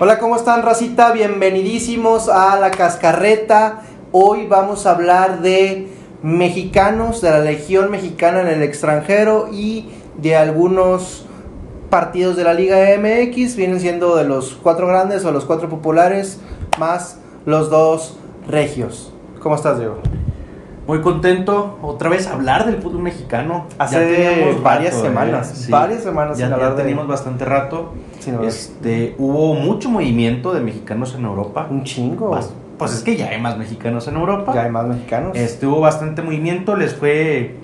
Hola, 0.00 0.20
¿cómo 0.20 0.36
están, 0.36 0.62
racita? 0.62 1.10
Bienvenidísimos 1.10 2.28
a 2.28 2.56
La 2.60 2.70
Cascarreta. 2.70 3.82
Hoy 4.12 4.46
vamos 4.46 4.86
a 4.86 4.92
hablar 4.92 5.40
de 5.40 5.88
mexicanos, 6.22 7.20
de 7.20 7.30
la 7.30 7.40
Legión 7.40 7.90
Mexicana 7.90 8.42
en 8.42 8.46
el 8.46 8.62
extranjero 8.62 9.48
y 9.52 9.88
de 10.16 10.36
algunos 10.36 11.26
partidos 11.90 12.36
de 12.36 12.44
la 12.44 12.54
Liga 12.54 12.76
MX. 12.96 13.56
Vienen 13.56 13.80
siendo 13.80 14.14
de 14.14 14.22
los 14.22 14.56
cuatro 14.62 14.86
grandes 14.86 15.24
o 15.24 15.32
los 15.32 15.44
cuatro 15.44 15.68
populares, 15.68 16.38
más 16.78 17.18
los 17.44 17.68
dos 17.68 18.18
regios. 18.46 19.12
¿Cómo 19.40 19.56
estás, 19.56 19.80
Diego? 19.80 19.96
Muy 20.88 21.02
contento 21.02 21.78
otra 21.82 22.08
vez 22.08 22.26
hablar 22.28 22.64
del 22.64 22.78
fútbol 22.80 23.02
mexicano. 23.02 23.66
Hace 23.76 24.54
varias 24.62 24.94
rato, 24.94 25.04
semanas, 25.04 25.50
¿eh? 25.52 25.54
Sí. 25.66 25.70
varias 25.70 26.02
semanas 26.02 26.38
Ya, 26.38 26.46
sin 26.46 26.48
ya 26.48 26.54
hablar 26.56 26.76
de- 26.76 26.82
teníamos 26.82 27.06
bastante 27.06 27.44
rato. 27.44 27.92
Sin. 28.20 28.42
Este, 28.42 29.14
hubo 29.18 29.52
mucho 29.52 29.90
movimiento 29.90 30.54
de 30.54 30.62
mexicanos 30.62 31.14
en 31.14 31.26
Europa. 31.26 31.66
Un 31.70 31.84
chingo. 31.84 32.34
Pues 32.78 32.94
es 32.94 33.02
que 33.02 33.16
ya 33.16 33.26
hay 33.28 33.38
más 33.38 33.58
mexicanos 33.58 34.08
en 34.08 34.14
Europa. 34.16 34.54
Ya 34.54 34.62
hay 34.62 34.70
más 34.70 34.86
mexicanos. 34.86 35.36
Este, 35.36 35.66
hubo 35.66 35.80
bastante 35.80 36.22
movimiento, 36.22 36.74
les 36.74 36.94
fue 36.94 37.56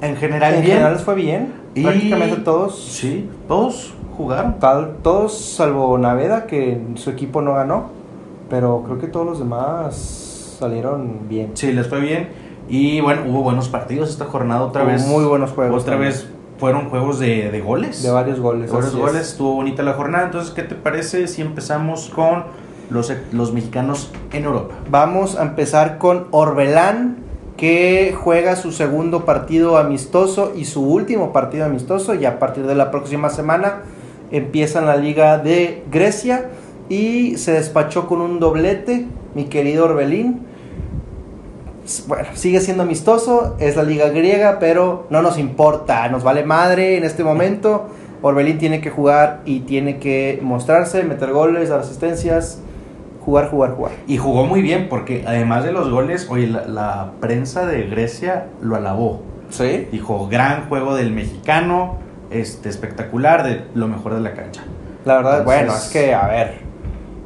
en 0.00 0.14
general 0.16 0.54
en 0.54 0.60
bien. 0.60 0.72
general 0.74 0.92
les 0.92 1.02
fue 1.02 1.16
bien. 1.16 1.54
Y- 1.74 1.82
Prácticamente 1.82 2.36
todos. 2.36 2.80
Sí, 2.84 3.28
todos 3.48 3.94
jugaron. 4.16 4.60
Tal, 4.60 4.98
todos 5.02 5.36
salvo 5.36 5.98
Naveda, 5.98 6.46
que 6.46 6.80
su 6.94 7.10
equipo 7.10 7.42
no 7.42 7.54
ganó. 7.54 7.86
Pero 8.48 8.84
creo 8.86 8.98
que 9.00 9.08
todos 9.08 9.26
los 9.26 9.38
demás 9.40 10.54
salieron 10.60 11.28
bien. 11.28 11.50
Sí, 11.54 11.72
les 11.72 11.88
fue 11.88 11.98
bien. 11.98 12.43
Y 12.68 13.00
bueno, 13.00 13.22
hubo 13.28 13.42
buenos 13.42 13.68
partidos 13.68 14.10
esta 14.10 14.24
jornada 14.24 14.62
otra 14.62 14.82
Hubo 14.82 14.90
vez. 14.92 15.06
muy 15.06 15.24
buenos 15.24 15.50
juegos 15.52 15.82
Otra 15.82 15.94
también. 15.94 16.12
vez 16.12 16.28
fueron 16.58 16.88
juegos 16.88 17.18
de, 17.18 17.50
de 17.50 17.60
goles. 17.60 18.02
De 18.02 18.10
varios 18.10 18.40
goles. 18.40 18.70
De 18.70 18.72
varios 18.76 18.94
es. 18.94 18.98
goles, 18.98 19.22
estuvo 19.28 19.54
bonita 19.54 19.82
la 19.82 19.92
jornada. 19.94 20.24
Entonces, 20.26 20.52
¿qué 20.52 20.62
te 20.62 20.74
parece 20.74 21.26
si 21.28 21.42
empezamos 21.42 22.10
con 22.14 22.44
los, 22.90 23.12
los 23.32 23.52
mexicanos 23.52 24.10
en 24.32 24.44
Europa? 24.44 24.74
Vamos 24.90 25.36
a 25.36 25.42
empezar 25.42 25.98
con 25.98 26.26
Orbelán, 26.30 27.18
que 27.56 28.14
juega 28.18 28.56
su 28.56 28.72
segundo 28.72 29.24
partido 29.24 29.76
amistoso 29.78 30.52
y 30.56 30.64
su 30.64 30.82
último 30.88 31.32
partido 31.32 31.66
amistoso. 31.66 32.14
Y 32.14 32.24
a 32.24 32.38
partir 32.38 32.66
de 32.66 32.74
la 32.74 32.90
próxima 32.90 33.28
semana 33.30 33.82
empieza 34.30 34.78
en 34.78 34.86
la 34.86 34.96
Liga 34.96 35.38
de 35.38 35.84
Grecia 35.90 36.48
y 36.88 37.36
se 37.36 37.52
despachó 37.52 38.06
con 38.06 38.20
un 38.20 38.40
doblete, 38.40 39.06
mi 39.34 39.44
querido 39.44 39.84
Orbelín. 39.84 40.40
Bueno, 42.06 42.28
sigue 42.34 42.60
siendo 42.60 42.82
amistoso, 42.84 43.56
es 43.58 43.76
la 43.76 43.82
liga 43.82 44.08
griega, 44.08 44.58
pero 44.58 45.06
no 45.10 45.20
nos 45.22 45.38
importa, 45.38 46.08
nos 46.08 46.22
vale 46.24 46.44
madre 46.44 46.96
en 46.96 47.04
este 47.04 47.24
momento. 47.24 47.88
Orbelín 48.22 48.56
tiene 48.58 48.80
que 48.80 48.88
jugar 48.90 49.40
y 49.44 49.60
tiene 49.60 49.98
que 49.98 50.38
mostrarse, 50.42 51.02
meter 51.02 51.32
goles, 51.32 51.68
dar 51.68 51.80
asistencias, 51.80 52.60
jugar, 53.22 53.50
jugar, 53.50 53.72
jugar. 53.72 53.92
Y 54.06 54.16
jugó 54.16 54.46
muy 54.46 54.62
bien, 54.62 54.88
porque 54.88 55.24
además 55.26 55.64
de 55.64 55.72
los 55.72 55.90
goles, 55.90 56.26
oye, 56.30 56.46
la, 56.46 56.66
la 56.66 57.10
prensa 57.20 57.66
de 57.66 57.82
Grecia 57.82 58.46
lo 58.62 58.76
alabó. 58.76 59.22
¿Sí? 59.50 59.86
Dijo, 59.92 60.26
gran 60.28 60.68
juego 60.70 60.96
del 60.96 61.12
mexicano, 61.12 61.96
este, 62.30 62.70
espectacular, 62.70 63.42
de 63.44 63.66
lo 63.74 63.88
mejor 63.88 64.14
de 64.14 64.20
la 64.22 64.32
cancha. 64.32 64.62
La 65.04 65.16
verdad, 65.16 65.40
Entonces- 65.40 65.60
bueno, 65.66 65.76
es 65.76 65.90
que, 65.90 66.14
a 66.14 66.26
ver, 66.28 66.54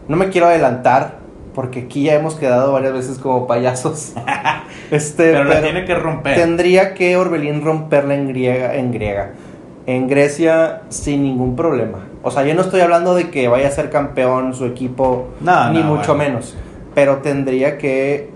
no 0.08 0.16
me 0.16 0.30
quiero 0.30 0.48
adelantar, 0.48 1.18
porque 1.54 1.80
aquí 1.80 2.04
ya 2.04 2.14
hemos 2.14 2.34
quedado 2.34 2.72
varias 2.72 2.92
veces 2.92 3.18
como 3.18 3.46
payasos. 3.46 4.12
este, 4.91 5.32
Pero, 5.32 5.44
la 5.44 5.60
tiene 5.60 5.84
que 5.84 5.94
romper. 5.94 6.36
Tendría 6.36 6.94
que 6.94 7.16
Orbelín 7.16 7.62
romperla 7.62 8.14
en 8.14 8.28
griega, 8.28 8.74
en 8.74 8.92
griega, 8.92 9.32
en 9.86 10.08
Grecia 10.08 10.82
sin 10.88 11.22
ningún 11.22 11.56
problema. 11.56 11.98
O 12.22 12.30
sea, 12.30 12.44
yo 12.44 12.54
no 12.54 12.62
estoy 12.62 12.80
hablando 12.80 13.14
de 13.14 13.30
que 13.30 13.48
vaya 13.48 13.69
a 13.69 13.70
ser 13.70 13.91
campeón 13.91 14.54
su 14.54 14.66
equipo, 14.66 15.28
No, 15.41 15.70
ni 15.72 15.81
no, 15.81 15.97
mucho 15.97 16.14
bueno. 16.14 16.32
menos. 16.32 16.56
Pero 16.94 17.19
tendría 17.19 17.78
que 17.78 18.30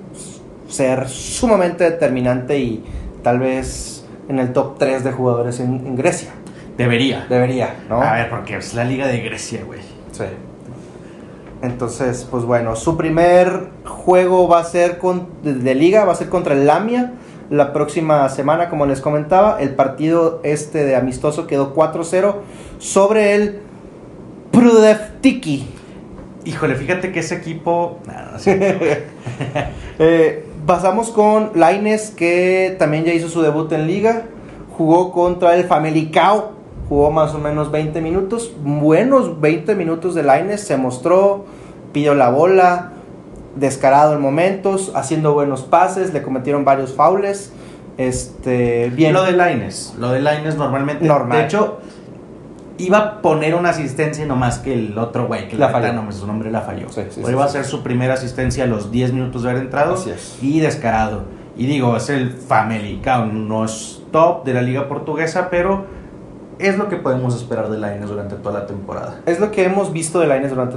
ser 0.68 1.08
sumamente 1.08 1.84
determinante 1.84 2.58
y 2.58 2.84
tal 3.22 3.38
vez 3.40 4.06
en 4.28 4.38
el 4.38 4.52
top 4.52 4.78
3 4.78 5.04
de 5.04 5.12
jugadores 5.12 5.60
en, 5.60 5.86
en 5.86 5.96
Grecia. 5.96 6.30
Debería. 6.76 7.26
Debería, 7.28 7.74
¿no? 7.88 8.00
A 8.00 8.14
ver, 8.14 8.30
porque 8.30 8.56
es 8.56 8.74
la 8.74 8.84
liga 8.84 9.06
de 9.06 9.20
Grecia, 9.20 9.62
güey. 9.64 9.80
Sí. 10.12 10.24
Entonces, 11.62 12.26
pues 12.30 12.44
bueno, 12.44 12.74
su 12.76 12.96
primer 12.96 13.68
juego 13.84 14.48
va 14.48 14.58
a 14.58 14.64
ser 14.64 14.98
con, 14.98 15.28
de, 15.42 15.54
de 15.54 15.74
liga, 15.74 16.04
va 16.04 16.12
a 16.12 16.16
ser 16.16 16.28
contra 16.28 16.54
el 16.54 16.66
Lamia 16.66 17.12
la 17.50 17.72
próxima 17.72 18.28
semana, 18.30 18.68
como 18.68 18.86
les 18.86 19.00
comentaba. 19.00 19.58
El 19.60 19.74
partido 19.74 20.40
este 20.42 20.84
de 20.84 20.96
amistoso 20.96 21.46
quedó 21.46 21.74
4-0 21.74 22.34
sobre 22.78 23.34
el 23.34 23.60
Prudeftiki. 24.50 25.66
Híjole, 26.44 26.74
fíjate 26.74 27.12
que 27.12 27.20
ese 27.20 27.36
equipo... 27.36 27.98
No 28.06 28.38
sé. 28.38 29.04
Eh, 29.98 30.46
pasamos 30.66 31.10
con 31.10 31.52
Laines, 31.54 32.10
que 32.10 32.74
también 32.78 33.04
ya 33.04 33.12
hizo 33.12 33.28
su 33.28 33.42
debut 33.42 33.70
en 33.72 33.86
liga. 33.86 34.22
Jugó 34.76 35.12
contra 35.12 35.54
el 35.54 35.68
Famalicão. 35.68 36.61
Jugó 36.88 37.10
más 37.10 37.34
o 37.34 37.38
menos 37.38 37.70
20 37.70 38.00
minutos. 38.00 38.52
Buenos 38.62 39.40
20 39.40 39.74
minutos 39.74 40.14
de 40.14 40.22
Laines. 40.22 40.60
Se 40.62 40.76
mostró, 40.76 41.44
pidió 41.92 42.14
la 42.14 42.30
bola, 42.30 42.92
descarado 43.56 44.14
en 44.14 44.20
momentos, 44.20 44.92
haciendo 44.94 45.32
buenos 45.34 45.62
pases. 45.62 46.12
Le 46.12 46.22
cometieron 46.22 46.64
varios 46.64 46.92
faules. 46.92 47.52
Este, 47.98 48.90
bien. 48.90 49.12
Lo 49.12 49.22
de 49.22 49.32
Laines. 49.32 49.94
Lo 49.98 50.10
de 50.10 50.20
Laines 50.20 50.56
normalmente. 50.56 51.06
Normal. 51.06 51.38
De 51.38 51.44
hecho, 51.44 51.78
iba 52.78 52.98
a 52.98 53.22
poner 53.22 53.54
una 53.54 53.70
asistencia 53.70 54.24
y 54.24 54.28
no 54.28 54.36
más 54.36 54.58
que 54.58 54.74
el 54.74 54.98
otro 54.98 55.26
güey, 55.26 55.48
que 55.48 55.56
La 55.56 55.66
la 55.66 55.72
falló. 55.72 55.92
No, 55.92 56.12
su 56.12 56.26
nombre 56.26 56.50
la 56.50 56.62
falló. 56.62 56.88
Sí, 56.88 57.02
sí, 57.08 57.16
Pero 57.16 57.26
sí, 57.28 57.32
iba 57.32 57.44
a 57.44 57.48
ser 57.48 57.64
su 57.64 57.82
primera 57.82 58.14
asistencia 58.14 58.64
a 58.64 58.66
los 58.66 58.90
10 58.90 59.12
minutos 59.12 59.42
de 59.42 59.50
haber 59.50 59.62
entrado. 59.62 59.96
Y 60.40 60.60
descarado. 60.60 61.24
Y 61.56 61.66
digo, 61.66 61.96
es 61.96 62.08
el 62.08 62.32
Famalicão. 62.32 63.32
No 63.32 63.64
es 63.64 64.02
top 64.10 64.44
de 64.44 64.54
la 64.54 64.62
liga 64.62 64.88
portuguesa, 64.88 65.48
pero 65.50 65.84
es 66.58 66.78
lo 66.78 66.88
que 66.88 66.96
podemos 66.96 67.34
esperar 67.34 67.68
de 67.70 67.78
Laines 67.78 68.08
durante 68.08 68.36
toda 68.36 68.60
la 68.60 68.66
temporada. 68.66 69.20
Es 69.26 69.40
lo 69.40 69.50
que 69.50 69.64
hemos 69.64 69.92
visto 69.92 70.20
de 70.20 70.26
Lainez 70.26 70.50
durante 70.50 70.76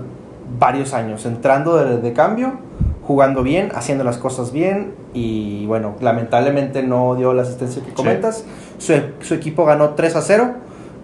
varios 0.59 0.93
años, 0.93 1.25
entrando 1.25 1.77
de, 1.77 1.97
de 1.97 2.13
cambio, 2.13 2.53
jugando 3.05 3.43
bien, 3.43 3.71
haciendo 3.75 4.03
las 4.03 4.17
cosas 4.17 4.51
bien 4.51 4.95
y 5.13 5.65
bueno, 5.67 5.95
lamentablemente 6.01 6.83
no 6.83 7.15
dio 7.15 7.33
la 7.33 7.43
asistencia 7.43 7.83
que 7.83 7.93
comentas. 7.93 8.45
Su, 8.77 8.93
su 9.21 9.33
equipo 9.33 9.65
ganó 9.65 9.91
3 9.91 10.15
a 10.15 10.21
0 10.21 10.53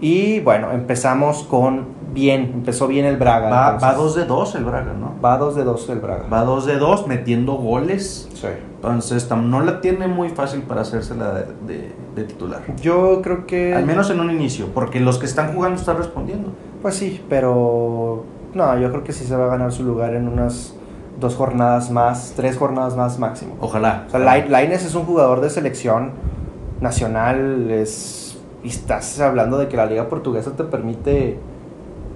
y 0.02 0.40
bueno, 0.40 0.72
empezamos 0.72 1.44
con 1.44 1.86
bien, 2.14 2.52
empezó 2.54 2.88
bien 2.88 3.06
el 3.06 3.18
Braga. 3.18 3.50
Va, 3.50 3.66
entonces. 3.74 3.90
va 3.90 3.94
2 3.94 4.16
de 4.16 4.26
2 4.26 4.56
el 4.56 4.66
Braga, 4.66 4.94
¿no? 4.94 5.14
Va 5.24 5.38
2 5.38 5.56
de 5.56 5.64
2 5.64 5.90
el 5.90 6.00
Braga. 6.00 6.26
Va 6.32 6.44
2 6.44 6.66
de 6.66 6.78
2 6.78 7.08
metiendo 7.08 7.54
goles. 7.54 8.28
Sí. 8.34 8.48
Entonces 8.84 9.30
no 9.30 9.62
la 9.62 9.80
tiene 9.80 10.08
muy 10.08 10.30
fácil 10.30 10.64
para 10.64 10.82
hacérsela 10.82 11.34
de, 11.34 11.46
de- 11.68 11.92
de 12.16 12.24
titular. 12.24 12.62
Yo 12.82 13.22
creo 13.22 13.46
que... 13.46 13.76
Al 13.76 13.86
menos 13.86 14.10
en 14.10 14.20
un 14.20 14.32
inicio, 14.32 14.68
porque 14.74 15.00
los 15.00 15.20
que 15.20 15.28
están 15.28 15.54
jugando 15.54 15.80
están 15.80 15.98
respondiendo. 15.98 16.50
Pues 16.82 16.96
sí, 16.96 17.24
pero 17.30 18.24
no, 18.56 18.78
yo 18.80 18.90
creo 18.90 19.04
que 19.04 19.14
sí 19.14 19.24
se 19.26 19.36
va 19.36 19.46
a 19.46 19.50
ganar 19.50 19.72
su 19.72 19.84
lugar 19.84 20.16
en 20.16 20.28
unas 20.28 20.76
dos 21.20 21.36
jornadas 21.36 21.92
más, 21.92 22.34
tres 22.36 22.58
jornadas 22.58 22.98
más 22.98 23.20
máximo. 23.20 23.56
Ojalá. 23.62 24.06
O 24.08 24.10
sea, 24.12 24.20
Lai- 24.20 24.50
Lainez 24.50 24.84
es 24.84 24.96
un 24.96 25.04
jugador 25.06 25.42
de 25.42 25.52
selección 25.52 26.12
nacional, 26.82 27.70
es, 27.70 28.40
y 28.64 28.70
estás 28.70 29.20
hablando 29.20 29.58
de 29.60 29.68
que 29.68 29.78
la 29.78 29.86
liga 29.86 30.10
portuguesa 30.10 30.52
te 30.56 30.64
permite, 30.64 31.38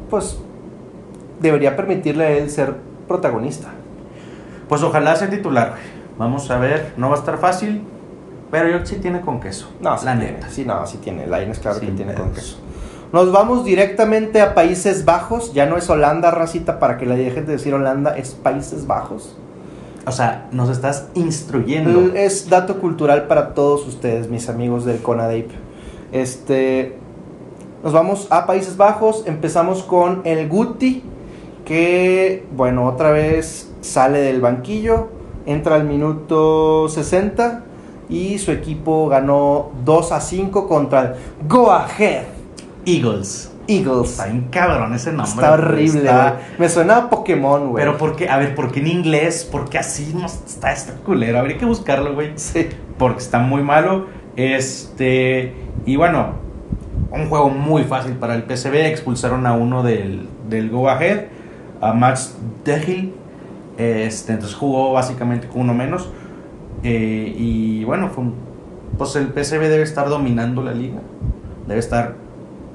pues, 0.09 0.39
debería 1.39 1.75
permitirle 1.75 2.23
a 2.25 2.31
él 2.31 2.49
ser 2.49 2.73
protagonista. 3.07 3.67
Pues 4.67 4.81
ojalá 4.81 5.15
sea 5.15 5.29
titular. 5.29 5.75
Vamos 6.17 6.49
a 6.49 6.57
ver, 6.57 6.93
no 6.97 7.09
va 7.09 7.15
a 7.15 7.19
estar 7.19 7.37
fácil, 7.37 7.83
pero 8.51 8.69
yo 8.69 8.85
sí 8.85 8.97
tiene 8.97 9.21
con 9.21 9.39
queso. 9.39 9.69
No, 9.81 9.97
sí 9.97 10.05
la 10.05 10.17
tiene, 10.17 10.33
neta. 10.33 10.49
sí, 10.49 10.65
no, 10.65 10.85
sí 10.85 10.97
tiene, 10.97 11.27
Lainez 11.27 11.59
claro 11.59 11.79
que 11.79 11.87
tiene 11.87 12.13
con 12.13 12.31
queso. 12.31 12.57
Nos 13.11 13.31
vamos 13.31 13.63
directamente 13.63 14.41
a 14.41 14.53
Países 14.55 15.05
Bajos, 15.05 15.53
ya 15.53 15.65
no 15.65 15.77
es 15.77 15.89
Holanda, 15.89 16.31
racita, 16.31 16.79
para 16.79 16.97
que 16.97 17.05
la 17.05 17.15
dejen 17.15 17.45
de 17.45 17.53
decir 17.53 17.73
Holanda, 17.73 18.17
es 18.17 18.31
Países 18.31 18.87
Bajos. 18.87 19.37
O 20.07 20.11
sea, 20.11 20.47
nos 20.51 20.69
estás 20.69 21.07
instruyendo. 21.15 22.13
Es 22.13 22.49
dato 22.49 22.79
cultural 22.79 23.27
para 23.27 23.53
todos 23.53 23.87
ustedes, 23.87 24.29
mis 24.29 24.49
amigos 24.49 24.85
del 24.85 25.01
CONADEIP. 25.01 25.49
Este, 26.11 26.97
nos 27.83 27.91
vamos 27.91 28.27
a 28.29 28.45
Países 28.45 28.77
Bajos. 28.77 29.23
Empezamos 29.25 29.81
con 29.83 30.21
el 30.25 30.47
Guti, 30.47 31.03
que, 31.65 32.45
bueno, 32.55 32.85
otra 32.85 33.11
vez 33.11 33.71
sale 33.81 34.19
del 34.19 34.41
banquillo. 34.41 35.09
Entra 35.45 35.75
al 35.75 35.85
minuto 35.85 36.87
60 36.89 37.63
y 38.09 38.37
su 38.37 38.51
equipo 38.51 39.07
ganó 39.07 39.71
2 39.83 40.11
a 40.11 40.19
5 40.21 40.67
contra 40.67 41.01
el 41.01 41.13
Go 41.47 41.71
Ahead 41.71 42.23
Eagles. 42.85 43.51
Eagles. 43.67 44.11
Está 44.11 44.25
bien 44.25 44.47
cabrón 44.51 44.93
ese 44.93 45.11
nombre. 45.11 45.31
Está 45.31 45.53
horrible, 45.53 45.99
está-. 45.99 46.39
Me 46.59 46.69
suena 46.69 46.97
a 46.97 47.09
Pokémon, 47.09 47.71
güey. 47.71 47.83
Pero 47.83 47.97
¿por 47.97 48.15
qué? 48.15 48.29
A 48.29 48.37
ver, 48.37 48.53
¿por 48.53 48.71
qué 48.71 48.79
en 48.79 48.87
inglés? 48.87 49.47
¿Por 49.51 49.69
qué 49.69 49.79
así 49.79 50.13
no 50.15 50.27
está 50.27 50.71
este 50.71 50.93
culero? 50.93 51.39
Habría 51.39 51.57
que 51.57 51.65
buscarlo, 51.65 52.13
güey. 52.13 52.33
Sí. 52.35 52.67
Porque 52.97 53.19
está 53.19 53.39
muy 53.39 53.63
malo. 53.63 54.05
Este. 54.35 55.55
Y 55.85 55.95
bueno, 55.95 56.33
un 57.11 57.27
juego 57.27 57.49
muy 57.49 57.83
fácil 57.85 58.13
para 58.13 58.35
el 58.35 58.43
PCB. 58.43 58.85
Expulsaron 58.85 59.47
a 59.47 59.53
uno 59.53 59.81
del, 59.81 60.27
del 60.47 60.69
Go 60.69 60.89
Ahead. 60.89 61.25
a 61.81 61.93
Max 61.93 62.37
Degil. 62.63 63.13
Este, 63.77 64.33
entonces 64.33 64.55
jugó 64.57 64.93
básicamente 64.93 65.47
con 65.47 65.61
uno 65.61 65.73
menos. 65.73 66.09
Eh, 66.83 67.33
y 67.37 67.83
bueno, 67.83 68.09
fue 68.09 68.23
un- 68.25 68.35
pues 68.97 69.15
el 69.15 69.27
PSV 69.33 69.67
debe 69.67 69.83
estar 69.83 70.07
dominando 70.09 70.61
la 70.63 70.71
liga. 70.71 70.99
Debe 71.67 71.79
estar 71.79 72.15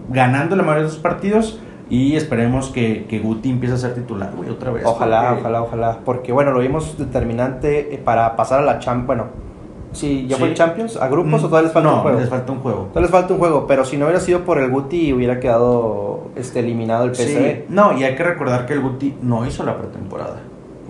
ganando 0.08 0.56
la 0.56 0.62
mayoría 0.62 0.85
de 0.85 0.91
sus 0.91 0.99
partidos. 1.00 1.61
Y 1.88 2.14
esperemos 2.14 2.69
que, 2.69 3.06
que 3.08 3.19
Guti 3.19 3.50
empiece 3.50 3.75
a 3.75 3.79
ser 3.79 3.94
titular, 3.94 4.32
güey, 4.37 4.49
otra 4.49 4.70
vez. 4.70 4.85
Ojalá, 4.87 5.31
porque- 5.31 5.41
ojalá, 5.41 5.62
ojalá. 5.62 5.99
Porque 6.05 6.32
bueno, 6.32 6.52
lo 6.52 6.61
vimos 6.61 6.97
determinante 6.97 7.93
eh, 7.94 7.99
para 7.99 8.37
pasar 8.37 8.61
a 8.61 8.62
la 8.62 8.79
Champions. 8.79 9.06
Bueno, 9.08 9.25
sí, 9.91 10.26
ya 10.29 10.37
fue 10.37 10.49
Sí. 10.50 10.55
Champions, 10.55 10.97
a 10.97 11.08
grupos 11.08 11.43
o 11.43 11.49
todavía 11.49 11.67
les 11.67 11.73
falta 11.73 11.88
no, 11.91 11.97
un 11.97 12.02
juego. 12.02 12.20
les 12.20 12.29
falta 12.29 12.52
un 12.52 12.61
juego. 12.61 12.79
Todavía 12.82 13.00
les 13.02 13.11
falta 13.11 13.32
un 13.35 13.41
juego, 13.41 13.67
pero 13.67 13.85
si 13.85 13.97
no 13.97 14.05
hubiera 14.05 14.20
sido 14.20 14.44
por 14.44 14.58
el 14.58 14.70
Guti 14.70 15.12
hubiera 15.12 15.41
quedado 15.41 16.29
este 16.37 16.61
eliminado 16.61 17.06
el 17.06 17.11
PSV. 17.17 17.26
Sí, 17.26 17.64
no, 17.70 17.99
y 17.99 18.05
hay 18.05 18.14
que 18.14 18.23
recordar 18.23 18.67
que 18.67 18.75
el 18.75 18.81
Guti 18.82 19.17
no 19.23 19.44
hizo 19.44 19.64
la 19.64 19.76
pretemporada. 19.76 20.37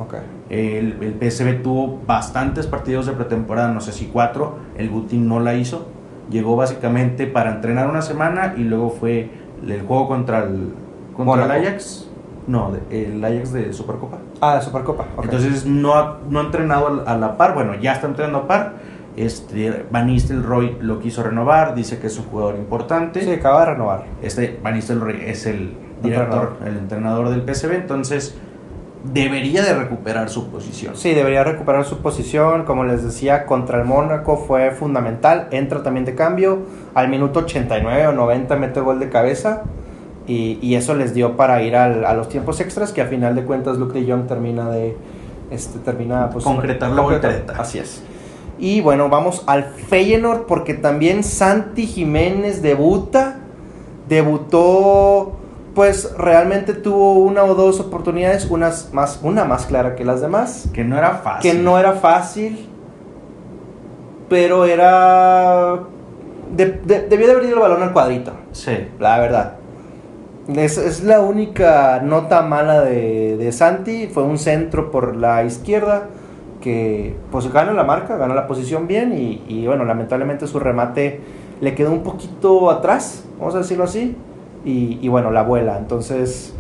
Ok. 0.01 0.15
El, 0.49 0.97
el 1.03 1.31
PSV 1.31 1.63
tuvo 1.63 2.01
bastantes 2.07 2.67
partidos 2.67 3.07
de 3.07 3.13
pretemporada, 3.13 3.69
no 3.73 3.81
sé 3.81 3.93
si 3.93 4.07
cuatro. 4.07 4.57
El 4.77 4.89
Guti 4.91 5.19
no 5.19 5.41
la 5.41 5.55
hizo. 5.55 5.87
Llegó 6.31 6.57
básicamente 6.57 7.27
para 7.27 7.51
entrenar 7.53 7.89
una 7.89 8.03
semana 8.03 8.55
y 8.57 8.61
luego 8.63 8.91
fue 8.91 9.31
el 9.67 9.83
juego 9.83 10.09
contra 10.09 10.45
el, 10.45 10.73
contra 11.17 11.45
el. 11.57 11.67
Ajax. 11.67 12.07
No, 12.47 12.73
de- 12.73 13.07
el 13.13 13.25
Ajax 13.25 13.53
de 13.53 13.73
Supercopa. 13.73 14.19
Ah, 14.41 14.57
de 14.57 14.63
Supercopa. 14.63 15.07
Entonces 15.23 15.67
no 15.67 15.95
ha, 15.95 16.19
no 16.29 16.41
ha 16.41 16.43
entrenado 16.45 17.05
a 17.07 17.17
la 17.17 17.37
par. 17.37 17.55
Bueno, 17.55 17.75
ya 17.75 17.93
está 17.93 18.07
entrenando 18.07 18.39
a 18.39 18.47
par. 18.49 18.73
Este, 19.17 19.85
Van 19.91 20.07
Nistelrooy 20.07 20.79
lo 20.81 21.01
quiso 21.01 21.23
renovar, 21.23 21.75
dice 21.75 21.99
que 21.99 22.07
es 22.07 22.17
un 22.19 22.25
jugador 22.27 22.55
importante. 22.57 23.21
sí, 23.23 23.31
acaba 23.31 23.61
de 23.61 23.73
renovar. 23.73 24.05
Este 24.23 24.59
Van 24.63 24.75
Nistelrooy 24.75 25.21
es 25.27 25.47
el 25.47 25.75
director, 26.03 26.55
Entrenador. 26.57 26.57
el 26.67 26.77
entrenador 26.79 27.29
del 27.29 27.43
PSV, 27.55 27.73
entonces 27.75 28.39
debería 29.05 29.63
de 29.63 29.75
recuperar 29.75 30.29
su 30.29 30.49
posición. 30.49 30.97
Sí, 30.97 31.15
debería 31.15 31.43
recuperar 31.45 31.85
su 31.85 31.99
posición. 31.99 32.65
Como 32.65 32.85
les 32.85 33.03
decía, 33.03 33.47
contra 33.47 33.79
el 33.79 33.85
Mónaco 33.87 34.37
fue 34.37 34.71
fundamental. 34.73 35.49
Entra 35.51 35.83
también 35.83 36.05
de 36.05 36.15
cambio. 36.15 36.59
Al 36.95 37.09
minuto 37.09 37.41
89 37.41 38.09
o 38.09 38.13
90 38.13 38.57
mete 38.57 38.81
gol 38.81 38.99
de 39.01 39.09
cabeza. 39.09 39.63
Y, 40.27 40.59
y 40.63 40.75
eso 40.77 40.95
les 40.95 41.15
dio 41.15 41.37
para 41.37 41.63
ir 41.63 41.75
al- 41.77 42.05
a 42.05 42.15
los 42.15 42.29
tiempos 42.29 42.61
extras. 42.61 42.93
Que 42.93 43.01
a 43.03 43.07
final 43.07 43.35
de 43.35 43.45
cuentas, 43.45 43.79
Luke 43.79 43.99
de 44.01 44.11
Jong 44.11 44.27
termina 44.27 44.71
de. 44.71 44.97
Este, 45.51 45.79
termina 45.81 46.31
pues, 46.31 46.45
Concretar 46.45 46.91
la 46.91 47.01
voltereta. 47.03 47.55
Así 47.59 47.79
es. 47.79 48.03
Y 48.59 48.83
bueno, 48.83 49.09
vamos 49.09 49.43
al 49.47 49.65
Feyenoord. 49.65 50.43
Porque 50.47 50.75
también 50.75 51.25
Santi 51.25 51.87
Jiménez 51.87 52.61
debuta. 52.63 53.39
Debutó. 54.09 55.40
Pues 55.75 56.15
realmente 56.19 56.75
tuvo 56.75 57.15
una 57.15 57.45
o 57.45 57.55
dos 57.55 57.79
oportunidades, 57.81 58.47
unas 58.51 58.93
más, 58.93 59.21
una 59.23 59.45
más 59.45 59.67
clara 59.67 59.95
que 59.95 60.05
las 60.05 60.21
demás 60.21 60.69
Que 60.73 60.83
no 60.85 60.99
era 60.99 61.11
fácil. 61.19 61.51
que 61.53 61.59
no 61.59 61.79
era 61.79 61.93
fácil, 61.93 62.69
pero 64.29 64.65
era... 64.65 65.79
de- 66.57 66.81
de- 66.85 67.03
debió 67.09 67.27
de 67.27 67.33
haber 67.33 67.45
ido 67.45 67.55
el 67.55 67.61
balón 67.61 67.83
al 67.83 67.93
cuadrito, 67.93 68.33
Sí. 68.53 68.73
la 68.99 69.19
verdad. 69.19 69.53
Es, 70.49 70.79
es 70.79 71.05
la 71.05 71.21
única 71.21 72.01
nota 72.03 72.43
mala 72.43 72.81
de, 72.81 73.37
de 73.37 73.53
Santi, 73.53 74.09
fue 74.09 74.25
un 74.25 74.39
centro 74.39 74.91
por 74.91 75.15
la 75.15 75.45
izquierda 75.45 76.09
que 76.61 77.15
pues 77.31 77.51
gana 77.53 77.73
la 77.73 77.85
marca, 77.85 78.17
gana 78.17 78.35
la 78.35 78.47
posición 78.49 78.87
bien 78.89 79.13
y, 79.17 79.45
y, 79.49 79.67
bueno, 79.67 79.85
lamentablemente 79.85 80.47
su 80.49 80.59
remate 80.59 81.21
le 81.61 81.75
quedó 81.77 81.93
un 81.93 82.03
poquito 82.03 82.71
atrás, 82.71 83.25
vamos 83.39 83.55
a 83.55 83.59
decirlo 83.59 83.85
así, 83.85 84.17
y, 84.65 84.99
y 85.01 85.09
bueno, 85.09 85.31
la 85.31 85.43
vuela, 85.43 85.79
entonces, 85.79 86.55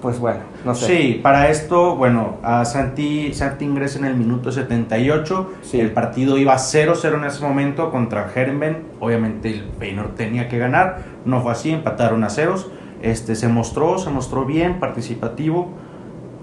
pues 0.00 0.18
bueno, 0.18 0.40
no 0.64 0.74
sé. 0.74 0.86
Sí, 0.86 1.20
para 1.22 1.50
esto, 1.50 1.96
bueno, 1.96 2.36
a 2.42 2.64
Santi, 2.64 3.32
Santi 3.34 3.64
ingresa 3.64 3.98
en 3.98 4.06
el 4.06 4.14
minuto 4.14 4.52
78. 4.52 5.50
Sí. 5.62 5.80
El 5.80 5.92
partido 5.92 6.38
iba 6.38 6.54
0-0 6.54 7.14
en 7.14 7.24
ese 7.24 7.42
momento 7.42 7.90
contra 7.90 8.30
Herben. 8.34 8.84
Obviamente 9.00 9.50
el 9.50 9.64
Feyenoord 9.78 10.14
tenía 10.14 10.48
que 10.48 10.58
ganar. 10.58 11.04
No 11.24 11.40
fue 11.40 11.52
así, 11.52 11.70
empataron 11.70 12.24
a 12.24 12.30
ceros. 12.30 12.70
Este, 13.02 13.34
se 13.34 13.48
mostró, 13.48 13.98
se 13.98 14.10
mostró 14.10 14.46
bien, 14.46 14.80
participativo. 14.80 15.68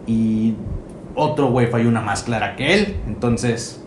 Y 0.05 0.55
otro 1.15 1.51
güey 1.51 1.67
falló 1.67 1.89
una 1.89 2.01
más 2.01 2.23
clara 2.23 2.55
que 2.55 2.73
él. 2.73 2.97
Entonces, 3.07 3.83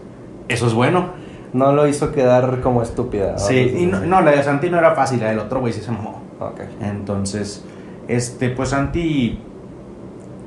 eso 0.49 0.67
es 0.67 0.73
bueno. 0.73 1.11
No 1.53 1.73
lo 1.73 1.87
hizo 1.87 2.11
quedar 2.11 2.61
como 2.61 2.83
estúpida. 2.83 3.39
Sí, 3.39 3.75
y 3.79 3.87
no, 3.87 4.21
la 4.21 4.33
de 4.33 4.43
Santi 4.43 4.71
no 4.71 4.79
era 4.79 4.97
fácil, 4.97 5.21
la 5.21 5.29
del 5.29 5.39
otro 5.39 5.61
güey 5.61 5.73
sí 5.73 5.81
se 5.81 5.93
mamó. 5.93 6.24
Ok. 6.41 6.61
Entonces, 6.81 7.65
este, 8.09 8.51
pues 8.51 8.71
Santi 8.71 9.39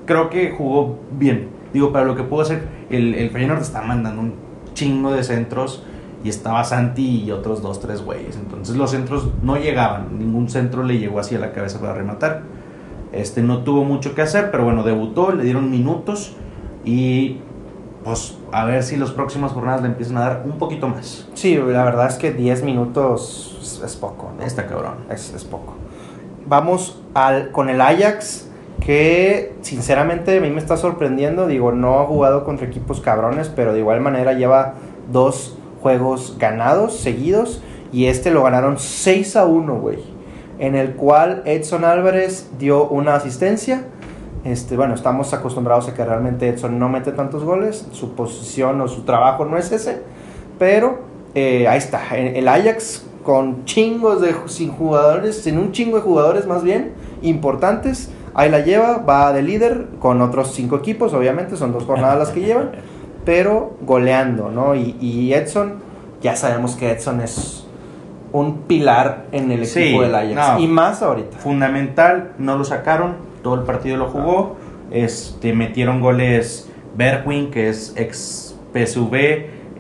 creo 0.06 0.30
que 0.30 0.51
jugó 0.51 0.98
bien. 1.12 1.50
Digo, 1.74 1.92
para 1.92 2.06
lo 2.06 2.16
que 2.16 2.24
pudo 2.24 2.42
hacer, 2.42 2.68
el, 2.89 3.13
el 3.13 3.30
Feyenoord 3.30 3.62
está 3.62 3.81
mandando 3.81 4.22
un 4.22 4.34
chingo 4.74 5.12
de 5.12 5.24
centros 5.24 5.84
y 6.24 6.30
estaba 6.30 6.63
Santi 6.63 7.24
y 7.24 7.31
otros 7.31 7.62
dos, 7.62 7.80
tres 7.80 8.04
güeyes. 8.04 8.36
Entonces 8.38 8.75
los 8.75 8.92
centros 8.92 9.30
no 9.44 9.57
llegaban, 9.57 10.18
ningún 10.18 10.50
centro 10.50 10.84
le 10.84 10.98
llegó 10.98 11.19
así 11.19 11.36
a 11.36 11.39
la 11.39 11.51
cabeza 11.51 11.80
para 11.80 11.94
rematar. 11.94 12.44
Este 13.12 13.42
no 13.42 13.60
tuvo 13.60 13.83
mucho 13.83 14.16
que 14.16 14.22
hacer, 14.22 14.51
pero 14.51 14.63
bueno, 14.63 14.83
debutó, 14.83 15.31
le 15.31 15.44
dieron 15.44 15.72
minutos 15.72 16.36
y 16.83 17.38
pues 18.07 18.38
a 18.54 18.63
ver 18.63 18.83
si 18.83 18.95
las 18.95 19.12
próximas 19.12 19.51
jornadas 19.51 19.81
le 19.81 19.89
empiezan 19.89 20.15
a 20.15 20.21
dar 20.21 20.44
un 20.45 20.57
poquito 20.57 20.88
más. 20.88 21.27
Sí, 21.33 21.57
la 21.57 21.83
verdad 21.83 22.07
es 22.07 22.15
que 22.15 22.31
10 22.31 22.63
minutos 22.63 23.81
es, 23.83 23.98
poco, 23.98 24.31
¿no? 24.38 24.45
Está 24.45 24.65
cabrón. 24.65 25.00
Es, 25.12 25.33
es 25.33 25.44
poco. 25.44 25.74
Vamos 26.45 27.01
al, 27.13 27.51
con 27.51 27.69
el 27.69 27.81
Ajax, 27.81 28.48
que 28.80 29.54
sinceramente 29.59 30.38
a 30.38 30.39
mí 30.39 30.50
me 30.50 30.59
está 30.59 30.77
sorprendiendo. 30.77 31.48
Digo, 31.48 31.74
no 31.74 32.00
ha 32.00 32.06
jugado 32.06 32.45
contra 32.45 32.65
equipos 32.65 33.01
cabrones, 33.01 33.51
pero 33.54 33.74
de 33.74 33.80
igual 33.80 34.00
manera 34.00 34.31
lleva 34.31 34.75
dos 35.12 35.57
juegos 35.81 36.38
ganados 36.39 36.95
seguidos. 36.95 37.62
Y 37.92 38.06
este 38.06 38.31
lo 38.31 38.42
ganaron 38.42 38.80
6 38.80 39.36
a 39.36 39.45
1, 39.45 39.81
güey. 39.81 40.00
En 40.59 40.75
el 40.75 40.95
cual 40.95 41.42
Edson 41.44 41.83
Álvarez 41.83 42.51
dio 42.57 42.88
una 42.88 43.15
asistencia. 43.15 43.83
Este, 44.44 44.78
bueno, 44.78 44.94
estamos 44.94 45.34
acostumbrados 45.34 45.88
a 45.89 45.94
que 45.94 46.06
realmente 46.06 46.48
Edson 46.48 46.80
no 46.80 46.89
mete 46.89 47.12
tantos 47.12 47.44
goles. 47.44 47.88
Su 47.92 48.13
posición 48.13 48.80
o 48.81 48.88
su 48.88 49.01
trabajo 49.01 49.45
no 49.45 49.57
es 49.57 49.72
ese. 49.72 50.01
Pero 50.60 51.00
eh, 51.36 51.68
ahí 51.68 51.78
está. 51.78 52.16
El 52.18 52.48
Ajax 52.48 53.06
con 53.24 53.66
chingos 53.66 54.22
de 54.22 54.34
sin 54.45 54.72
jugadores, 54.72 55.42
sin 55.44 55.57
un 55.57 55.71
chingo 55.73 55.97
de 55.97 56.04
jugadores 56.04 56.47
más 56.47 56.64
bien 56.64 56.94
importantes. 57.21 58.09
Ahí 58.33 58.50
la 58.50 58.59
lleva, 58.59 58.97
va 59.00 59.33
de 59.33 59.42
líder 59.42 59.88
con 60.00 60.21
otros 60.21 60.52
cinco 60.54 60.78
equipos, 60.78 61.14
obviamente, 61.14 61.57
son 61.57 61.73
dos 61.73 61.85
jornadas 61.85 62.19
las 62.19 62.30
que 62.30 62.42
llevan, 62.42 62.69
pero 63.26 63.73
goleando, 63.81 64.50
¿no? 64.52 64.76
Y, 64.76 64.95
y 65.02 65.33
Edson, 65.33 65.73
ya 66.21 66.35
sabemos 66.35 66.76
que 66.76 66.92
Edson 66.92 67.19
es 67.21 67.66
un 68.31 68.59
pilar 68.68 69.26
en 69.31 69.52
el 69.52 69.66
Sí, 69.66 69.81
equipo 69.81 70.04
del 70.04 70.14
Ajax. 70.14 70.54
no. 70.54 70.59
Y 70.59 70.68
más 70.68 71.02
ahorita. 71.02 71.38
fundamental, 71.40 72.33
no 72.38 72.57
lo 72.57 72.64
sacaron, 72.64 73.16
todo 73.42 73.56
el 73.56 73.62
partido 73.62 73.98
lo 73.98 74.08
jugó, 74.08 74.56
este, 74.92 75.54
metieron 75.54 76.02
goles 76.02 76.70
Bergwin, 76.96 77.52
que 77.52 77.70
es 77.70 77.94
ex 77.96 78.58
PSV, 78.74 79.14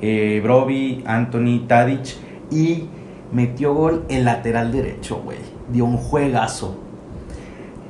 eh, 0.01 0.41
Broby, 0.43 1.03
Anthony, 1.05 1.65
Tadic, 1.67 2.15
y 2.51 2.85
metió 3.31 3.73
gol 3.73 4.05
el 4.09 4.25
lateral 4.25 4.71
derecho, 4.71 5.21
güey, 5.23 5.39
dio 5.69 5.85
un 5.85 5.97
juegazo. 5.97 6.77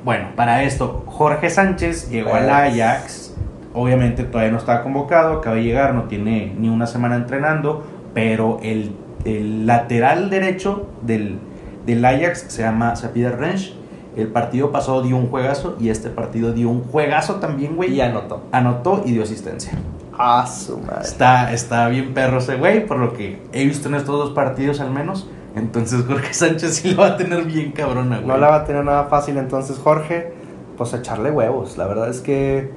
Bueno, 0.04 0.30
para 0.36 0.64
esto, 0.64 1.04
Jorge 1.06 1.50
Sánchez 1.50 2.10
llegó 2.10 2.34
al 2.34 2.46
Pues. 2.46 2.82
Ajax, 2.82 3.36
obviamente 3.74 4.24
todavía 4.24 4.52
no 4.52 4.58
estaba 4.58 4.82
convocado, 4.84 5.34
acaba 5.40 5.58
de 5.58 5.64
llegar, 5.64 5.94
no 5.94 6.04
tiene 6.04 6.56
ni 6.58 6.70
una 6.70 6.88
semana 6.88 7.16
entrenando, 7.16 7.86
pero 8.14 8.60
el, 8.64 8.96
el 9.26 9.68
lateral 9.68 10.30
derecho 10.30 10.88
del, 11.02 11.40
del 11.86 12.04
Ajax 12.06 12.46
se 12.48 12.62
llama 12.62 12.96
Sapir 12.96 13.36
Rensch. 13.36 13.74
El 14.18 14.30
partido 14.30 14.72
pasado 14.72 15.04
dio 15.04 15.16
un 15.16 15.30
juegazo 15.30 15.78
y 15.80 15.90
este 15.90 16.10
partido 16.10 16.52
dio 16.52 16.70
un 16.70 16.84
juegazo 16.84 17.36
también, 17.36 17.76
güey. 17.76 17.94
Y 17.94 18.02
anotó. 18.02 18.42
Anotó 18.52 19.04
y 19.06 19.12
dio 19.12 19.22
asistencia. 19.22 19.74
Ah, 20.18 20.48
su 20.48 20.80
madre. 20.80 21.04
Está, 21.04 21.54
está 21.54 21.88
bien 21.90 22.16
perro 22.16 22.40
ese 22.40 22.56
güey, 22.56 22.88
por 22.88 22.98
lo 22.98 23.14
que 23.14 23.40
he 23.54 23.64
visto 23.66 23.90
en 23.90 23.94
estos 23.94 24.18
dos 24.18 24.32
partidos 24.32 24.80
al 24.80 24.90
menos. 24.90 25.30
Entonces 25.56 26.04
Jorge 26.08 26.34
Sánchez 26.34 26.76
sí 26.76 26.92
lo 26.96 27.02
va 27.02 27.10
a 27.10 27.18
tener 27.18 27.44
bien 27.44 27.72
cabrona, 27.72 28.18
güey. 28.18 28.28
No 28.28 28.38
la 28.38 28.50
va 28.50 28.56
a 28.56 28.66
tener 28.66 28.84
nada 28.84 29.04
fácil 29.06 29.38
entonces 29.38 29.78
Jorge, 29.78 30.34
pues 30.78 30.94
echarle 30.96 31.30
huevos. 31.30 31.78
La 31.78 31.86
verdad 31.86 32.10
es 32.10 32.22
que, 32.22 32.72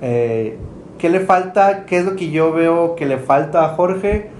eh, 0.00 0.56
¿qué 0.98 1.10
le 1.10 1.18
falta? 1.18 1.84
¿Qué 1.86 1.98
es 1.98 2.04
lo 2.04 2.14
que 2.14 2.30
yo 2.30 2.52
veo 2.52 2.94
que 2.94 3.06
le 3.06 3.18
falta 3.18 3.64
a 3.64 3.68
Jorge? 3.70 4.30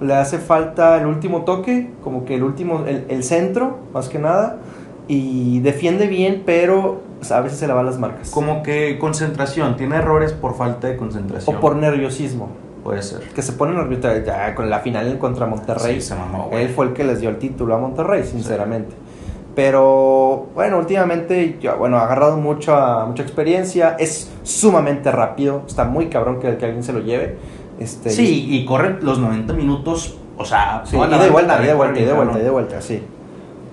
Le 0.00 0.14
hace 0.14 0.38
falta 0.38 0.96
el 0.98 1.06
último 1.06 1.42
toque, 1.42 1.92
como 2.02 2.24
que 2.24 2.34
el 2.34 2.42
último, 2.42 2.84
el, 2.84 3.04
el 3.08 3.22
centro, 3.22 3.78
más 3.92 4.08
que 4.08 4.18
nada. 4.18 4.58
Y 5.06 5.60
defiende 5.60 6.06
bien, 6.06 6.42
pero 6.46 7.02
pues, 7.18 7.30
a 7.32 7.40
veces 7.40 7.58
se 7.58 7.66
le 7.66 7.72
van 7.72 7.86
las 7.86 7.98
marcas. 7.98 8.30
Como 8.30 8.62
que 8.62 8.98
concentración, 8.98 9.76
tiene 9.76 9.96
errores 9.96 10.32
por 10.32 10.56
falta 10.56 10.88
de 10.88 10.96
concentración. 10.96 11.56
O 11.56 11.60
por 11.60 11.76
nerviosismo. 11.76 12.48
Puede 12.82 13.02
ser. 13.02 13.20
Que 13.30 13.40
se 13.40 13.52
pone 13.52 13.74
nervioso 13.74 14.08
ya 14.24 14.54
con 14.54 14.68
la 14.68 14.80
final 14.80 15.18
contra 15.18 15.46
Monterrey. 15.46 16.00
Sí, 16.00 16.08
se 16.08 16.14
mamó. 16.14 16.50
Él 16.52 16.68
fue 16.68 16.86
el 16.86 16.92
que 16.92 17.04
les 17.04 17.20
dio 17.20 17.30
el 17.30 17.38
título 17.38 17.74
a 17.74 17.78
Monterrey, 17.78 18.24
sinceramente. 18.24 18.94
Pero 19.54 20.48
bueno, 20.54 20.78
últimamente 20.78 21.58
ya, 21.62 21.74
bueno, 21.74 21.96
ha 21.96 22.04
agarrado 22.04 22.36
mucha, 22.36 23.06
mucha 23.06 23.22
experiencia. 23.22 23.96
Es 23.98 24.30
sumamente 24.42 25.10
rápido. 25.10 25.62
Está 25.66 25.84
muy 25.84 26.08
cabrón 26.08 26.40
que, 26.40 26.56
que 26.58 26.64
alguien 26.66 26.82
se 26.82 26.92
lo 26.92 27.00
lleve. 27.00 27.38
Este, 27.78 28.10
Sí, 28.10 28.46
y 28.50 28.64
corre 28.64 28.98
los 29.00 29.18
90 29.18 29.52
minutos, 29.54 30.16
o 30.36 30.44
sea, 30.44 30.82
Sí, 30.84 30.96
y 30.96 31.00
de 31.00 31.30
vuelta, 31.30 31.62
y 31.62 31.66
de 31.66 31.74
vuelta, 31.74 32.00
y 32.00 32.04
de 32.04 32.12
vuelta, 32.12 32.38
y 32.38 32.42
de 32.42 32.50
vuelta, 32.50 32.80
sí. 32.80 33.02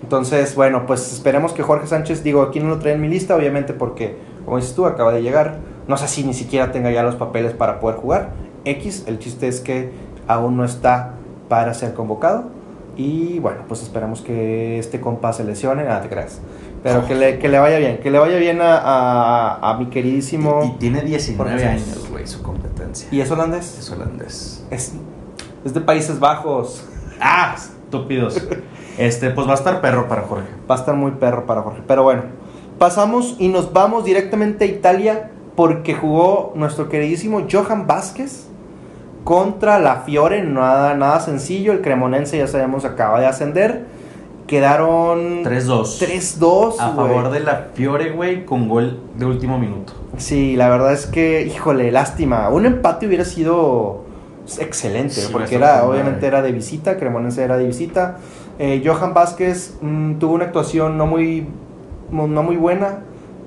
Entonces, 0.04 0.56
bueno, 0.56 0.86
pues 0.88 1.12
esperemos 1.14 1.54
que 1.54 1.64
Jorge 1.64 1.88
Sánchez, 1.88 2.24
digo, 2.24 2.42
aquí 2.42 2.60
no 2.60 2.70
lo 2.70 2.80
trae 2.80 2.94
en 2.94 3.02
mi 3.02 3.08
lista, 3.08 3.36
obviamente 3.36 3.74
porque, 3.74 4.18
como 4.46 4.58
dices 4.58 4.74
tú, 4.76 4.86
acaba 4.86 5.12
de 5.14 5.22
llegar. 5.22 5.58
No 5.88 5.98
sé 5.98 6.08
si 6.08 6.24
ni 6.24 6.34
siquiera 6.34 6.72
tenga 6.72 6.92
ya 6.92 7.04
los 7.04 7.16
papeles 7.16 7.54
para 7.54 7.80
poder 7.80 7.98
jugar. 7.98 8.30
X, 8.66 9.04
el 9.08 9.20
chiste 9.20 9.48
es 9.48 9.60
que 9.60 9.92
aún 10.28 10.58
no 10.58 10.66
está 10.66 11.14
para 11.50 11.74
ser 11.74 11.94
convocado. 11.94 12.46
Y 12.98 13.40
bueno, 13.40 13.60
pues 13.68 13.82
esperemos 13.84 14.22
que 14.22 14.78
este 14.78 15.00
compa 15.00 15.34
se 15.34 15.44
lesione, 15.44 15.84
nada 15.84 16.02
te 16.02 16.10
creas. 16.10 16.40
Pero 16.84 17.06
que 17.08 17.14
le, 17.16 17.38
que 17.40 17.48
le 17.48 17.60
vaya 17.60 17.78
bien, 17.78 18.00
que 18.00 18.10
le 18.12 18.18
vaya 18.20 18.38
bien 18.38 18.60
a, 18.62 18.76
a- 18.78 19.70
a 19.72 19.78
mi 19.78 19.86
queridísimo... 19.88 20.62
Y, 20.64 20.68
y 20.68 20.72
tiene 20.80 21.02
19 21.02 21.52
Jorge 21.52 21.64
Sánchez. 21.66 21.88
años, 21.96 22.10
güey, 22.10 22.28
su 22.28 22.42
competencia. 22.42 23.08
¿Y 23.12 23.22
es 23.22 23.30
holandés? 23.30 23.78
es 23.80 23.92
holandés. 23.92 24.66
Es, 24.72 24.94
es 25.64 25.74
de 25.74 25.82
Países 25.82 26.20
Bajos. 26.20 26.86
Ah, 27.24 27.54
estúpidos. 27.56 28.42
Este, 28.98 29.30
pues 29.32 29.48
va 29.48 29.52
a 29.52 29.56
estar 29.56 29.82
perro 29.82 30.08
para 30.08 30.24
Jorge. 30.24 30.48
Va 30.70 30.76
a 30.76 30.78
estar 30.78 30.96
muy 30.96 31.12
perro 31.12 31.46
para 31.46 31.62
Jorge. 31.62 31.82
Pero 31.88 32.04
bueno, 32.04 32.24
pasamos 32.78 33.36
y 33.40 33.48
nos 33.48 33.74
vamos 33.74 34.06
directamente 34.06 34.66
a 34.66 34.68
Italia 34.68 35.32
porque 35.56 35.94
jugó 35.94 36.54
nuestro 36.56 36.90
queridísimo 36.90 37.46
Johan 37.52 37.88
Vázquez 37.88 38.48
contra 39.24 39.80
la 39.80 39.98
Fiore. 39.98 40.44
Nada, 40.44 40.96
nada 40.96 41.20
sencillo. 41.20 41.74
El 41.74 41.82
Cremonense, 41.82 42.38
ya 42.38 42.48
sabemos, 42.48 42.86
acaba 42.86 43.20
de 43.20 43.28
ascender. 43.28 43.86
Quedaron 44.48 45.44
3-2. 45.44 46.40
3-2. 46.40 46.76
A 46.80 46.90
favor 46.94 47.32
de 47.32 47.40
la 47.40 47.68
Fiore, 47.74 48.12
güey, 48.12 48.46
con 48.46 48.68
gol 48.68 49.00
de 49.16 49.26
último 49.26 49.58
minuto. 49.58 49.94
Sí, 50.18 50.56
la 50.56 50.70
verdad 50.70 50.94
es 50.94 51.06
que, 51.06 51.44
híjole, 51.44 51.92
lástima. 51.92 52.50
Un 52.50 52.66
empate 52.66 53.08
hubiera 53.08 53.24
sido 53.24 54.04
excelente, 54.60 55.14
Sí, 55.14 55.30
porque 55.32 55.56
era, 55.56 55.86
obviamente 55.86 56.28
era 56.28 56.42
de 56.42 56.52
visita, 56.52 56.98
Cremonense 56.98 57.44
era 57.44 57.58
de 57.58 57.66
visita. 57.66 58.18
Eh, 58.60 58.82
Johan 58.86 59.14
Vázquez 59.14 59.78
mm, 59.82 60.16
tuvo 60.16 60.34
una 60.36 60.46
actuación 60.46 60.98
no 60.98 61.06
muy, 61.08 61.48
no 62.12 62.44
muy 62.44 62.56
buena. 62.58 63.00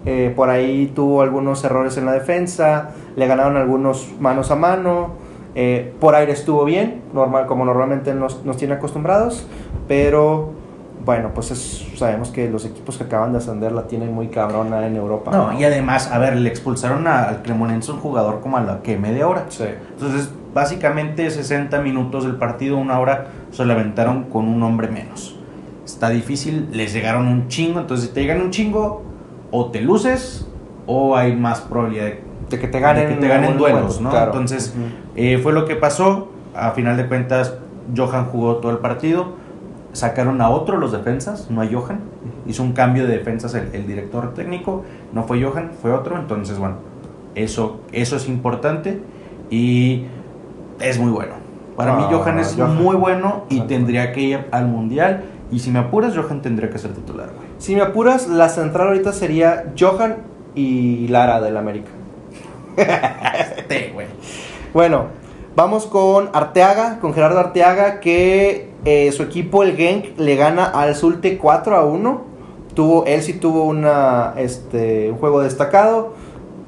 Eh, 0.07 0.33
por 0.37 0.51
ahí 0.51 0.93
tuvo 0.95 1.23
algunos 1.23 1.65
errores 1.65 1.97
en 1.97 2.05
la 2.05 2.13
defensa, 2.13 2.91
le 3.17 3.27
ganaron 3.27 3.57
algunos 3.57 4.13
manos 4.21 4.51
a 4.51 4.57
mano. 4.57 5.23
eh, 5.57 5.95
por 6.01 6.17
aire 6.17 6.33
estuvo 6.33 6.65
bien, 6.65 7.01
normal, 7.15 7.47
como 7.47 7.65
normalmente 7.65 8.13
nos, 8.13 8.45
nos 8.45 8.57
tiene 8.57 8.75
acostumbrados, 8.75 9.47
pero 9.87 10.51
bueno, 11.05 11.31
pues 11.33 11.53
es- 11.53 11.87
sabemos 11.97 12.31
que 12.31 12.51
los 12.51 12.65
equipos 12.65 12.99
que 12.99 13.05
acaban 13.05 13.31
de 13.31 13.39
ascender 13.39 13.71
la 13.71 13.87
tienen 13.87 14.13
muy 14.13 14.27
cabrona 14.29 14.85
en 14.85 14.97
Europa. 14.97 15.31
No, 15.31 15.57
y 15.57 15.63
además, 15.63 16.11
a 16.11 16.19
ver, 16.19 16.35
le 16.37 16.49
expulsaron 16.49 17.07
a- 17.07 17.29
al 17.29 17.43
Cremonense 17.43 17.93
un 17.93 18.01
jugador 18.01 18.41
como 18.41 18.57
a 18.57 18.63
la 18.63 18.83
que 18.83 18.97
media 18.99 19.29
hora. 19.29 19.45
Sí. 19.49 19.63
Entonces, 19.93 20.29
básicamente 20.55 21.29
60 21.31 21.81
minutos 21.81 22.25
del 22.25 22.37
partido, 22.37 22.79
una 22.79 22.99
hora, 22.99 23.27
se 23.51 23.65
le 23.65 23.73
aventaron 23.73 24.25
con 24.25 24.49
un 24.49 24.63
hombre 24.63 24.89
menos. 24.89 25.37
Está 25.85 26.09
difícil, 26.09 26.69
les 26.73 26.93
llegaron 26.93 27.29
un 27.29 27.49
chingo, 27.49 27.81
entonces 27.81 28.09
si 28.09 28.15
te 28.15 28.23
llegan 28.23 28.41
un 28.41 28.51
chingo, 28.51 29.03
o 29.51 29.67
te 29.67 29.81
luces, 29.81 30.49
o 30.87 31.17
hay 31.17 31.37
más 31.37 31.61
probabilidad 31.61 32.07
de 32.07 32.35
de 32.51 32.59
que 32.59 32.69
te 32.69 32.81
ganen, 32.81 33.09
de 33.09 33.15
que 33.15 33.21
te 33.21 33.29
ganen 33.29 33.59
duelos, 33.59 34.01
¿no? 34.01 34.11
claro. 34.11 34.33
Entonces, 34.33 34.75
eh, 35.17 35.39
fue 35.43 35.53
lo 35.53 35.65
que 35.67 35.77
pasó. 35.77 36.29
A 36.55 36.71
final 36.71 36.97
de 36.97 37.09
cuentas, 37.09 37.57
Johan 37.97 38.27
jugó 38.27 38.57
todo 38.57 38.71
el 38.73 38.79
partido. 38.79 39.33
Sacaron 39.93 40.41
a 40.41 40.51
otro 40.51 40.77
los 40.79 40.93
defensas, 40.93 41.51
no 41.51 41.63
a 41.63 41.67
Johan. 41.67 42.01
Hizo 42.47 42.63
un 42.63 42.73
cambio 42.73 43.07
de 43.07 43.19
defensas 43.19 43.55
el, 43.55 43.71
el 43.73 43.87
director 43.87 44.35
técnico. 44.35 44.85
No 45.13 45.25
fue 45.25 45.43
Johan, 45.43 45.73
fue 45.81 45.93
otro. 45.93 46.17
Entonces, 46.19 46.59
bueno, 46.59 46.77
eso, 47.35 47.81
eso 47.93 48.17
es 48.17 48.29
importante 48.29 49.01
y 49.51 50.05
es 50.81 50.99
muy 50.99 51.11
bueno. 51.11 51.35
Para 51.77 51.95
mí, 51.95 52.05
Ah, 52.07 52.11
Johan 52.13 52.39
es 52.39 52.55
Johan. 52.57 52.77
muy 52.77 52.95
bueno 52.97 53.45
y 53.49 53.55
Exacto. 53.55 53.75
tendría 53.75 54.13
que 54.13 54.21
ir 54.21 54.47
al 54.53 54.67
mundial. 54.67 55.25
Y 55.51 55.59
si 55.59 55.71
me 55.71 55.79
apuras, 55.81 56.17
Johan 56.17 56.41
tendría 56.43 56.71
que 56.71 56.79
ser 56.79 56.93
titular, 56.93 57.29
güey. 57.35 57.49
Si 57.59 57.75
me 57.75 57.83
apuras, 57.83 58.29
la 58.29 58.49
central 58.49 58.89
ahorita 58.89 59.13
sería 59.13 59.73
Johan 59.79 60.17
y 60.55 61.09
Lara 61.09 61.41
del 61.41 61.57
América. 61.57 61.91
Güey. 63.95 64.07
Bueno, 64.73 65.07
vamos 65.57 65.87
con 65.87 66.31
Arteaga, 66.33 66.99
con 67.01 67.13
Gerardo 67.15 67.39
Arteaga, 67.39 68.01
que 68.01 68.71
eh, 68.85 69.13
su 69.13 69.23
equipo, 69.23 69.63
el 69.63 69.77
Genk, 69.77 70.19
le 70.19 70.37
gana 70.37 70.65
al 70.65 70.95
Zulte 70.95 71.39
4 71.39 71.77
a 71.77 71.85
1. 71.85 72.23
Tuvo, 72.75 73.05
él 73.07 73.23
sí 73.23 73.35
tuvo 73.35 73.65
una, 73.65 74.35
este, 74.37 75.11
un 75.13 75.19
juego 75.19 75.43
destacado, 75.43 76.15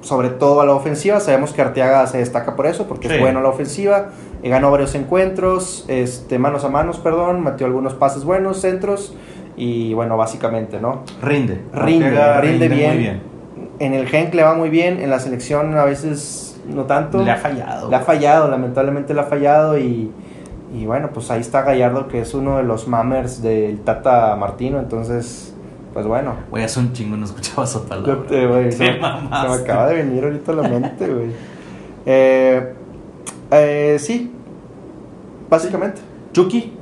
sobre 0.07 0.29
todo 0.31 0.61
a 0.61 0.67
la 0.67 0.73
ofensiva. 0.73 1.19
Sabemos 1.19 1.53
que 1.53 1.63
Arteaga 1.63 2.07
se 2.07 2.19
destaca 2.19 2.55
por 2.55 2.67
eso, 2.67 2.87
porque 2.87 3.09
Sí. 3.09 3.15
es 3.15 3.21
bueno 3.21 3.41
a 3.41 3.43
la 3.43 3.49
ofensiva. 3.49 4.11
Eh, 4.43 4.49
ganó 4.49 4.71
varios 4.71 4.95
encuentros, 4.95 5.85
este, 5.89 6.39
manos 6.39 6.65
a 6.65 6.69
manos, 6.69 6.99
perdón, 6.99 7.43
metió 7.43 7.67
algunos 7.67 7.95
pases 7.95 8.25
buenos, 8.25 8.61
centros. 8.61 9.15
Y 9.57 9.95
bueno, 9.95 10.17
básicamente, 10.17 10.81
¿no? 10.81 11.01
Rinde. 11.23 11.61
Rinde, 11.73 12.41
rinde, 12.41 12.69
bien. 12.69 12.91
muy 12.91 12.99
bien. 12.99 13.23
En 13.81 13.95
el 13.95 14.07
Genk 14.07 14.33
le 14.35 14.43
va 14.43 14.55
muy 14.55 14.69
bien, 14.71 15.01
en 15.01 15.11
la 15.11 15.19
selección 15.19 15.77
a 15.77 15.85
veces 15.85 16.61
no 16.69 16.85
tanto. 16.85 17.23
Le 17.23 17.31
ha 17.33 17.37
fallado. 17.37 17.91
Le 17.91 17.97
ha 17.97 18.01
fallado, 18.01 18.49
lamentablemente 18.49 19.13
le 19.15 19.21
ha 19.21 19.25
fallado 19.25 19.79
y, 19.79 20.13
y 20.75 20.87
bueno, 20.87 21.11
pues 21.13 21.31
ahí 21.31 21.41
está 21.41 21.63
Gallardo 21.63 22.07
que 22.07 22.21
es 22.21 22.33
uno 22.35 22.59
de 22.59 22.63
los 22.65 22.87
mammers 22.87 23.43
del 23.43 23.81
Tata 23.81 24.37
Martino, 24.37 24.79
entonces, 24.79 25.55
pues 25.97 26.07
bueno. 26.07 26.35
Güey, 26.51 26.63
hace 26.63 26.79
un 26.79 26.93
chingo 26.93 27.17
no 27.17 27.25
escuchaba 27.25 27.65
esa 27.65 27.83
palabra. 27.85 28.19
Te- 28.29 28.71
se, 28.73 28.85
me- 28.85 29.01
se 29.01 29.49
me 29.49 29.55
acaba 29.55 29.87
de 29.89 29.95
venir 29.95 30.23
ahorita 30.25 30.53
a 30.53 30.55
la 30.57 30.69
mente, 30.69 31.07
güey. 31.09 31.31
Eh, 32.05 32.75
eh, 33.51 33.97
sí, 33.99 34.31
básicamente. 35.49 36.03
Chucky. 36.35 36.75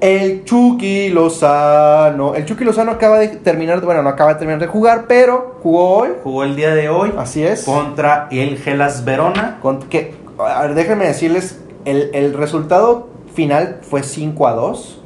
El 0.00 0.44
Chucky 0.44 1.10
Lozano. 1.10 2.34
El 2.34 2.46
Chucky 2.46 2.64
Lozano 2.64 2.92
acaba 2.92 3.18
de 3.18 3.28
terminar, 3.28 3.82
bueno, 3.82 4.02
no 4.02 4.08
acaba 4.08 4.32
de 4.32 4.38
terminar 4.38 4.60
de 4.60 4.66
jugar, 4.66 5.04
pero 5.08 5.56
jugó 5.62 5.98
hoy. 5.98 6.08
Jugó 6.22 6.44
el 6.44 6.56
día 6.56 6.74
de 6.74 6.88
hoy 6.88 7.12
Así 7.18 7.42
es. 7.42 7.64
contra 7.64 8.28
el 8.30 8.56
Gelas 8.56 9.04
Verona. 9.04 9.58
Con 9.60 9.80
que, 9.80 10.14
a 10.38 10.62
ver, 10.62 10.74
déjenme 10.74 11.06
decirles, 11.06 11.60
el, 11.84 12.10
el 12.14 12.32
resultado 12.32 13.08
final 13.34 13.80
fue 13.82 14.02
5 14.02 14.48
a 14.48 14.52
2. 14.52 15.02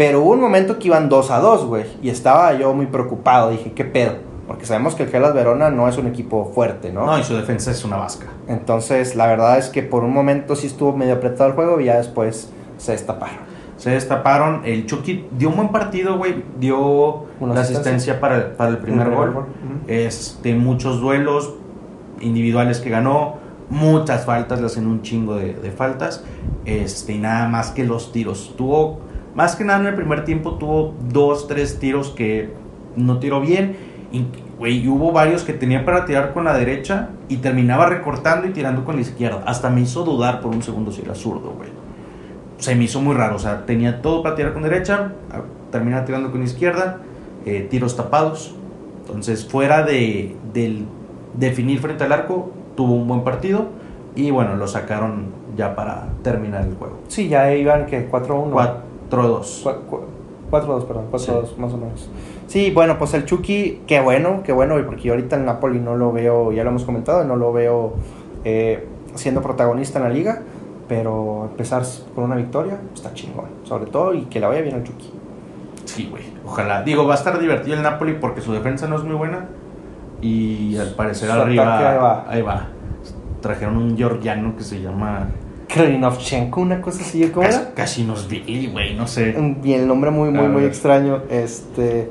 Pero 0.00 0.22
hubo 0.22 0.30
un 0.30 0.40
momento 0.40 0.78
que 0.78 0.86
iban 0.88 1.10
2 1.10 1.30
a 1.30 1.40
2, 1.40 1.66
güey. 1.66 1.84
Y 2.00 2.08
estaba 2.08 2.54
yo 2.54 2.72
muy 2.72 2.86
preocupado. 2.86 3.50
Dije, 3.50 3.72
¿qué 3.72 3.84
pedo? 3.84 4.14
Porque 4.46 4.64
sabemos 4.64 4.94
que 4.94 5.02
el 5.02 5.10
Gelas 5.10 5.34
Verona 5.34 5.68
no 5.68 5.88
es 5.88 5.98
un 5.98 6.06
equipo 6.06 6.50
fuerte, 6.54 6.90
¿no? 6.90 7.04
No, 7.04 7.18
y 7.18 7.22
su 7.22 7.36
defensa 7.36 7.70
es 7.70 7.84
una 7.84 7.98
vasca. 7.98 8.24
Entonces, 8.48 9.14
la 9.14 9.26
verdad 9.26 9.58
es 9.58 9.68
que 9.68 9.82
por 9.82 10.02
un 10.02 10.14
momento 10.14 10.56
sí 10.56 10.68
estuvo 10.68 10.96
medio 10.96 11.16
apretado 11.16 11.50
el 11.50 11.54
juego 11.54 11.80
y 11.82 11.84
ya 11.84 11.98
después 11.98 12.50
se 12.78 12.92
destaparon. 12.92 13.40
Se 13.76 13.90
destaparon. 13.90 14.62
El 14.64 14.86
Chucky 14.86 15.26
dio 15.32 15.50
un 15.50 15.56
buen 15.56 15.68
partido, 15.68 16.16
güey. 16.16 16.44
Dio 16.58 16.78
Una 17.38 17.52
la 17.52 17.60
asistencia. 17.60 17.92
asistencia 17.92 18.20
para 18.20 18.36
el, 18.36 18.42
para 18.52 18.70
el 18.70 18.78
primer 18.78 19.06
El 19.06 19.14
gol. 19.14 19.28
Ujú. 19.28 19.46
Este, 19.86 20.54
muchos 20.54 21.02
duelos 21.02 21.52
individuales 22.22 22.80
que 22.80 22.88
ganó. 22.88 23.34
Muchas 23.68 24.24
faltas, 24.24 24.60
le 24.60 24.66
hacen 24.66 24.86
un 24.86 25.02
chingo 25.02 25.36
de, 25.36 25.52
de 25.52 25.70
faltas. 25.70 26.24
Este, 26.64 27.12
y 27.12 27.18
nada 27.18 27.48
más 27.50 27.70
que 27.72 27.84
los 27.84 28.12
tiros. 28.12 28.54
Tuvo, 28.56 29.09
más 29.34 29.56
que 29.56 29.64
nada 29.64 29.80
en 29.80 29.86
el 29.86 29.94
primer 29.94 30.24
tiempo, 30.24 30.54
tuvo 30.54 30.94
dos, 31.12 31.46
tres 31.46 31.78
tiros 31.78 32.10
que 32.10 32.50
no 32.96 33.18
tiró 33.18 33.40
bien. 33.40 33.76
Y, 34.12 34.24
güey, 34.58 34.78
y 34.78 34.88
hubo 34.88 35.12
varios 35.12 35.44
que 35.44 35.52
tenía 35.52 35.84
para 35.84 36.04
tirar 36.04 36.32
con 36.32 36.44
la 36.44 36.54
derecha 36.54 37.10
y 37.28 37.36
terminaba 37.36 37.86
recortando 37.86 38.48
y 38.48 38.50
tirando 38.50 38.84
con 38.84 38.96
la 38.96 39.02
izquierda. 39.02 39.42
Hasta 39.46 39.70
me 39.70 39.82
hizo 39.82 40.04
dudar 40.04 40.40
por 40.40 40.54
un 40.54 40.62
segundo 40.62 40.90
si 40.90 41.02
era 41.02 41.14
zurdo, 41.14 41.52
güey. 41.56 41.70
Se 42.58 42.74
me 42.74 42.84
hizo 42.84 43.00
muy 43.00 43.14
raro. 43.14 43.36
O 43.36 43.38
sea, 43.38 43.64
tenía 43.66 44.02
todo 44.02 44.22
para 44.22 44.34
tirar 44.34 44.52
con 44.52 44.62
derecha, 44.62 45.12
terminaba 45.70 46.04
tirando 46.04 46.30
con 46.30 46.42
izquierda, 46.42 46.98
eh, 47.46 47.66
tiros 47.70 47.96
tapados. 47.96 48.54
Entonces, 49.06 49.46
fuera 49.46 49.82
de 49.82 50.36
del 50.52 50.86
definir 51.34 51.80
frente 51.80 52.04
al 52.04 52.12
arco, 52.12 52.50
tuvo 52.76 52.94
un 52.94 53.06
buen 53.06 53.22
partido. 53.22 53.68
Y 54.16 54.30
bueno, 54.32 54.56
lo 54.56 54.66
sacaron 54.66 55.26
ya 55.56 55.74
para 55.76 56.08
terminar 56.22 56.66
el 56.66 56.74
juego. 56.74 56.98
Sí, 57.08 57.28
ya 57.28 57.54
iban 57.54 57.86
que 57.86 58.10
4-1. 58.10 58.89
4-2. 59.10 59.64
4-2, 60.50 60.84
perdón, 60.84 61.04
4-2 61.12 61.56
más 61.58 61.72
o 61.72 61.76
menos. 61.76 62.08
Sí, 62.48 62.70
bueno, 62.72 62.98
pues 62.98 63.14
el 63.14 63.24
Chucky, 63.24 63.82
qué 63.86 64.00
bueno, 64.00 64.42
qué 64.44 64.52
bueno, 64.52 64.74
porque 64.84 65.10
ahorita 65.10 65.36
el 65.36 65.44
Napoli 65.44 65.78
no 65.78 65.96
lo 65.96 66.12
veo, 66.12 66.50
ya 66.52 66.64
lo 66.64 66.70
hemos 66.70 66.84
comentado, 66.84 67.24
no 67.24 67.36
lo 67.36 67.52
veo 67.52 67.92
eh, 68.44 68.88
siendo 69.14 69.42
protagonista 69.42 69.98
en 69.98 70.04
la 70.04 70.10
liga, 70.10 70.42
pero 70.88 71.46
empezar 71.50 71.84
con 72.14 72.24
una 72.24 72.34
victoria 72.34 72.80
está 72.92 73.14
chingón, 73.14 73.46
sobre 73.62 73.86
todo 73.86 74.12
y 74.14 74.22
que 74.22 74.40
le 74.40 74.46
vaya 74.46 74.60
bien 74.62 74.74
al 74.74 74.82
Chucky. 74.82 75.12
Sí, 75.84 76.08
güey. 76.10 76.24
Ojalá. 76.44 76.82
Digo, 76.82 77.06
va 77.06 77.14
a 77.14 77.16
estar 77.16 77.38
divertido 77.38 77.76
el 77.76 77.82
Napoli 77.82 78.14
porque 78.14 78.40
su 78.40 78.52
defensa 78.52 78.86
no 78.86 78.96
es 78.96 79.04
muy 79.04 79.14
buena. 79.14 79.46
Y 80.20 80.76
al 80.76 80.94
parecer 80.94 81.30
Su 81.30 81.34
arriba. 81.34 81.78
ahí 81.78 81.96
va. 81.96 82.24
Ahí 82.28 82.42
va. 82.42 82.66
Trajeron 83.40 83.76
un 83.76 83.96
georgiano 83.96 84.56
que 84.56 84.62
se 84.62 84.80
llama 84.80 85.28
Kralinovchenko, 85.72 86.60
una 86.60 86.80
cosa 86.80 87.02
así, 87.02 87.26
¿cómo 87.28 87.46
era? 87.46 87.72
Kashinosvili, 87.74 88.68
güey, 88.68 88.94
no 88.94 89.06
sé. 89.06 89.34
Bien, 89.62 89.82
el 89.82 89.86
nombre 89.88 90.10
muy, 90.10 90.30
muy, 90.30 90.48
muy 90.48 90.64
extraño. 90.64 91.22
Este. 91.30 92.10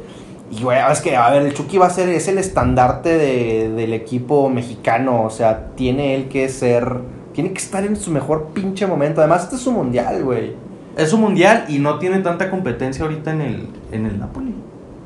Y 0.52 0.64
güey, 0.64 0.80
es 0.92 1.02
que, 1.02 1.16
a 1.16 1.30
ver, 1.30 1.44
el 1.44 1.54
Chucky 1.54 1.78
va 1.78 1.88
a 1.88 1.90
ser, 1.92 2.10
es 2.10 2.28
el 2.28 2.38
estandarte 2.38 3.10
de- 3.18 3.70
del 3.70 3.94
equipo 3.94 4.50
mexicano. 4.50 5.24
O 5.24 5.30
sea, 5.30 5.68
tiene 5.76 6.16
él 6.16 6.28
que 6.30 6.50
ser. 6.50 6.98
Tiene 7.34 7.52
que 7.54 7.60
estar 7.60 7.84
en 7.86 7.96
su 7.96 8.12
mejor 8.12 8.48
pinche 8.54 8.88
momento. 8.88 9.22
Además, 9.22 9.44
este 9.44 9.56
es 9.58 9.62
su 9.62 9.72
mundial, 9.72 10.24
güey. 10.24 10.54
Es 10.98 11.14
un 11.14 11.22
mundial 11.22 11.66
y 11.70 11.80
no 11.80 12.00
tiene 12.00 12.20
tanta 12.20 12.50
competencia 12.50 13.06
ahorita 13.06 13.32
en 13.32 13.42
el, 13.42 13.68
en 13.92 14.06
el 14.06 14.20
Napoli. 14.20 14.54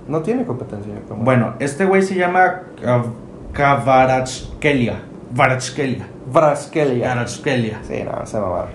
No 0.08 0.22
tiene 0.22 0.46
competencia. 0.46 0.94
como- 1.08 1.24
Bueno, 1.24 1.56
este 1.60 1.86
güey 1.86 2.02
se 2.02 2.16
llama 2.16 2.62
Kav- 2.82 3.12
Kvaratskhelia. 5.34 6.06
Braskelia. 6.32 7.06
Kvaratskhelia. 7.06 7.80
Sí, 7.88 8.04
no, 8.04 8.26
se 8.26 8.40
va 8.40 8.68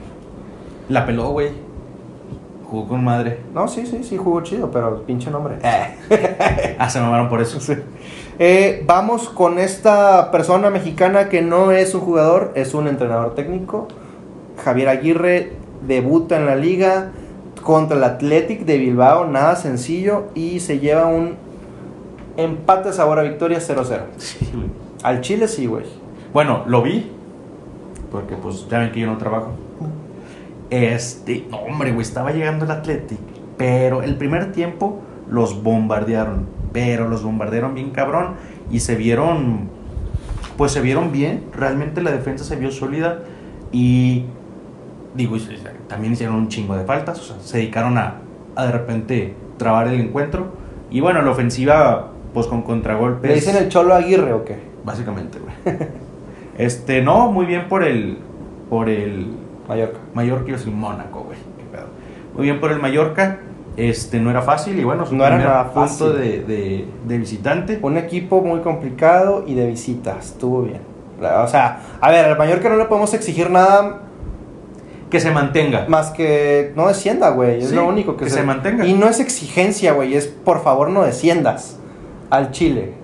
La 0.89 1.07
peló, 1.07 1.31
güey. 1.31 1.51
Jugó 2.65 2.89
con 2.89 3.05
madre. 3.05 3.41
No, 3.55 3.67
sí, 3.69 3.87
sí, 3.87 4.05
sí, 4.05 4.17
jugó 4.17 4.43
chido, 4.43 4.71
pero 4.71 5.03
pinche 5.05 5.31
nombre. 5.31 5.59
Ah, 6.79 6.89
se 6.89 7.01
mamaron 7.01 7.29
por 7.29 7.41
eso. 7.41 7.59
Sí. 7.61 7.75
Eh, 8.39 8.85
vamos 8.87 9.29
con 9.29 9.59
esta 9.59 10.31
persona 10.31 10.71
mexicana 10.71 11.29
que 11.29 11.43
no 11.43 11.73
es 11.73 11.95
un 11.95 12.03
jugador, 12.03 12.53
es 12.55 12.73
un 12.75 12.87
entrenador 12.87 13.35
técnico. 13.35 13.89
Javier 14.63 14.89
Aguirre 14.89 15.53
debuta 15.87 16.37
en 16.37 16.47
la 16.47 16.55
liga 16.55 17.11
contra 17.63 17.97
el 17.97 18.05
Athletic 18.05 18.65
de 18.65 18.79
Bilbao, 18.79 19.27
nada 19.27 19.57
sencillo, 19.57 20.27
y 20.35 20.61
se 20.61 20.79
lleva 20.79 21.07
un 21.07 21.35
empate 22.37 22.93
sabor 22.93 23.19
a 23.19 23.23
victoria 23.23 23.59
0-0. 23.59 24.03
Sí, 24.19 24.51
güey. 24.55 24.69
Al 25.03 25.21
Chile 25.21 25.49
sí, 25.49 25.67
güey. 25.67 25.85
Bueno, 26.33 26.65
lo 26.67 26.83
vi. 26.83 27.11
Porque 28.11 28.37
pues 28.37 28.69
ya 28.69 28.79
ven 28.79 28.93
que 28.93 29.01
yo 29.01 29.07
no 29.07 29.19
trabajo. 29.19 29.53
Este, 30.71 31.47
no, 31.51 31.59
hombre, 31.59 31.93
güey, 31.93 32.03
estaba 32.03 32.33
llegando 32.33 32.65
el 32.65 32.71
Athletic. 32.71 33.19
Pero 33.57 34.03
el 34.03 34.17
primer 34.17 34.53
tiempo 34.53 35.01
los 35.29 35.63
bombardearon. 35.63 36.47
Pero 36.73 37.09
los 37.09 37.23
bombardearon 37.23 37.75
bien 37.75 37.91
cabrón. 37.91 38.35
Y 38.71 38.81
se 38.81 38.95
vieron. 38.95 39.69
Pues 40.57 40.73
se 40.73 40.81
vieron 40.81 41.13
bien. 41.13 41.45
Realmente 41.53 42.03
la 42.03 42.11
defensa 42.11 42.45
se 42.45 42.57
vio 42.57 42.71
sólida. 42.71 43.21
Y. 43.73 44.25
Digo, 45.15 45.37
también 45.89 46.13
hicieron 46.13 46.37
un 46.37 46.49
chingo 46.49 46.77
de 46.77 46.85
faltas. 46.85 47.19
O 47.21 47.23
sea, 47.23 47.37
se 47.41 47.59
dedicaron 47.59 47.99
a, 47.99 48.21
a 48.55 48.67
de 48.67 48.73
repente 48.73 49.35
trabar 49.57 49.89
el 49.89 50.01
encuentro. 50.01 50.53
Y 50.91 51.01
bueno, 51.01 51.23
la 51.23 51.31
ofensiva, 51.31 52.13
pues 52.33 52.47
con 52.47 52.63
contragolpes. 52.63 53.29
¿Le 53.29 53.35
dicen 53.35 53.57
el 53.57 53.69
Cholo 53.69 53.95
Aguirre 53.95 54.33
o 54.33 54.45
qué? 54.45 54.59
Básicamente, 54.85 55.39
güey. 55.39 55.77
Este, 56.59 57.01
no, 57.03 57.31
muy 57.33 57.47
bien 57.47 57.69
por 57.69 57.83
el. 57.85 58.19
Por 58.69 58.89
el. 58.89 59.29
Mallorca. 59.69 59.99
Mallorca, 60.15 60.49
a 60.53 60.57
decir 60.57 60.73
Mónaco, 60.73 61.21
güey. 61.25 61.39
Qué 61.59 61.65
pedo. 61.71 61.87
Muy 62.35 62.45
bien 62.45 62.61
por 62.61 62.73
el 62.73 62.81
Mallorca. 62.81 63.41
Este, 63.77 64.19
no 64.19 64.31
era 64.31 64.43
fácil 64.43 64.79
y 64.79 64.83
bueno, 64.83 65.07
su 65.07 65.15
No 65.15 65.25
era 65.25 65.39
nada 65.39 65.65
punto 65.73 65.81
fácil. 65.89 66.17
de, 66.19 66.43
de, 66.43 66.85
de 67.07 67.19
visitante. 67.19 67.79
Un 67.81 67.97
equipo 67.97 68.41
muy 68.43 68.61
complicado 68.61 69.45
y 69.47 69.55
de 69.55 69.67
visitas. 69.69 70.27
Estuvo 70.33 70.63
bien. 70.63 70.81
O 71.21 71.47
sea, 71.49 71.81
a 72.01 72.11
ver, 72.11 72.25
al 72.25 72.39
Mallorca 72.39 72.69
no 72.69 72.77
le 72.77 72.85
podemos 72.87 73.13
exigir 73.15 73.51
nada 73.51 74.03
Que 75.11 75.21
se 75.21 75.31
mantenga. 75.31 75.85
Más 75.89 76.11
que 76.11 76.73
no 76.77 76.89
descienda, 76.89 77.31
güey. 77.31 77.59
Es 77.61 77.69
Sí, 77.71 77.75
lo 77.75 77.87
único 77.87 78.17
que, 78.17 78.25
que 78.25 78.31
se 78.31 78.43
mantenga. 78.43 78.85
Y 78.87 78.95
no 78.95 79.09
es 79.09 79.21
exigencia, 79.21 79.93
güey. 79.93 80.15
Es 80.15 80.27
por 80.27 80.63
favor 80.63 80.91
no 80.91 81.03
desciendas 81.03 81.79
al 82.31 82.51
Chile. 82.51 82.95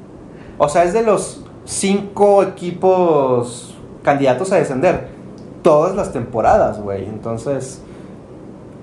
O 0.58 0.68
sea, 0.68 0.84
es 0.84 0.92
de 0.92 1.02
los 1.02 1.43
cinco 1.64 2.42
equipos 2.42 3.74
candidatos 4.02 4.52
a 4.52 4.56
descender. 4.56 5.08
Todas 5.62 5.96
las 5.96 6.12
temporadas, 6.12 6.80
güey. 6.80 7.04
Entonces, 7.04 7.82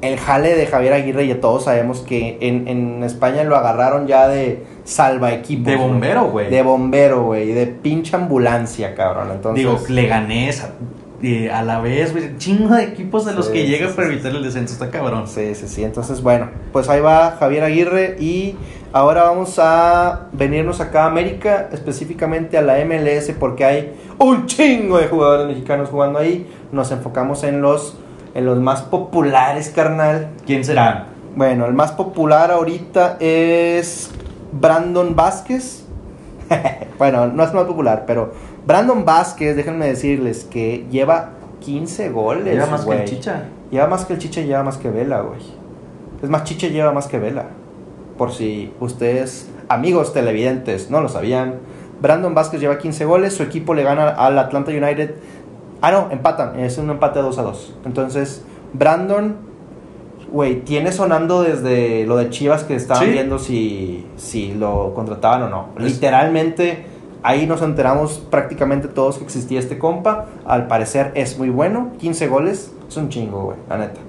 el 0.01 0.17
jale 0.17 0.55
de 0.55 0.65
Javier 0.65 0.93
Aguirre, 0.93 1.27
ya 1.27 1.39
todos 1.39 1.65
sabemos 1.65 2.01
que 2.01 2.37
en, 2.41 2.67
en 2.67 3.03
España 3.03 3.43
lo 3.43 3.55
agarraron 3.55 4.07
ya 4.07 4.27
de 4.27 4.65
salva 4.83 5.31
equipos. 5.31 5.67
De 5.67 5.75
bombero, 5.75 6.31
güey. 6.31 6.49
De 6.49 6.63
bombero, 6.63 7.23
güey. 7.23 7.53
De 7.53 7.67
pinche 7.67 8.15
ambulancia, 8.15 8.95
cabrón. 8.95 9.29
Entonces, 9.31 9.63
Digo, 9.63 9.79
Leganés, 9.89 10.63
a, 10.63 10.71
eh, 11.23 11.51
a 11.51 11.63
la 11.63 11.79
vez, 11.79 12.11
güey. 12.11 12.37
Chingo 12.37 12.75
de 12.75 12.83
equipos 12.83 13.27
a 13.27 13.31
los 13.33 13.47
Sí, 13.47 13.53
que 13.53 13.67
llega 13.67 13.87
sí, 13.89 13.93
para 13.95 14.07
sí. 14.07 14.13
evitar 14.13 14.35
el 14.35 14.43
descenso. 14.43 14.73
Está 14.73 14.89
cabrón. 14.89 15.27
Sí, 15.27 15.53
sí, 15.55 15.67
sí. 15.67 15.83
Entonces, 15.83 16.21
bueno, 16.21 16.49
pues 16.71 16.89
ahí 16.89 16.99
va 16.99 17.37
Javier 17.39 17.63
Aguirre 17.63 18.17
y 18.19 18.55
ahora 18.91 19.23
vamos 19.23 19.59
a 19.59 20.27
venirnos 20.33 20.81
acá 20.81 21.03
a 21.03 21.07
América, 21.07 21.69
específicamente 21.71 22.57
a 22.57 22.61
la 22.61 22.83
MLS, 22.85 23.31
porque 23.39 23.65
hay 23.65 23.93
un 24.17 24.47
chingo 24.47 24.97
de 24.97 25.07
jugadores 25.07 25.47
mexicanos 25.47 25.89
jugando 25.89 26.19
ahí. 26.19 26.47
Nos 26.71 26.91
enfocamos 26.91 27.43
en 27.43 27.61
los, 27.61 27.97
en 28.33 28.45
los 28.45 28.57
más 28.59 28.81
populares, 28.81 29.69
carnal. 29.69 30.29
¿Quién 30.45 30.65
será? 30.65 31.07
Bueno, 31.35 31.65
el 31.65 31.73
más 31.73 31.91
popular 31.91 32.51
ahorita 32.51 33.17
es 33.19 34.11
Brandon 34.51 35.15
Vázquez. 35.15 35.85
bueno, 36.97 37.27
no 37.27 37.43
es 37.43 37.53
más 37.53 37.63
popular, 37.63 38.03
pero 38.05 38.33
Brandon 38.65 39.03
Vázquez, 39.05 39.55
déjenme 39.55 39.87
decirles 39.87 40.45
que 40.49 40.85
lleva 40.91 41.31
15 41.61 42.09
goles. 42.09 42.45
Lleva 42.53 42.67
más 42.67 42.85
que 42.85 42.93
el. 42.93 43.05
Chicha. 43.05 43.43
Lleva 43.71 43.87
más 43.87 44.05
que 44.05 44.13
el 44.13 44.19
Chicha 44.19 44.41
y 44.41 44.45
lleva 44.45 44.63
más 44.63 44.77
que 44.77 44.89
Vela, 44.89 45.21
güey. 45.21 45.39
Es 46.21 46.29
más, 46.29 46.43
Chicha 46.43 46.67
lleva 46.67 46.91
más 46.91 47.07
que 47.07 47.17
Vela. 47.19 47.45
Por 48.17 48.31
si 48.31 48.71
ustedes, 48.79 49.49
amigos 49.69 50.13
televidentes, 50.13 50.91
no 50.91 51.01
lo 51.01 51.09
sabían. 51.09 51.55
Brandon 52.01 52.33
Vázquez 52.35 52.59
lleva 52.61 52.77
15 52.77 53.05
goles, 53.05 53.33
su 53.33 53.43
equipo 53.43 53.73
le 53.73 53.83
gana 53.83 54.09
al 54.09 54.37
Atlanta 54.37 54.71
United. 54.71 55.15
Ah, 55.81 55.91
no, 55.91 56.07
empatan, 56.11 56.59
es 56.59 56.77
un 56.77 56.89
empate 56.91 57.19
2 57.19 57.37
a 57.39 57.41
2. 57.43 57.75
Entonces, 57.85 58.43
Brandon, 58.73 59.35
güey, 60.31 60.61
tiene 60.61 60.91
sonando 60.91 61.41
desde 61.41 62.05
lo 62.05 62.17
de 62.17 62.29
Chivas 62.29 62.63
que 62.63 62.75
estaban 62.75 63.05
Sí. 63.05 63.11
viendo 63.11 63.39
si, 63.39 64.05
si 64.17 64.53
lo 64.53 64.93
contrataban 64.93 65.43
o 65.43 65.49
no. 65.49 65.69
Es- 65.77 65.93
Literalmente, 65.93 66.85
ahí 67.23 67.45
nos 67.47 67.61
enteramos 67.61 68.19
prácticamente 68.29 68.87
todos 68.87 69.17
que 69.17 69.23
existía 69.23 69.59
este 69.59 69.77
compa. 69.77 70.25
Al 70.45 70.67
parecer 70.67 71.11
es 71.15 71.37
muy 71.37 71.49
bueno, 71.49 71.91
15 71.99 72.27
goles, 72.27 72.73
es 72.87 72.97
un 72.97 73.09
chingo, 73.09 73.43
güey, 73.43 73.57
la 73.69 73.77
neta. 73.77 73.99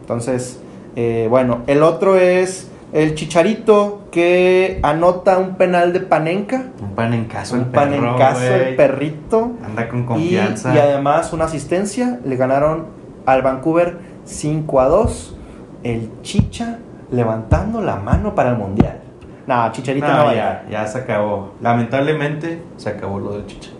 Entonces, 0.00 0.60
eh, 0.96 1.26
bueno, 1.30 1.62
el 1.66 1.82
otro 1.82 2.16
es 2.16 2.68
el 2.92 3.14
Chicharito 3.14 4.02
que 4.10 4.78
anota 4.82 5.38
un 5.38 5.54
penal 5.56 5.92
de 5.92 6.00
Panenka. 6.00 6.66
Un 6.82 6.90
pan 6.94 7.14
en 7.14 7.24
caso, 7.24 7.54
Un 7.54 7.60
el 7.62 7.66
perro, 7.66 7.90
panencazo, 7.90 8.54
el 8.54 8.76
perrito. 8.76 9.52
Anda 9.64 9.88
con 9.88 10.00
Y, 10.00 10.04
confianza. 10.04 10.74
y 10.74 10.78
además 10.78 11.32
una 11.32 11.46
asistencia. 11.46 12.20
Le 12.24 12.36
ganaron 12.36 12.86
al 13.24 13.40
Vancouver 13.42 13.98
5 14.24 14.80
a 14.80 14.88
2. 14.88 15.36
El 15.84 16.10
Chicha 16.22 16.78
levantando 17.10 17.80
la 17.80 17.96
mano 17.96 18.34
para 18.34 18.50
el 18.50 18.56
Mundial. 18.56 19.00
No, 19.46 19.72
Chicharito 19.72 20.06
no, 20.06 20.16
No, 20.16 20.24
va 20.24 20.30
a 20.30 20.34
ya, 20.34 20.66
ya 20.70 20.86
se 20.86 20.98
acabó. 20.98 21.54
Lamentablemente, 21.60 22.62
se 22.76 22.90
acabó 22.90 23.18
lo 23.18 23.32
del 23.32 23.46
Chicha. 23.46 23.70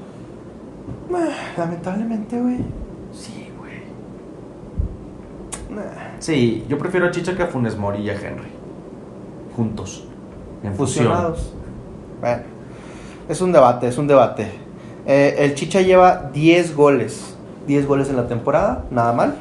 Lamentablemente, 1.56 2.40
güey. 2.40 2.58
Sí, 3.12 3.50
güey. 3.58 3.82
Nah. 5.70 6.16
Sí, 6.18 6.64
yo 6.68 6.78
prefiero 6.78 7.06
a 7.06 7.10
Chicha 7.10 7.36
que 7.36 7.42
a 7.42 7.46
Funes 7.46 7.76
Mori 7.76 8.02
y 8.02 8.10
a 8.10 8.14
Henry. 8.14 8.50
Juntos. 9.56 10.04
En 10.62 10.74
fusión. 10.74 11.06
Fusionados. 11.06 11.54
Bueno, 12.20 12.42
es 13.28 13.40
un 13.40 13.52
debate, 13.52 13.88
es 13.88 13.98
un 13.98 14.06
debate. 14.06 14.50
Eh, 15.06 15.36
el 15.38 15.54
Chicha 15.54 15.80
lleva 15.80 16.30
10 16.32 16.74
goles. 16.74 17.36
10 17.66 17.86
goles 17.86 18.08
en 18.10 18.16
la 18.16 18.26
temporada, 18.26 18.84
nada 18.90 19.12
mal. 19.12 19.34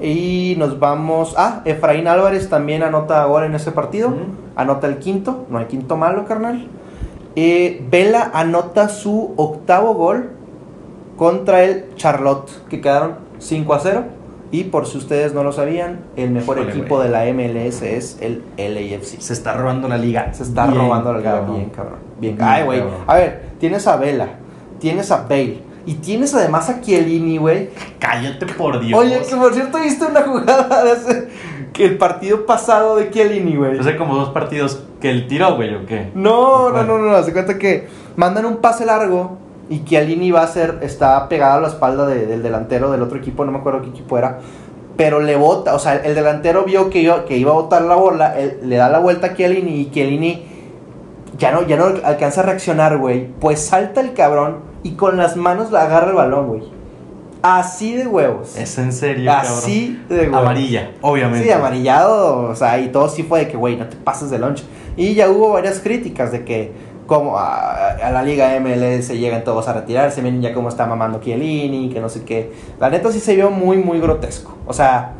Y 0.00 0.54
nos 0.58 0.78
vamos. 0.78 1.34
Ah, 1.36 1.62
Efraín 1.64 2.06
Álvarez 2.08 2.48
también 2.48 2.82
anota 2.82 3.24
gol 3.26 3.44
en 3.44 3.54
ese 3.54 3.70
partido. 3.72 4.12
Anota 4.56 4.86
el 4.86 4.98
quinto. 4.98 5.46
No 5.50 5.58
hay 5.58 5.66
quinto 5.66 5.96
malo, 5.96 6.24
carnal. 6.26 6.68
Eh, 7.36 7.84
Vela 7.90 8.30
anota 8.32 8.88
su 8.88 9.34
octavo 9.36 9.94
gol 9.94 10.30
contra 11.16 11.62
el 11.64 11.94
Charlotte, 11.96 12.50
que 12.68 12.80
quedaron 12.80 13.16
5 13.38 13.74
a 13.74 13.78
0. 13.80 14.04
Y 14.52 14.64
por 14.64 14.86
si 14.86 14.98
ustedes 14.98 15.32
no 15.32 15.44
lo 15.44 15.52
sabían, 15.52 16.00
el 16.16 16.30
mejor 16.32 16.58
equipo 16.58 17.00
de 17.00 17.08
la 17.08 17.24
MLS 17.26 17.82
es 17.82 18.18
el 18.20 18.42
LAFC. 18.56 19.20
Se 19.20 19.32
está 19.32 19.52
robando 19.52 19.86
la 19.86 19.96
liga. 19.96 20.32
Se 20.34 20.42
está 20.42 20.66
Bien, 20.66 20.78
robando 20.78 21.12
la 21.12 21.18
liga 21.18 21.32
cabrón. 21.34 21.56
bien, 21.56 21.70
cabrón. 21.70 21.98
Bien, 22.20 22.36
Ay, 22.40 22.64
güey. 22.64 22.80
cabrón. 22.80 22.98
A 23.06 23.14
ver, 23.14 23.42
tienes 23.60 23.86
a 23.86 23.96
Vela, 23.96 24.28
tienes 24.80 25.12
a 25.12 25.22
Bale 25.28 25.60
y 25.86 25.94
tienes 25.94 26.34
además 26.34 26.68
a 26.68 26.80
Chiellini, 26.80 27.38
güey. 27.38 27.70
Cállate 27.98 28.46
por 28.46 28.80
Dios. 28.80 28.98
Oye, 28.98 29.20
que 29.28 29.36
por 29.36 29.54
cierto, 29.54 29.78
¿viste 29.80 30.04
una 30.06 30.22
jugada 30.22 30.84
de 30.84 30.92
ese, 30.92 31.28
que 31.72 31.84
el 31.86 31.98
partido 31.98 32.44
pasado 32.46 32.96
de 32.96 33.10
Chiellini, 33.10 33.56
güey? 33.56 33.78
Hace 33.78 33.96
como 33.96 34.14
dos 34.14 34.30
partidos 34.30 34.82
que 35.00 35.10
el 35.10 35.26
tiró, 35.26 35.56
güey, 35.56 35.74
¿o 35.74 35.86
qué? 35.86 36.10
No, 36.14 36.70
no, 36.70 36.82
no, 36.82 36.98
no, 36.98 37.10
no, 37.10 37.22
se 37.22 37.32
cuenta 37.32 37.58
que 37.58 37.88
mandan 38.16 38.44
un 38.46 38.58
pase 38.58 38.84
largo 38.84 39.38
y 39.70 39.84
Chiellini 39.84 40.30
va 40.30 40.42
a 40.42 40.46
ser, 40.48 40.78
está 40.82 41.28
pegado 41.28 41.58
a 41.58 41.60
la 41.62 41.68
espalda 41.68 42.06
de- 42.06 42.26
del 42.26 42.42
delantero 42.42 42.90
del 42.90 43.02
otro 43.02 43.18
equipo, 43.18 43.44
no 43.44 43.52
me 43.52 43.58
acuerdo 43.58 43.82
qué 43.82 43.88
equipo 43.88 44.18
era, 44.18 44.38
pero 44.96 45.20
le 45.20 45.36
bota, 45.36 45.74
o 45.74 45.78
sea, 45.78 45.94
el 45.96 46.14
delantero 46.14 46.64
vio 46.64 46.90
que 46.90 47.00
iba, 47.00 47.24
que 47.24 47.36
iba 47.38 47.52
a 47.52 47.54
botar 47.54 47.82
la 47.82 47.94
bola, 47.94 48.38
él- 48.38 48.58
le 48.64 48.76
da 48.76 48.88
la 48.90 48.98
vuelta 48.98 49.28
a 49.28 49.34
Chiellini 49.34 49.80
y 49.80 49.90
Chiellini 49.90 50.44
ya 51.38 51.52
no, 51.52 51.62
ya 51.66 51.76
no 51.76 51.84
alcanza 52.04 52.40
a 52.42 52.44
reaccionar, 52.44 52.98
güey, 52.98 53.28
pues 53.40 53.60
salta 53.64 54.00
el 54.00 54.12
cabrón 54.12 54.68
y 54.82 54.92
con 54.92 55.16
las 55.16 55.36
manos 55.36 55.70
le 55.70 55.78
agarra 55.78 56.08
el 56.08 56.14
balón, 56.16 56.48
güey. 56.48 56.62
Así 57.42 57.94
de 57.94 58.06
huevos. 58.06 58.56
Es 58.56 58.76
en 58.78 58.92
serio, 58.92 59.30
Así 59.32 59.98
de 60.08 60.22
huevos. 60.22 60.40
Amarilla, 60.40 60.90
obviamente. 61.00 61.46
Sí, 61.46 61.50
amarillado, 61.52 62.42
o 62.50 62.54
sea, 62.54 62.78
y 62.78 62.88
todo 62.88 63.08
sí 63.08 63.22
fue 63.22 63.40
de 63.40 63.48
que, 63.48 63.56
güey, 63.56 63.76
no 63.76 63.86
te 63.86 63.96
pases 63.96 64.30
de 64.30 64.38
lunch. 64.38 64.62
Y 64.96 65.14
ya 65.14 65.30
hubo 65.30 65.52
varias 65.52 65.80
críticas 65.80 66.32
de 66.32 66.44
que, 66.44 66.72
como 67.06 67.38
a, 67.38 67.88
a 67.92 68.10
la 68.10 68.22
liga 68.22 68.58
MLS 68.60 69.08
llegan 69.08 69.42
todos 69.42 69.66
a 69.68 69.72
retirarse, 69.72 70.20
miren 70.22 70.42
ya 70.42 70.52
cómo 70.52 70.68
está 70.68 70.84
mamando 70.86 71.20
Chiellini, 71.20 71.88
que 71.88 72.00
no 72.00 72.08
sé 72.08 72.24
qué. 72.24 72.52
La 72.78 72.90
neta 72.90 73.10
sí 73.10 73.20
se 73.20 73.34
vio 73.34 73.50
muy, 73.50 73.78
muy 73.78 74.00
grotesco. 74.00 74.54
O 74.66 74.74
sea, 74.74 75.12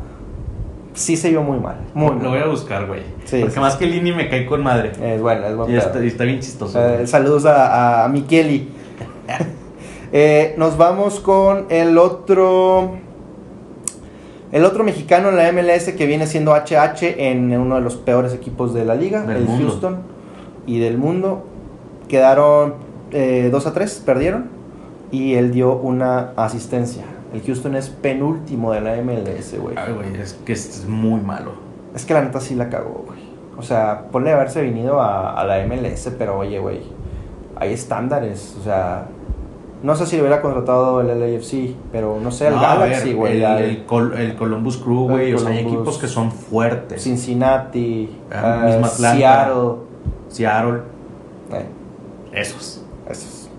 sí 0.93 1.17
se 1.17 1.29
vio 1.29 1.41
muy 1.41 1.59
mal. 1.59 1.77
Muy, 1.93 2.19
Lo 2.21 2.29
voy 2.29 2.39
a 2.39 2.45
buscar, 2.45 2.85
güey. 2.85 3.01
Sí, 3.25 3.39
Porque 3.39 3.55
sí, 3.55 3.59
más 3.59 3.75
que 3.75 3.87
Lini 3.87 4.11
me 4.11 4.29
cae 4.29 4.45
con 4.45 4.61
madre. 4.63 4.91
Es 5.01 5.21
bueno, 5.21 5.45
es 5.47 5.55
buen 5.55 5.71
Y 5.71 5.75
está, 5.77 6.03
y 6.03 6.07
está 6.07 6.23
bien 6.23 6.39
chistoso. 6.39 6.79
Eh, 6.79 7.07
saludos 7.07 7.45
a, 7.45 8.05
a 8.05 8.07
Micheli. 8.09 8.69
Eh, 10.13 10.55
nos 10.57 10.77
vamos 10.77 11.21
con 11.21 11.67
el 11.69 11.97
otro. 11.97 12.97
El 14.51 14.65
otro 14.65 14.83
mexicano 14.83 15.29
en 15.29 15.37
la 15.37 15.49
MLS 15.53 15.93
que 15.93 16.05
viene 16.05 16.27
siendo 16.27 16.53
HH 16.53 17.15
en 17.17 17.57
uno 17.57 17.75
de 17.75 17.81
los 17.81 17.95
peores 17.95 18.33
equipos 18.33 18.73
de 18.73 18.83
la 18.83 18.95
liga, 18.95 19.21
Del 19.21 19.37
el 19.37 19.43
mundo. 19.45 19.69
Houston 19.69 19.97
y 20.65 20.79
del 20.79 20.97
mundo. 20.97 21.45
Quedaron 22.09 22.73
eh, 23.11 23.47
2 23.49 23.67
a 23.67 23.73
3, 23.73 24.03
perdieron. 24.05 24.49
Y 25.11 25.35
él 25.35 25.51
dio 25.51 25.77
una 25.77 26.33
asistencia. 26.35 27.03
El 27.33 27.41
Houston 27.43 27.75
es 27.75 27.87
penúltimo 27.87 28.73
de 28.73 28.81
la 28.81 28.97
MLS, 29.01 29.57
güey. 29.57 29.77
Ay, 29.77 29.93
güey, 29.93 30.21
es 30.21 30.33
que 30.45 30.51
es 30.51 30.85
muy 30.89 31.21
malo. 31.21 31.53
Es 31.95 32.05
que 32.05 32.13
la 32.13 32.21
neta 32.21 32.41
sí 32.41 32.55
la 32.55 32.67
cagó, 32.67 33.05
güey. 33.07 33.19
O 33.57 33.61
sea, 33.61 34.07
ponle 34.11 34.31
haberse 34.33 34.61
venido 34.61 34.99
a, 34.99 35.39
a 35.39 35.45
la 35.45 35.65
MLS, 35.65 36.09
pero 36.17 36.37
oye, 36.37 36.59
güey, 36.59 36.81
hay 37.61 37.73
estándares. 37.73 38.55
O 38.59 38.63
sea, 38.63 39.05
no 39.83 39.95
sé 39.95 40.05
si 40.05 40.15
le 40.15 40.23
hubiera 40.23 40.41
contratado 40.41 40.99
el 41.01 41.07
LAFC, 41.07 41.75
pero 41.91 42.19
no 42.21 42.31
sé, 42.31 42.47
el 42.47 42.55
No, 42.55 42.61
Galaxy, 42.61 43.13
güey. 43.13 43.37
El, 43.37 43.45
al 43.45 43.63
el 43.63 43.85
Col- 43.85 44.13
el 44.17 44.35
Columbus 44.35 44.77
Crew, 44.77 45.07
güey. 45.09 45.33
O 45.33 45.37
sea, 45.39 45.49
hay 45.51 45.59
equipos 45.59 45.97
que 45.97 46.07
son 46.07 46.31
fuertes. 46.31 47.01
Cincinnati, 47.03 48.09
Ah, 48.31 48.63
mismo 48.65 48.85
Atlanta. 48.85 49.17
Seattle. 49.17 49.71
Seattle, 50.29 50.79
eh, 51.53 51.65
esos. 52.33 52.83
esos. 53.09 53.49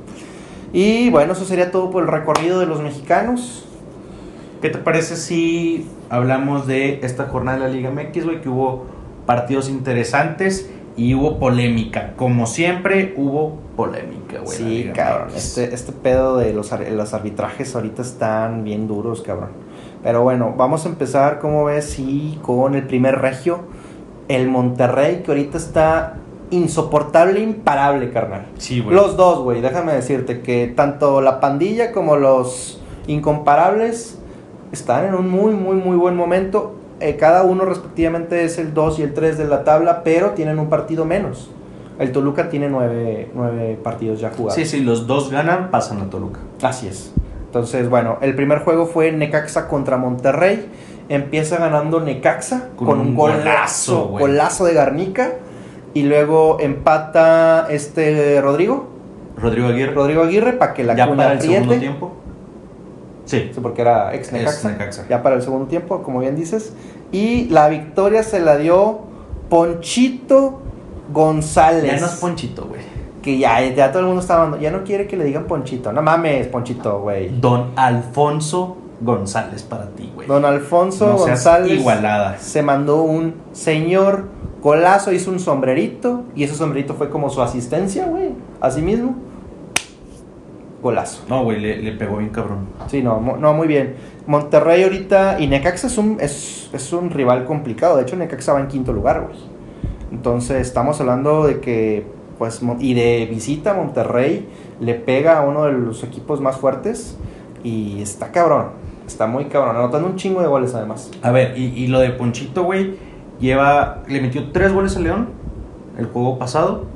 Y 0.72 1.10
bueno, 1.10 1.32
eso 1.34 1.44
sería 1.44 1.70
todo 1.70 1.90
por 1.90 2.02
el 2.04 2.08
recorrido 2.08 2.58
de 2.60 2.66
los 2.66 2.80
mexicanos. 2.80 3.66
¿Qué 4.62 4.70
te 4.70 4.78
parece 4.78 5.16
si 5.16 5.88
hablamos 6.08 6.66
de 6.66 7.00
esta 7.02 7.24
jornada 7.26 7.58
de 7.58 7.64
la 7.64 7.68
Liga 7.70 7.90
MX, 7.90 8.24
güey? 8.24 8.40
Que 8.40 8.48
hubo 8.48 8.84
partidos 9.26 9.68
interesantes 9.68 10.70
y 10.96 11.14
hubo 11.14 11.38
polémica. 11.38 12.14
Como 12.16 12.46
siempre, 12.46 13.14
hubo 13.16 13.58
polémica, 13.76 14.40
güey. 14.40 14.56
Sí, 14.56 14.90
cabrón. 14.94 15.28
Este, 15.34 15.74
este 15.74 15.92
pedo 15.92 16.36
de 16.36 16.52
los, 16.52 16.72
los 16.90 17.14
arbitrajes 17.14 17.74
ahorita 17.74 18.02
están 18.02 18.64
bien 18.64 18.86
duros, 18.88 19.22
cabrón. 19.22 19.50
Pero 20.02 20.22
bueno, 20.22 20.54
vamos 20.56 20.84
a 20.84 20.88
empezar, 20.88 21.38
como 21.38 21.64
ves, 21.64 21.98
y 21.98 22.38
con 22.42 22.74
el 22.74 22.86
primer 22.86 23.20
regio, 23.20 23.60
el 24.28 24.48
Monterrey, 24.48 25.22
que 25.24 25.30
ahorita 25.30 25.58
está 25.58 26.16
insoportable, 26.50 27.40
imparable, 27.40 28.10
carnal. 28.10 28.46
Sí, 28.58 28.80
güey. 28.80 28.94
Los 28.94 29.16
dos, 29.16 29.40
güey, 29.40 29.60
déjame 29.60 29.92
decirte 29.92 30.42
que 30.42 30.66
tanto 30.66 31.20
la 31.20 31.40
pandilla 31.40 31.92
como 31.92 32.16
los 32.16 32.80
incomparables 33.06 34.18
están 34.70 35.06
en 35.06 35.14
un 35.14 35.30
muy, 35.30 35.54
muy, 35.54 35.76
muy 35.76 35.96
buen 35.96 36.16
momento. 36.16 36.74
Eh, 37.02 37.16
cada 37.16 37.42
uno 37.42 37.64
respectivamente 37.64 38.44
es 38.44 38.58
el 38.58 38.72
2 38.74 38.98
y 39.00 39.02
el 39.02 39.14
3 39.14 39.38
de 39.38 39.44
la 39.46 39.64
tabla, 39.64 40.02
pero 40.04 40.30
tienen 40.30 40.58
un 40.58 40.68
partido 40.68 41.04
menos. 41.04 41.50
El 41.98 42.10
Toluca 42.10 42.48
tiene 42.48 42.68
nueve, 42.68 43.30
nueve 43.34 43.78
partidos 43.82 44.18
ya 44.20 44.30
jugados. 44.30 44.54
Sí, 44.54 44.64
sí, 44.64 44.80
los 44.80 45.06
dos 45.06 45.30
ganan, 45.30 45.70
pasan 45.70 46.00
a 46.00 46.10
Toluca. 46.10 46.40
Así 46.62 46.88
es. 46.88 47.12
Entonces, 47.46 47.88
bueno, 47.90 48.16
el 48.22 48.34
primer 48.34 48.60
juego 48.60 48.86
fue 48.86 49.12
Necaxa 49.12 49.68
contra 49.68 49.98
Monterrey. 49.98 50.68
Empieza 51.08 51.58
ganando 51.58 52.00
Necaxa 52.00 52.70
con, 52.76 52.86
Con 52.86 53.00
un 53.00 53.14
golazo, 53.14 54.06
golazo, 54.06 54.08
golazo 54.08 54.64
de 54.64 54.74
Garnica. 54.74 55.32
Y 55.94 56.04
luego 56.04 56.58
empata 56.60 57.66
este 57.68 58.40
Rodrigo, 58.40 58.88
Rodrigo 59.36 59.68
Aguirre. 59.68 59.92
Rodrigo 59.92 60.22
Aguirre, 60.22 60.54
para 60.54 60.72
que 60.72 60.84
la 60.84 60.94
ya 60.94 61.06
para 61.06 61.32
el 61.32 61.36
apriete. 61.38 61.54
segundo 61.54 61.74
tiempo. 61.78 62.12
Sí. 63.26 63.50
Sí, 63.52 63.60
porque 63.60 63.82
era 63.82 64.14
ex. 64.14 64.32
Necaxa. 64.32 65.06
Ya 65.08 65.22
para 65.22 65.36
el 65.36 65.42
segundo 65.42 65.66
tiempo, 65.66 66.02
como 66.02 66.20
bien 66.20 66.36
dices. 66.36 66.72
Y 67.12 67.44
la 67.50 67.68
victoria 67.68 68.22
se 68.22 68.40
la 68.40 68.56
dio 68.56 69.00
Ponchito 69.48 70.60
González. 71.12 71.84
Ya 71.92 72.00
no 72.00 72.06
es 72.06 72.12
Ponchito, 72.12 72.66
güey. 72.66 72.80
que 73.22 73.38
ya, 73.38 73.60
ya 73.68 73.90
todo 73.92 74.00
el 74.00 74.06
mundo 74.06 74.20
está 74.22 74.34
hablando. 74.36 74.58
Ya 74.58 74.70
no 74.70 74.82
quiere 74.82 75.06
que 75.06 75.16
le 75.16 75.24
digan 75.24 75.44
Ponchito. 75.44 75.92
No 75.92 76.02
mames, 76.02 76.48
Ponchito, 76.48 77.00
güey. 77.00 77.28
Don 77.40 77.70
Alfonso 77.76 78.76
González 79.00 79.62
para 79.62 79.88
ti, 79.90 80.10
güey. 80.14 80.26
Don 80.26 80.44
Alfonso 80.44 81.06
No 81.06 81.16
González 81.18 81.78
igualada. 81.78 82.38
se 82.38 82.62
mandó 82.62 83.02
un 83.02 83.34
señor 83.52 84.24
golazo, 84.62 85.12
hizo 85.12 85.30
un 85.30 85.38
sombrerito. 85.38 86.22
Y 86.34 86.44
ese 86.44 86.54
sombrerito 86.54 86.94
fue 86.94 87.10
como 87.10 87.28
su 87.30 87.42
asistencia, 87.42 88.06
güey. 88.06 88.30
Así 88.60 88.80
mismo. 88.80 89.16
Golazo. 90.82 91.22
No, 91.28 91.44
güey, 91.44 91.60
le, 91.60 91.80
le 91.80 91.92
pegó 91.92 92.16
bien 92.18 92.30
cabrón. 92.30 92.66
Sí, 92.88 93.02
no, 93.02 93.20
mo- 93.20 93.36
no, 93.36 93.54
muy 93.54 93.68
bien. 93.68 93.94
Monterrey 94.26 94.82
ahorita 94.82 95.40
y 95.40 95.46
Necaxa 95.46 95.86
es 95.86 95.96
un, 95.96 96.18
es, 96.20 96.68
es 96.72 96.92
un 96.92 97.10
rival 97.10 97.44
complicado. 97.44 97.96
De 97.96 98.02
hecho, 98.02 98.16
Necaxa 98.16 98.52
va 98.52 98.60
en 98.60 98.66
quinto 98.68 98.92
lugar, 98.92 99.22
güey. 99.22 99.38
Entonces, 100.10 100.60
estamos 100.60 101.00
hablando 101.00 101.46
de 101.46 101.60
que, 101.60 102.04
pues, 102.38 102.60
y 102.80 102.94
de 102.94 103.26
visita 103.30 103.74
Monterrey 103.74 104.48
le 104.80 104.94
pega 104.94 105.38
a 105.38 105.42
uno 105.42 105.64
de 105.64 105.72
los 105.72 106.02
equipos 106.04 106.40
más 106.40 106.56
fuertes. 106.56 107.16
Y 107.64 108.02
está 108.02 108.32
cabrón. 108.32 108.70
Está 109.06 109.26
muy 109.28 109.44
cabrón. 109.46 109.76
Anotando 109.76 110.08
un 110.08 110.16
chingo 110.16 110.40
de 110.42 110.48
goles, 110.48 110.74
además. 110.74 111.10
A 111.22 111.30
ver, 111.30 111.56
y, 111.56 111.66
y 111.66 111.86
lo 111.86 112.00
de 112.00 112.10
Ponchito, 112.10 112.64
güey, 112.64 112.96
lleva. 113.40 114.02
Le 114.08 114.20
metió 114.20 114.50
tres 114.50 114.72
goles 114.72 114.96
a 114.96 115.00
León 115.00 115.28
el 115.96 116.06
juego 116.06 116.38
pasado. 116.38 116.86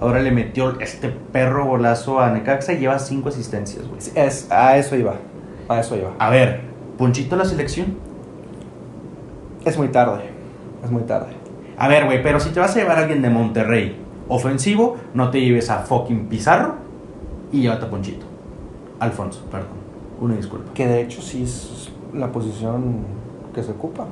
Ahora 0.00 0.20
le 0.20 0.30
metió 0.30 0.78
este 0.80 1.08
perro 1.08 1.64
golazo 1.64 2.20
a 2.20 2.30
Necaxa 2.30 2.74
y 2.74 2.78
lleva 2.78 2.98
cinco 2.98 3.30
asistencias, 3.30 3.86
güey. 3.88 3.98
Es, 4.14 4.50
a 4.50 4.76
eso 4.76 4.94
iba. 4.96 5.14
A 5.68 5.80
eso 5.80 5.96
iba. 5.96 6.12
A 6.18 6.30
ver, 6.30 6.60
Ponchito 6.98 7.36
la 7.36 7.44
selección. 7.44 7.96
Es 9.64 9.78
muy 9.78 9.88
tarde. 9.88 10.24
Es 10.84 10.90
muy 10.90 11.02
tarde. 11.02 11.28
A 11.78 11.88
ver, 11.88 12.04
güey, 12.04 12.22
pero 12.22 12.40
si 12.40 12.50
te 12.50 12.60
vas 12.60 12.76
a 12.76 12.78
llevar 12.78 12.98
a 12.98 13.02
alguien 13.02 13.22
de 13.22 13.30
Monterrey 13.30 13.96
ofensivo, 14.28 14.96
no 15.14 15.30
te 15.30 15.40
lleves 15.40 15.70
a 15.70 15.78
fucking 15.80 16.26
Pizarro 16.28 16.74
y 17.52 17.62
llévate 17.62 17.86
a 17.86 17.90
Ponchito. 17.90 18.26
Alfonso, 19.00 19.44
perdón. 19.50 19.68
Una 20.20 20.36
disculpa. 20.36 20.72
Que 20.72 20.86
de 20.86 21.02
hecho 21.02 21.20
sí 21.20 21.42
es 21.42 21.90
la 22.14 22.32
posición 22.32 23.04
que 23.54 23.62
se 23.62 23.72
ocupa. 23.72 24.06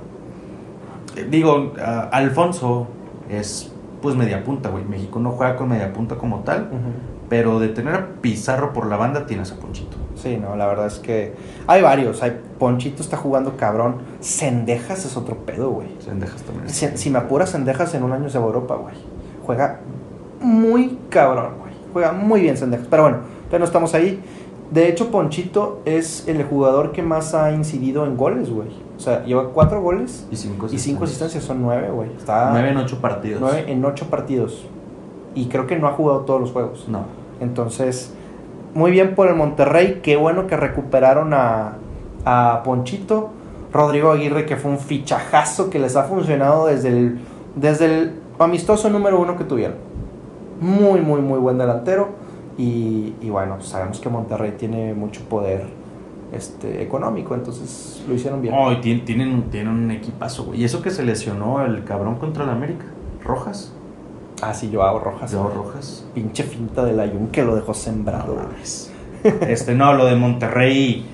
Eh, 1.16 1.27
Digo, 1.31 1.73
Alfonso 2.11 2.88
es 3.29 3.73
pues 4.04 4.16
media 4.16 4.44
punta, 4.44 4.68
güey. 4.68 4.84
México 4.84 5.18
no 5.18 5.30
juega 5.30 5.56
con 5.56 5.70
media 5.70 5.90
punta 5.94 6.16
como 6.16 6.40
tal, 6.40 6.68
pero 7.30 7.58
de 7.58 7.68
tener 7.68 7.94
a 7.94 8.06
Pizarro 8.20 8.74
por 8.74 8.84
la 8.84 8.98
banda 8.98 9.24
tienes 9.24 9.50
a 9.50 9.56
Ponchito. 9.56 9.96
Sí, 10.14 10.36
no, 10.36 10.56
la 10.56 10.66
verdad 10.66 10.88
es 10.88 10.98
que 10.98 11.32
hay 11.66 11.80
varios. 11.80 12.22
Hay 12.22 12.38
Ponchito 12.58 13.02
está 13.02 13.16
jugando 13.16 13.56
cabrón. 13.56 14.02
Sendejas 14.20 15.06
es 15.06 15.16
otro 15.16 15.38
pedo, 15.46 15.70
güey. 15.70 15.88
Sendejas 16.00 16.42
también. 16.42 16.68
Si, 16.68 16.86
si 16.98 17.08
me 17.08 17.18
apuras 17.18 17.48
Sendejas 17.48 17.94
en 17.94 18.02
un 18.02 18.12
año 18.12 18.28
se 18.28 18.36
va 18.36 18.44
a 18.44 18.48
Europa, 18.48 18.74
güey. 18.74 18.94
Juega 19.42 19.80
muy 20.38 20.98
cabrón, 21.08 21.54
güey. 21.60 21.72
Juega 21.94 22.12
muy 22.12 22.42
bien 22.42 22.58
Sendejas. 22.58 22.86
Pero 22.90 23.04
bueno, 23.04 23.18
ya 23.50 23.58
no 23.58 23.64
estamos 23.64 23.94
ahí. 23.94 24.22
De 24.70 24.88
hecho, 24.88 25.11
Ponchito 25.11 25.81
es 25.85 26.27
el 26.27 26.42
jugador 26.44 26.92
que 26.92 27.03
más 27.03 27.35
ha 27.35 27.53
incidido 27.53 28.07
en 28.07 28.16
goles, 28.16 28.50
güey. 28.50 28.68
O 28.96 29.00
sea, 29.00 29.24
lleva 29.24 29.50
cuatro 29.50 29.83
goles 29.83 30.27
Y 30.31 30.37
cinco 30.37 30.68
y 30.70 30.79
cinco 30.79 31.05
asistencias. 31.05 31.44
Son 31.44 31.62
nueve, 31.62 31.90
güey. 31.90 32.11
Está 32.16 32.50
Nueve 32.53 32.70
en 32.70 32.77
ocho 32.79 33.00
partidos. 33.00 33.40
nueve 33.40 33.64
en 33.68 33.85
ocho 33.85 34.07
partidos. 34.07 34.64
Y 35.35 35.46
creo 35.46 35.66
que 35.66 35.77
no 35.77 35.87
ha 35.88 35.92
jugado 35.92 36.20
todos 36.20 36.40
los 36.40 36.53
juegos. 36.53 36.87
No. 36.88 37.03
Entonces, 37.40 38.14
muy 38.74 38.90
bien 38.90 39.14
por 39.14 39.29
el 39.29 39.35
Monterrey. 39.35 40.00
Qué 40.03 40.16
bueno 40.16 40.46
que 40.46 40.57
recuperaron 40.57 41.35
a, 41.35 41.74
a 42.24 42.62
Ponchito. 42.64 43.31
Rodrigo 43.72 44.12
Aguirre, 44.12 44.46
que 44.46 44.57
fue 44.57 44.70
un 44.70 44.79
fichajazo 44.79 45.68
que 45.70 45.81
les 45.81 45.96
ha 45.96 46.05
funcionado 46.05 46.66
desde 46.66 46.88
el, 46.88 47.18
desde 47.57 47.87
el 47.87 48.12
amistoso 48.38 48.88
número 48.88 49.20
uno 49.20 49.37
que 49.37 49.42
tuvieron. 49.42 49.77
Muy, 50.61 51.00
muy, 51.00 51.20
muy 51.20 51.40
buen 51.40 51.59
delantero. 51.59 52.11
Y, 52.56 53.14
y 53.20 53.30
bueno, 53.30 53.60
sabemos 53.60 53.98
que 54.00 54.08
Monterrey 54.08 54.54
tiene 54.58 54.94
mucho 54.94 55.22
poder 55.22 55.64
este, 56.32 56.82
económico, 56.82 57.34
entonces 57.34 58.02
lo 58.08 58.14
hicieron 58.14 58.40
bien. 58.42 58.54
Oh, 58.56 58.70
y 58.72 58.76
tien- 58.76 59.04
tienen, 59.04 59.50
tienen 59.50 59.72
un 59.72 59.90
equipazo, 59.90 60.44
güey. 60.44 60.60
Y 60.60 60.64
eso 60.64 60.80
que 60.82 60.90
se 60.90 61.04
lesionó 61.04 61.64
el 61.64 61.84
cabrón 61.84 62.16
contra 62.16 62.44
el 62.44 62.50
América. 62.50 62.84
Rojas. 63.24 63.72
Ah, 64.42 64.52
sí, 64.54 64.70
Joao 64.72 64.98
Rojas. 65.00 65.32
Joao 65.32 65.48
Rojas. 65.54 66.04
Pinche 66.14 66.42
finta 66.44 66.84
del 66.84 67.00
Ayun 67.00 67.28
que 67.28 67.42
lo 67.44 67.54
dejó 67.56 67.72
sembrado. 67.74 68.34
No. 68.36 69.44
Este, 69.46 69.74
no, 69.74 69.94
lo 69.94 70.04
de 70.06 70.16
Monterrey. 70.16 71.06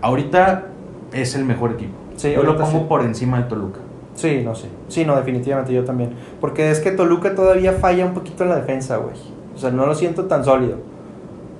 Ahorita 0.00 0.66
es 1.12 1.34
el 1.34 1.44
mejor 1.44 1.72
equipo. 1.72 1.92
Sí, 2.16 2.32
Yo 2.34 2.42
lo 2.42 2.56
pongo 2.56 2.80
sí. 2.80 2.84
por 2.88 3.02
encima 3.02 3.38
de 3.38 3.44
Toluca. 3.48 3.80
Sí, 4.14 4.42
no 4.44 4.54
sé. 4.54 4.68
Sí, 4.88 5.04
no, 5.04 5.14
definitivamente 5.16 5.72
yo 5.72 5.84
también. 5.84 6.10
Porque 6.40 6.70
es 6.70 6.80
que 6.80 6.90
Toluca 6.90 7.34
todavía 7.34 7.72
falla 7.74 8.06
un 8.06 8.14
poquito 8.14 8.42
en 8.44 8.50
la 8.50 8.56
defensa, 8.56 8.96
güey. 8.96 9.14
O 9.58 9.60
sea, 9.60 9.70
no 9.72 9.86
lo 9.86 9.94
siento 9.96 10.26
tan 10.26 10.44
sólido. 10.44 10.76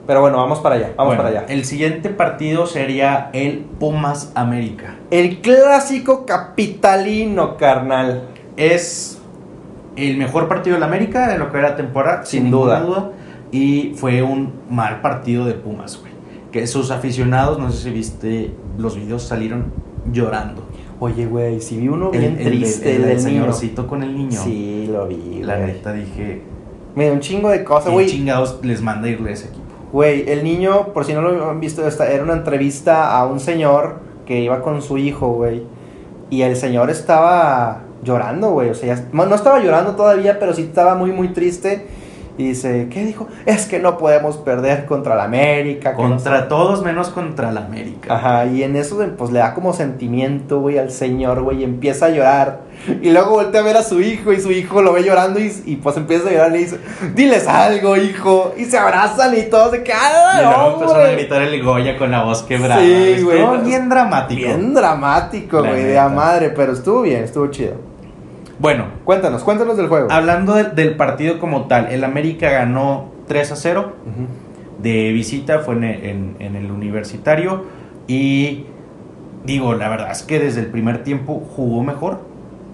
Pero 0.06 0.20
bueno, 0.20 0.37
vamos 0.38 0.61
para 0.61 0.76
allá, 0.76 0.92
vamos 0.96 1.16
Bueno, 1.16 1.22
para 1.24 1.40
allá. 1.40 1.52
El 1.52 1.64
siguiente 1.64 2.08
partido 2.11 2.64
sería 2.64 3.28
el 3.32 3.58
Pumas 3.80 4.30
América. 4.37 4.94
El 5.11 5.40
clásico 5.40 6.24
capitalino, 6.24 7.56
carnal. 7.56 8.22
Es 8.56 9.20
el 9.96 10.16
mejor 10.16 10.46
partido 10.46 10.74
del 10.76 10.84
América 10.84 11.28
de 11.28 11.38
lo 11.38 11.50
que 11.50 11.58
era 11.58 11.74
temporada, 11.76 12.24
Sin 12.24 12.42
sin, 12.44 12.50
duda. 12.52 13.11
Y 13.50 13.94
fue 13.96 14.22
un 14.22 14.52
mal 14.70 15.00
partido 15.00 15.44
de 15.44 15.54
Pumas, 15.54 15.98
güey. 16.00 16.12
Que 16.52 16.68
sus 16.68 16.92
aficionados, 16.92 17.58
no 17.58 17.70
sé 17.72 17.82
si 17.82 17.90
viste 17.90 18.52
los 18.78 18.94
videos, 18.96 19.24
salieron 19.24 19.72
llorando. 20.12 20.62
Oye, 21.00 21.26
güey, 21.26 21.61
si 21.61 21.76
vi 21.76 21.88
uno 21.88 22.11
bien 22.11 22.37
el, 22.38 22.44
triste, 22.46 22.94
el, 22.96 23.02
el, 23.02 23.02
el 23.02 23.08
del 23.08 23.16
niño. 23.18 23.40
señorcito 23.40 23.87
con 23.88 24.02
el 24.04 24.16
niño. 24.16 24.40
Sí, 24.40 24.88
lo 24.90 25.06
vi, 25.06 25.42
La 25.42 25.56
güey. 25.56 25.66
neta 25.72 25.92
dije, 25.92 26.42
Me 26.98 27.04
dio 27.04 27.12
un 27.12 27.20
chingo 27.20 27.48
de 27.48 27.62
cosas, 27.62 27.87
¿qué 27.87 27.92
güey. 27.92 28.06
chingados 28.06 28.58
les 28.62 28.82
manda 28.82 29.08
irle 29.08 29.30
a 29.30 29.32
ese 29.34 29.46
equipo? 29.48 29.64
Güey, 29.92 30.28
el 30.28 30.42
niño, 30.42 30.88
por 30.92 31.04
si 31.04 31.14
no 31.14 31.20
lo 31.22 31.48
han 31.48 31.61
visto, 31.61 31.87
era 31.87 32.22
una 32.24 32.32
entrevista 32.32 33.16
a 33.16 33.24
un 33.24 33.38
señor 33.38 34.00
que 34.26 34.40
iba 34.40 34.61
con 34.62 34.82
su 34.82 34.98
hijo, 34.98 35.28
güey. 35.28 35.62
Y 36.28 36.42
el 36.42 36.56
señor 36.56 36.90
estaba 36.90 37.82
llorando, 38.02 38.50
güey. 38.50 38.70
O 38.70 38.74
sea, 38.74 38.96
ya- 38.96 39.04
no 39.12 39.32
estaba 39.34 39.61
llorando 39.61 39.92
todavía, 39.94 40.40
pero 40.40 40.52
sí 40.54 40.62
estaba 40.62 40.96
muy, 40.96 41.12
muy 41.12 41.28
triste. 41.28 41.87
Y 42.37 42.48
dice, 42.48 42.88
¿qué 42.90 43.04
dijo? 43.04 43.26
Es 43.46 43.66
que 43.66 43.78
no 43.78 43.96
podemos 43.98 44.37
perder 44.37 44.84
contra 44.87 45.14
la 45.14 45.24
América. 45.24 45.92
no 45.92 45.96
Contra 45.96 46.48
todos 46.48 46.84
menos 46.84 47.08
contra 47.11 47.50
la 47.50 47.64
América. 47.64 48.14
Ajá, 48.14 48.46
y 48.46 48.62
en 48.62 48.76
eso, 48.76 48.98
pues 49.16 49.30
le 49.30 49.38
da 49.40 49.54
como 49.54 49.72
sentimiento, 49.72 50.61
güey, 50.61 50.78
al 50.78 50.90
señor, 50.90 51.42
güey, 51.42 51.61
y 51.61 51.64
empieza 51.64 52.06
a 52.06 52.08
llorar. 52.11 52.61
Y 53.03 53.11
luego 53.11 53.31
voltea 53.31 53.61
a 53.61 53.64
ver 53.64 53.77
a 53.77 53.83
su 53.83 54.01
hijo, 54.01 54.33
y 54.33 54.41
su 54.41 54.51
hijo 54.51 54.81
lo 54.83 54.93
ve 54.93 55.03
llorando, 55.05 55.38
y, 55.41 55.53
y, 55.67 55.77
pues 55.77 55.97
empieza 55.97 56.29
a 56.29 56.33
llorar, 56.33 56.51
y 56.51 56.53
le 56.53 56.59
dice, 56.61 56.79
diles 57.14 57.47
algo, 57.47 57.97
hijo. 57.97 58.55
Y 58.57 58.64
se 58.64 58.79
abrazan 58.79 59.37
y 59.37 59.43
todos 59.43 59.73
se 59.73 59.79
Y 59.79 59.83
quedan, 59.85 60.45
luego 60.45 60.75
empezaron 60.75 61.07
a 61.07 61.11
gritar 61.11 61.43
el 61.43 61.62
Goya 61.62 61.97
con 61.99 62.11
la 62.11 62.23
voz 62.25 62.43
quebrada. 62.45 62.81
Sí, 62.81 62.93
Estuvo 63.17 63.31
güey. 63.49 63.61
bien 63.64 63.88
dramático. 63.88 64.41
Bien 64.41 64.73
dramático, 64.75 65.61
La 65.61 65.71
güey, 65.71 65.83
de 65.83 65.88
neta. 65.91 66.05
a 66.05 66.09
madre, 66.09 66.51
pero 66.51 66.73
estuvo 66.73 67.03
bien, 67.03 67.25
estuvo 67.25 67.47
chido. 67.49 67.75
Bueno, 68.59 68.87
Cuéntanos, 69.05 69.45
cuéntanos 69.45 69.77
del 69.77 69.87
juego. 69.88 70.09
hablando 70.11 70.55
del- 70.55 70.75
del 70.75 70.97
partido 70.97 71.38
como 71.38 71.67
tal, 71.69 71.93
el 71.93 72.03
América 72.05 72.51
ganó 72.51 73.12
3 73.29 73.53
a 73.53 73.57
0 73.57 73.93
Ujú. 74.05 74.83
de 74.83 75.12
visita, 75.12 75.61
fue 75.61 75.75
en, 75.75 75.85
en- 75.85 76.37
en 76.41 76.57
el 76.57 76.71
universitario. 76.71 77.64
Y 78.09 78.64
digo, 79.45 79.75
la 79.75 79.88
verdad 79.88 80.11
es 80.11 80.23
que 80.23 80.41
desde 80.41 80.61
el 80.61 80.67
primer 80.67 81.05
tiempo 81.05 81.41
jugó 81.55 81.83
mejor. 81.85 82.27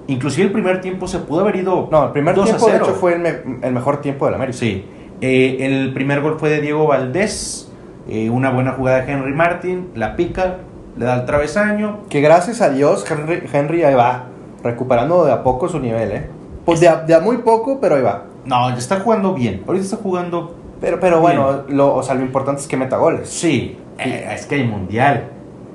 Inclusive 0.06 0.46
el 0.46 0.52
primer 0.52 0.80
tiempo 0.80 1.06
se 1.08 1.18
pudo 1.20 1.40
haber 1.40 1.56
ido. 1.56 1.88
No, 1.90 2.04
el 2.06 2.12
primer 2.12 2.34
2 2.34 2.44
a 2.44 2.46
tiempo, 2.48 2.66
de 2.66 2.72
0. 2.72 2.84
hecho, 2.84 2.94
fue 2.94 3.14
el, 3.14 3.20
me- 3.20 3.66
el 3.66 3.72
mejor 3.72 4.00
tiempo 4.00 4.26
del 4.26 4.34
América. 4.34 4.58
Sí. 4.58 4.84
Eh, 5.20 5.58
el 5.60 5.92
primer 5.94 6.20
gol 6.20 6.36
fue 6.38 6.50
de 6.50 6.60
Diego 6.60 6.86
Valdés. 6.86 7.70
eh, 8.08 8.28
una 8.28 8.50
buena 8.50 8.72
jugada 8.72 9.00
de 9.02 9.10
Henry 9.12 9.32
Martin. 9.32 9.88
La 9.94 10.14
pica, 10.16 10.56
le 10.96 11.04
da 11.06 11.14
el 11.20 11.24
travesaño. 11.24 12.00
Que 12.10 12.20
gracias 12.20 12.60
a 12.60 12.68
Dios, 12.68 13.10
Henry, 13.10 13.42
Henry 13.50 13.82
ahí 13.84 13.94
va, 13.94 14.24
recuperando 14.62 15.24
de 15.24 15.32
a 15.32 15.42
poco 15.42 15.68
su 15.68 15.78
nivel, 15.80 16.12
¿eh? 16.12 16.26
Pues 16.66 16.80
de 16.80 16.88
a, 16.88 16.96
de 16.96 17.14
a 17.14 17.20
muy 17.20 17.38
poco, 17.38 17.78
pero 17.80 17.94
ahí 17.96 18.02
va. 18.02 18.24
No, 18.44 18.68
ya 18.70 18.76
está 18.76 19.00
jugando 19.00 19.32
bien. 19.32 19.62
Ahorita 19.66 19.84
está 19.84 19.96
jugando. 19.96 20.54
Pero, 20.82 21.00
pero 21.00 21.20
bueno, 21.20 21.62
lo, 21.68 21.94
o 21.94 22.02
sea, 22.02 22.14
lo 22.14 22.20
importante 22.22 22.60
es 22.60 22.68
que 22.68 22.76
meta 22.76 22.98
goles. 22.98 23.28
Sí, 23.30 23.78
eh, 23.98 24.28
es 24.34 24.44
que 24.44 24.56
hay 24.56 24.64
mundial. 24.64 25.28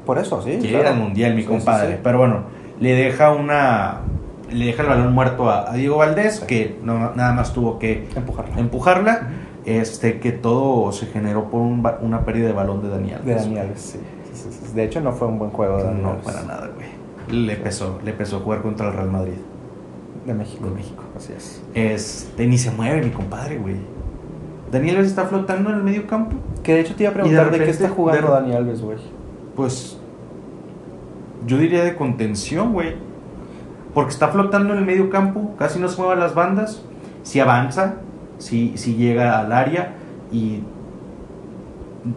Por 0.05 0.19
eso, 0.19 0.39
sí. 0.43 0.51
Quiere 0.59 0.69
claro. 0.69 0.81
ir 0.83 0.87
al 0.87 0.97
mundial, 0.99 1.33
mi 1.33 1.41
Sí, 1.41 1.47
compadre. 1.47 1.93
sí. 1.93 1.99
Pero 2.03 2.19
bueno, 2.19 2.41
le 2.79 2.93
deja 2.93 3.31
una. 3.31 4.01
Le 4.51 4.65
deja 4.65 4.83
el 4.83 4.89
balón 4.89 5.13
muerto 5.13 5.49
a, 5.49 5.71
a 5.71 5.73
Diego 5.75 5.97
Valdés, 5.97 6.37
Sí. 6.37 6.45
que 6.47 6.79
no, 6.83 7.13
nada 7.15 7.33
más 7.33 7.53
tuvo 7.53 7.77
que 7.79 8.07
empujarla. 8.57 9.27
Este, 9.65 10.19
que 10.19 10.31
todo 10.31 10.91
se 10.91 11.05
generó 11.07 11.49
por 11.51 11.61
un 11.61 11.85
una 12.01 12.25
pérdida 12.25 12.47
de 12.47 12.53
balón 12.53 12.81
de 12.81 12.89
Daniel. 12.89 13.19
De 13.23 13.35
Daniel, 13.35 13.71
sí. 13.75 13.99
Sí, 14.33 14.47
sí, 14.51 14.59
sí. 14.67 14.73
De 14.75 14.83
hecho, 14.83 15.01
no 15.01 15.11
fue 15.11 15.27
un 15.27 15.37
buen 15.37 15.51
juego 15.51 15.77
de 15.77 15.91
No, 15.93 16.17
para 16.17 16.41
nada, 16.43 16.69
güey. 16.73 16.87
Le 17.45 17.55
pesó, 17.57 17.99
le 18.03 18.13
pesó 18.13 18.39
jugar 18.39 18.61
contra 18.61 18.87
el 18.87 18.93
Real 18.93 19.11
Madrid. 19.11 19.33
De 20.25 20.33
México. 20.33 20.65
De 20.65 20.71
México. 20.71 21.03
Así 21.15 21.33
es. 21.35 21.61
Este, 21.73 22.47
ni 22.47 22.57
se 22.57 22.71
mueve 22.71 23.01
mi 23.03 23.11
compadre, 23.11 23.57
güey. 23.57 23.75
Daniel 24.71 24.97
Alves 24.97 25.09
está 25.09 25.25
flotando 25.25 25.69
en 25.71 25.77
el 25.77 25.83
medio 25.83 26.07
campo. 26.07 26.35
Que 26.63 26.75
de 26.75 26.79
hecho 26.81 26.95
te 26.95 27.03
iba 27.03 27.11
a 27.11 27.13
de 27.13 27.19
preguntar 27.19 27.51
de, 27.51 27.57
qué 27.59 27.69
está 27.69 27.89
jugando 27.89 28.27
de- 28.27 28.33
Dani 28.33 28.53
Alves, 28.53 28.81
güey. 28.81 28.97
Pues 29.55 29.97
yo 31.45 31.57
diría 31.57 31.83
de 31.83 31.95
contención, 31.95 32.73
güey. 32.73 32.95
Porque 33.93 34.11
está 34.11 34.27
flotando 34.29 34.73
en 34.73 34.79
el 34.79 34.85
medio 34.85 35.09
campo, 35.09 35.55
casi 35.57 35.79
no 35.79 35.87
se 35.87 36.01
mueve 36.01 36.19
las 36.19 36.35
bandas. 36.35 36.83
Si 37.23 37.39
avanza, 37.39 37.95
si, 38.37 38.77
si 38.77 38.95
llega 38.95 39.39
al 39.39 39.51
área, 39.51 39.95
y 40.31 40.61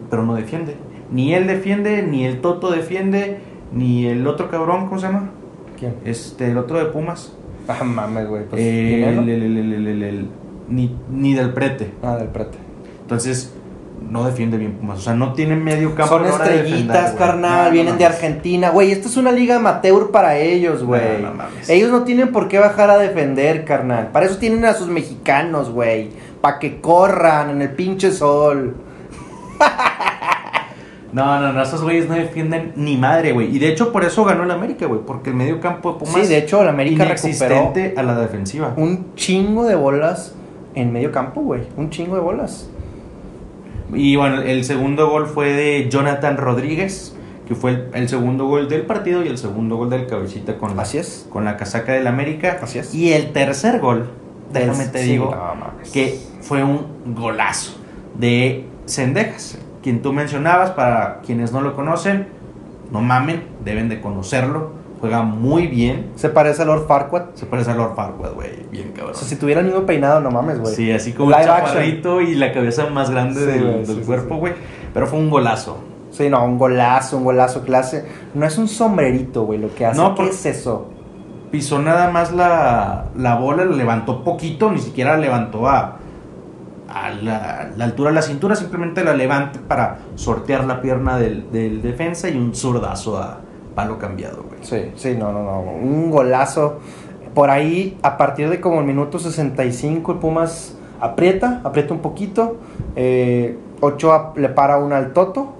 pero 0.09 0.23
no 0.23 0.35
defiende. 0.35 0.77
Ni 1.11 1.33
él 1.33 1.47
defiende, 1.47 2.03
ni 2.03 2.25
el 2.25 2.41
Toto 2.41 2.71
defiende, 2.71 3.39
ni 3.73 4.05
el 4.07 4.25
otro 4.27 4.49
cabrón, 4.49 4.87
¿cómo 4.87 4.99
se 4.99 5.07
llama? 5.07 5.29
¿Quién? 5.77 5.95
Este, 6.05 6.51
el 6.51 6.57
otro 6.57 6.79
de 6.79 6.85
Pumas. 6.85 7.33
Ah, 7.67 7.83
mames, 7.83 8.27
güey. 8.27 8.45
Pues, 8.45 8.61
Eh, 8.63 10.25
ni, 10.69 10.95
ni 11.11 11.33
del 11.33 11.53
prete. 11.53 11.93
Ah, 12.01 12.15
del 12.15 12.29
prete. 12.29 12.57
Entonces, 13.01 13.52
no 14.09 14.25
defiende 14.25 14.57
bien 14.57 14.73
Pumas. 14.73 14.99
O 14.99 15.01
sea, 15.01 15.13
no 15.13 15.33
tiene 15.33 15.55
medio 15.55 15.95
campo. 15.95 16.15
Son 16.15 16.23
de 16.23 16.29
estrellitas, 16.29 17.11
carnal, 17.13 17.57
No, 17.57 17.65
no 17.65 17.71
vienen 17.71 17.97
de. 17.97 18.05
Argentina. 18.05 18.69
Güey, 18.69 18.91
esto 18.91 19.07
es 19.07 19.17
una 19.17 19.31
liga 19.31 19.55
amateur 19.55 20.11
para 20.11 20.37
ellos, 20.37 20.83
güey. 20.83 21.21
No, 21.21 21.33
ellos 21.67 21.91
no 21.91 22.03
tienen 22.03 22.31
por 22.31 22.47
qué 22.47 22.59
bajar 22.59 22.89
a 22.89 22.97
defender, 22.97 23.65
carnal. 23.65 24.07
Para 24.11 24.25
eso 24.25 24.37
tienen 24.37 24.65
a 24.65 24.73
sus 24.73 24.87
mexicanos, 24.87 25.69
güey. 25.69 26.09
Para 26.41 26.59
que 26.59 26.81
corran 26.81 27.49
en 27.49 27.61
el 27.61 27.71
pinche 27.71 28.11
sol. 28.11 28.75
No, 31.13 31.39
no, 31.39 31.53
no, 31.53 31.61
esos 31.61 31.83
güeyes 31.83 32.09
no 32.09 32.15
defienden 32.15 32.73
ni 32.75 32.97
madre, 32.97 33.33
güey. 33.33 33.55
Y 33.55 33.59
de 33.59 33.67
hecho, 33.69 33.91
por 33.91 34.03
eso 34.03 34.25
ganó 34.25 34.45
el 34.45 34.49
América, 34.49 34.87
güey. 34.87 35.01
Porque 35.05 35.29
el 35.29 35.35
medio 35.35 35.59
campo 35.61 35.93
de 35.93 35.99
Pumas 35.99 36.15
Sí, 36.15 36.27
de 36.27 36.39
hecho, 36.39 36.63
el 36.63 36.67
América 36.67 37.05
recuperó 37.05 37.71
a 37.95 38.01
la 38.01 38.19
defensiva. 38.19 38.73
un 38.77 39.13
chingo 39.13 39.65
de 39.65 39.75
bolas 39.75 40.33
en 40.73 40.91
medio 40.91 41.11
campo, 41.11 41.41
güey. 41.41 41.61
Un 41.77 41.91
chingo 41.91 42.15
de 42.15 42.21
bolas. 42.21 42.67
Y 43.95 44.15
bueno, 44.15 44.41
el 44.41 44.63
segundo 44.63 45.09
gol 45.09 45.27
fue 45.27 45.53
de 45.53 45.89
Jonathan 45.89 46.37
Rodríguez, 46.37 47.15
que 47.47 47.55
fue 47.55 47.71
el, 47.71 47.89
el 47.93 48.09
segundo 48.09 48.45
gol 48.47 48.69
del 48.69 48.83
partido 48.83 49.23
y 49.23 49.27
el 49.27 49.37
segundo 49.37 49.75
gol 49.75 49.89
del 49.89 50.07
cabecita 50.07 50.57
con 50.57 50.75
la, 50.75 50.83
Así 50.83 50.97
es. 50.97 51.27
con 51.29 51.45
la 51.45 51.57
casaca 51.57 51.93
del 51.93 52.07
América. 52.07 52.59
Así 52.61 52.79
es. 52.79 52.93
Y 52.93 53.13
el 53.13 53.31
tercer 53.33 53.79
gol, 53.79 54.09
déjame 54.51 54.85
te 54.85 55.03
Sí, 55.03 55.11
digo, 55.11 55.31
no 55.35 55.91
que 55.91 56.19
fue 56.41 56.63
un 56.63 57.13
golazo 57.15 57.77
de 58.17 58.65
Sendejas, 58.85 59.57
quien 59.81 60.01
tú 60.01 60.13
mencionabas, 60.13 60.71
para 60.71 61.21
quienes 61.25 61.51
no 61.51 61.61
lo 61.61 61.75
conocen, 61.75 62.27
no 62.91 63.01
mamen, 63.01 63.43
deben 63.63 63.89
de 63.89 64.01
conocerlo, 64.01 64.71
juega 65.03 65.21
muy 65.21 65.67
bien, 65.67 66.11
Se 66.15 66.29
parece 66.29 66.61
a 66.61 66.65
Lord 66.65 66.87
Farquaad. 66.87 67.33
se 67.33 67.45
parece 67.45 67.71
a 67.71 67.75
Lord 67.75 67.93
Farquaad, 67.93 68.35
güey, 68.35 68.51
bien 68.71 68.93
cabrón. 68.93 69.11
O 69.11 69.17
sea, 69.17 69.27
si 69.27 69.35
tuviera 69.35 69.59
el 69.59 69.67
mismo 69.67 69.81
peinado, 69.85 70.21
no 70.21 70.31
mames, 70.31 70.59
güey. 70.59 70.73
Sí, 70.73 70.91
así 70.93 71.11
como 71.11 71.35
action. 71.35 71.57
chaparrito 71.57 72.21
y 72.21 72.35
la 72.35 72.53
cabeza 72.53 72.85
más 72.89 73.09
grande 73.11 73.41
Sí, 73.41 73.45
del, 73.45 73.85
del 73.85 73.97
sí, 73.97 74.01
cuerpo, 74.05 74.35
sí. 74.35 74.39
güey, 74.39 74.53
pero 74.93 75.05
fue 75.07 75.19
un 75.19 75.29
golazo. 75.29 75.77
Sí, 76.09 76.29
no, 76.29 76.45
un 76.45 76.57
golazo, 76.57 77.17
un 77.17 77.25
golazo 77.25 77.63
clase. 77.63 78.05
No 78.33 78.45
es 78.45 78.57
un 78.57 78.69
sombrerito, 78.69 79.43
güey, 79.43 79.59
lo 79.59 79.75
que 79.75 79.85
hace. 79.85 79.99
No, 79.99 80.15
¿Qué 80.15 80.29
es 80.29 80.45
eso? 80.45 80.87
Pisó 81.51 81.79
nada 81.79 82.09
más 82.09 82.31
la, 82.31 83.07
la 83.17 83.35
bola, 83.35 83.65
la 83.65 83.75
levantó 83.75 84.23
poquito, 84.23 84.71
ni 84.71 84.79
siquiera 84.79 85.11
la 85.15 85.17
levantó 85.17 85.67
a, 85.67 85.97
a 86.87 87.09
la, 87.11 87.71
la 87.75 87.83
altura 87.85 88.09
de 88.11 88.15
la 88.15 88.21
cintura, 88.21 88.55
simplemente 88.55 89.03
la 89.03 89.13
levanta 89.13 89.59
para 89.67 89.97
sortear 90.15 90.63
la 90.63 90.81
pierna 90.81 91.17
del, 91.17 91.51
del 91.51 91.81
defensa 91.81 92.29
y 92.29 92.37
un 92.37 92.55
zurdazo 92.55 93.17
a 93.17 93.39
palo 93.75 93.99
cambiado, 93.99 94.43
güey. 94.43 94.52
Sí, 94.63 94.91
sí, 94.95 95.15
no, 95.17 95.31
no, 95.31 95.43
no. 95.43 95.61
Un 95.61 96.09
golazo. 96.09 96.79
Por 97.33 97.49
ahí, 97.49 97.97
a 98.01 98.17
partir 98.17 98.49
de 98.49 98.59
como 98.59 98.79
el 98.79 98.85
minuto 98.85 99.19
65, 99.19 100.13
el 100.13 100.17
Pumas 100.19 100.75
aprieta, 100.99 101.61
aprieta 101.63 101.93
un 101.93 101.99
poquito. 101.99 102.57
Eh, 102.95 103.57
Ochoa 103.81 104.33
le 104.35 104.49
para 104.49 104.77
una 104.77 104.97
al 104.97 105.13
Toto. 105.13 105.53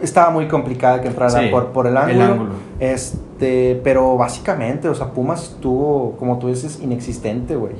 Estaba 0.00 0.30
muy 0.30 0.48
complicada 0.48 1.00
que 1.00 1.08
entrara 1.08 1.30
Sí, 1.30 1.48
por, 1.50 1.68
por 1.68 1.86
el 1.86 1.96
ángulo. 1.96 2.48
Este, 2.80 3.80
pero 3.84 4.16
básicamente, 4.16 4.88
o 4.88 4.94
sea, 4.94 5.08
Pumas 5.08 5.44
estuvo, 5.44 6.16
como 6.18 6.38
tú 6.38 6.48
dices, 6.48 6.80
inexistente, 6.82 7.56
güey. 7.56 7.74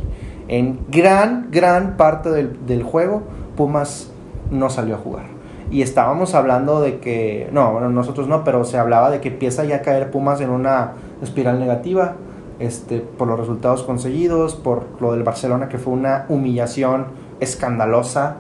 En 0.48 0.78
gran, 0.90 1.48
gran 1.50 1.96
parte 1.96 2.30
del, 2.30 2.66
del 2.66 2.82
juego, 2.82 3.22
Pumas 3.56 4.10
no 4.50 4.70
salió 4.70 4.96
a 4.96 4.98
jugar. 4.98 5.33
Y 5.70 5.82
estábamos 5.82 6.34
hablando 6.34 6.80
de 6.80 6.98
que, 6.98 7.48
no, 7.52 7.72
bueno, 7.72 7.88
nosotros 7.88 8.28
no, 8.28 8.44
pero 8.44 8.64
se 8.64 8.78
hablaba 8.78 9.10
de 9.10 9.20
que 9.20 9.28
empieza 9.28 9.64
ya 9.64 9.76
a 9.76 9.82
caer 9.82 10.10
Pumas 10.10 10.40
en 10.40 10.50
una 10.50 10.92
espiral 11.22 11.58
negativa, 11.58 12.16
este, 12.58 13.00
por 13.00 13.28
los 13.28 13.38
resultados 13.38 13.82
conseguidos, 13.82 14.54
por 14.54 14.84
lo 15.00 15.12
del 15.12 15.22
Barcelona, 15.22 15.68
que 15.68 15.78
fue 15.78 15.92
una 15.92 16.26
humillación 16.28 17.06
escandalosa. 17.40 18.36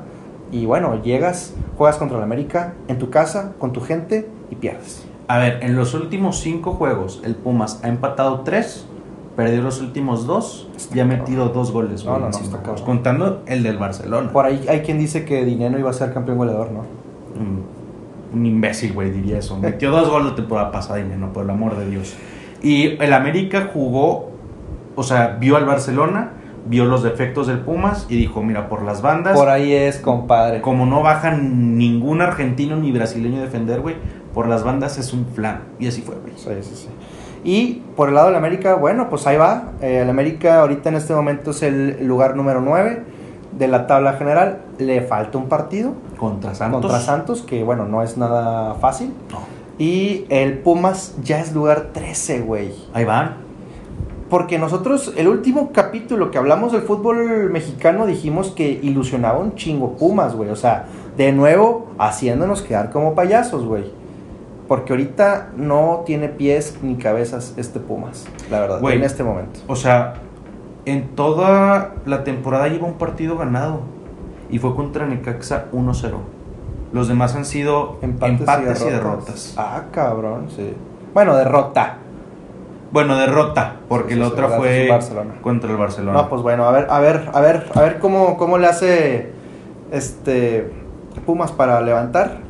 Y 0.52 0.66
bueno, 0.66 1.02
llegas, 1.02 1.54
juegas 1.76 1.96
contra 1.96 2.18
el 2.18 2.22
América, 2.22 2.74
en 2.88 2.98
tu 2.98 3.10
casa, 3.10 3.52
con 3.58 3.72
tu 3.72 3.80
gente, 3.80 4.28
y 4.50 4.56
pierdes. 4.56 5.04
A 5.26 5.38
ver, 5.38 5.58
en 5.62 5.74
los 5.74 5.94
últimos 5.94 6.40
cinco 6.40 6.72
juegos, 6.72 7.22
el 7.24 7.34
Pumas 7.34 7.80
ha 7.82 7.88
empatado 7.88 8.40
tres 8.40 8.86
Perdió 9.36 9.62
los 9.62 9.80
últimos 9.80 10.26
dos 10.26 10.68
y 10.94 11.00
ha 11.00 11.04
metido 11.04 11.48
dos 11.48 11.72
goles. 11.72 12.04
No, 12.04 12.18
no, 12.18 12.28
no, 12.28 12.38
está. 12.38 12.62
Contando 12.84 13.42
el 13.46 13.64
del 13.64 13.78
Barcelona. 13.78 14.32
Por 14.32 14.46
ahí 14.46 14.64
hay 14.68 14.82
quien 14.82 14.98
dice 14.98 15.24
que 15.24 15.44
Dinero 15.44 15.76
iba 15.76 15.90
a 15.90 15.92
ser 15.92 16.14
campeón 16.14 16.38
goleador, 16.38 16.70
¿no? 16.70 16.82
Un, 17.38 17.64
un 18.34 18.46
imbécil, 18.46 18.92
güey, 18.92 19.10
diría 19.10 19.38
eso. 19.38 19.58
Metió 19.58 19.90
dos 19.90 20.08
goles 20.10 20.30
la 20.30 20.34
temporada 20.34 20.72
pasada 20.72 21.00
y 21.00 21.04
no, 21.04 21.32
por 21.32 21.44
el 21.44 21.50
amor 21.50 21.76
de 21.76 21.88
Dios. 21.88 22.14
Y 22.62 22.96
el 23.02 23.12
América 23.12 23.70
jugó, 23.72 24.30
o 24.96 25.02
sea, 25.02 25.36
vio 25.38 25.56
al 25.56 25.66
Barcelona, 25.66 26.32
vio 26.66 26.86
los 26.86 27.02
defectos 27.02 27.46
del 27.46 27.58
Pumas 27.58 28.06
y 28.08 28.16
dijo, 28.16 28.42
mira, 28.42 28.68
por 28.68 28.82
las 28.82 29.02
bandas, 29.02 29.36
Por 29.38 29.48
ahí 29.48 29.72
es, 29.72 29.98
compadre. 29.98 30.60
como 30.62 30.86
no 30.86 31.02
bajan 31.02 31.76
ningún 31.76 32.22
argentino 32.22 32.76
ni 32.76 32.90
brasileño 32.90 33.38
a 33.40 33.44
defender, 33.44 33.80
güey, 33.80 33.96
por 34.32 34.48
las 34.48 34.64
bandas 34.64 34.98
es 34.98 35.12
un 35.12 35.26
flan. 35.26 35.60
Y 35.78 35.86
así 35.88 36.00
fue, 36.02 36.14
güey. 36.16 36.32
Sí, 36.36 36.48
sí, 36.62 36.74
sí. 36.74 36.88
Y 37.44 37.82
por 37.94 38.08
el 38.08 38.14
lado 38.14 38.28
del 38.28 38.36
América, 38.36 38.74
bueno, 38.74 39.10
pues 39.10 39.26
ahí 39.26 39.36
va. 39.36 39.72
Eh, 39.82 40.00
el 40.02 40.08
América 40.08 40.60
ahorita 40.60 40.88
en 40.88 40.94
este 40.94 41.14
momento 41.14 41.50
es 41.50 41.62
el 41.62 42.06
lugar 42.06 42.34
número 42.34 42.62
9 42.62 43.02
de 43.58 43.68
la 43.68 43.86
tabla 43.86 44.14
general. 44.14 44.58
Le 44.78 45.00
falta 45.02 45.38
un 45.38 45.48
partido 45.48 45.92
Contra 46.18 46.54
Santos. 46.54 46.80
contra 46.82 47.00
Santos, 47.00 47.42
que 47.42 47.62
bueno, 47.64 47.86
no 47.86 48.02
es 48.02 48.16
nada 48.16 48.74
fácil. 48.74 49.12
No. 49.30 49.38
Y 49.78 50.24
el 50.28 50.58
Pumas 50.58 51.14
ya 51.22 51.40
es 51.40 51.52
lugar 51.52 51.88
13, 51.92 52.40
güey. 52.40 52.72
Ahí 52.92 53.04
van. 53.04 53.36
Porque 54.30 54.58
nosotros, 54.58 55.12
el 55.16 55.28
último 55.28 55.70
capítulo 55.72 56.30
que 56.30 56.38
hablamos 56.38 56.72
del 56.72 56.82
fútbol 56.82 57.50
mexicano, 57.50 58.06
dijimos 58.06 58.50
que 58.50 58.68
ilusionaba 58.82 59.38
un 59.38 59.54
chingo 59.54 59.92
Pumas, 59.96 60.34
güey. 60.34 60.50
O 60.50 60.56
sea, 60.56 60.86
de 61.16 61.32
nuevo, 61.32 61.88
haciéndonos 61.98 62.62
quedar 62.62 62.90
como 62.90 63.14
payasos, 63.14 63.64
güey. 63.64 63.84
Porque 64.66 64.92
ahorita 64.94 65.50
no 65.56 66.04
tiene 66.06 66.28
pies 66.28 66.78
ni 66.82 66.94
cabezas 66.96 67.52
este 67.58 67.80
Pumas, 67.80 68.26
la 68.50 68.60
verdad, 68.60 68.80
Güey. 68.80 68.96
en 68.96 69.04
este 69.04 69.22
momento. 69.22 69.60
O 69.66 69.76
sea, 69.76 70.14
en 70.86 71.08
toda 71.14 71.94
la 72.06 72.24
temporada 72.24 72.68
lleva 72.68 72.86
un 72.86 72.94
partido 72.94 73.36
ganado. 73.36 73.80
Y 74.50 74.58
fue 74.58 74.74
contra 74.74 75.06
Necaxa 75.06 75.66
1-0. 75.72 76.12
Los 76.92 77.08
demás 77.08 77.34
han 77.34 77.44
sido 77.44 77.98
empates, 78.02 78.82
y, 78.82 78.84
derrotas. 78.90 79.54
Ah, 79.56 79.84
cabrón, 79.90 80.48
sí. 80.54 80.74
Bueno, 81.12 81.34
derrota. 81.36 81.96
Bueno, 82.92 83.16
derrota, 83.16 83.76
porque 83.88 84.10
Sí, 84.10 84.14
sí, 84.14 84.20
la 84.20 84.28
otra 84.28 84.42
verdad, 84.42 84.58
fue 84.58 84.88
Barcelona. 84.88 85.34
contra 85.42 85.70
el 85.70 85.76
Barcelona. 85.76 86.22
No, 86.22 86.28
pues 86.28 86.42
bueno, 86.42 86.64
a 86.64 86.70
ver, 86.70 86.86
a 86.88 87.00
ver, 87.00 87.28
a 87.32 87.40
ver, 87.40 87.66
a 87.74 87.80
ver 87.80 87.98
cómo, 87.98 88.36
cómo 88.36 88.58
le 88.58 88.68
hace 88.68 89.32
este 89.90 90.70
Pumas 91.26 91.52
para 91.52 91.80
levantar. 91.80 92.43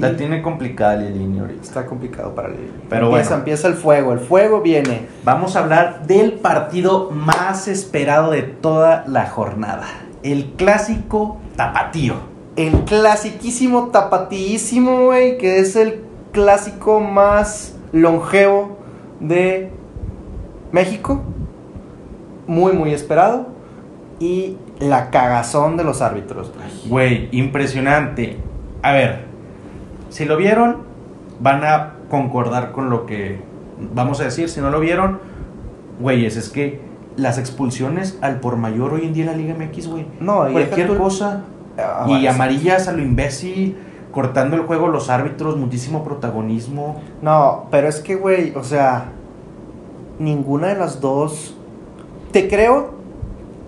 La 0.00 0.16
tiene 0.16 0.42
complicada 0.42 0.96
Lilini 0.96 1.38
ahorita. 1.38 1.62
está 1.62 1.86
complicado 1.86 2.34
para 2.34 2.48
el 2.48 2.54
Pero 2.88 3.06
empieza, 3.06 3.30
bueno. 3.30 3.40
empieza 3.40 3.68
el 3.68 3.74
fuego, 3.74 4.12
el 4.12 4.20
fuego 4.20 4.60
viene. 4.60 5.06
Vamos 5.24 5.56
a 5.56 5.60
hablar 5.60 6.06
del 6.06 6.32
partido 6.34 7.10
más 7.10 7.68
esperado 7.68 8.30
de 8.30 8.42
toda 8.42 9.04
la 9.06 9.26
jornada. 9.26 9.86
El 10.22 10.52
clásico 10.56 11.38
tapatío. 11.56 12.14
El 12.56 12.84
clasiquísimo 12.84 13.88
tapatíísimo, 13.88 15.04
güey, 15.06 15.38
que 15.38 15.58
es 15.58 15.76
el 15.76 16.00
clásico 16.32 17.00
más 17.00 17.76
longevo 17.92 18.78
de 19.20 19.70
México. 20.72 21.22
Muy, 22.46 22.72
muy 22.72 22.92
esperado. 22.92 23.48
Y 24.18 24.56
la 24.78 25.10
cagazón 25.10 25.76
de 25.76 25.84
los 25.84 26.00
árbitros, 26.00 26.52
güey. 26.54 26.88
Güey, 26.88 27.28
impresionante. 27.32 28.38
A 28.82 28.92
ver, 28.92 29.25
si 30.08 30.24
lo 30.24 30.36
vieron, 30.36 30.78
van 31.40 31.64
a 31.64 31.94
concordar 32.10 32.72
con 32.72 32.90
lo 32.90 33.06
que 33.06 33.40
vamos 33.94 34.20
a 34.20 34.24
decir. 34.24 34.48
Si 34.48 34.60
no 34.60 34.70
lo 34.70 34.80
vieron, 34.80 35.18
güeyes, 36.00 36.36
es 36.36 36.48
que 36.50 36.80
las 37.16 37.38
expulsiones 37.38 38.18
al 38.20 38.40
por 38.40 38.56
mayor 38.56 38.92
hoy 38.94 39.06
en 39.06 39.12
día 39.14 39.24
en 39.24 39.30
la 39.30 39.36
Liga 39.36 39.54
MX, 39.54 39.88
güey. 39.88 40.06
No, 40.20 40.46
Cualquier 40.50 40.88
tú- 40.88 40.98
cosa. 40.98 41.44
Ah, 41.78 42.04
y 42.06 42.10
bueno, 42.10 42.30
amarillas 42.30 42.88
a 42.88 42.92
lo 42.92 43.02
imbécil, 43.02 43.76
cortando 44.12 44.56
el 44.56 44.62
juego 44.62 44.88
los 44.88 45.10
árbitros, 45.10 45.56
muchísimo 45.58 46.04
protagonismo. 46.04 47.02
No, 47.20 47.66
pero 47.70 47.86
es 47.88 48.00
que, 48.00 48.14
güey, 48.14 48.54
o 48.56 48.64
sea, 48.64 49.06
ninguna 50.18 50.68
de 50.68 50.76
las 50.76 51.00
dos. 51.00 51.54
Te 52.32 52.48
creo 52.48 52.94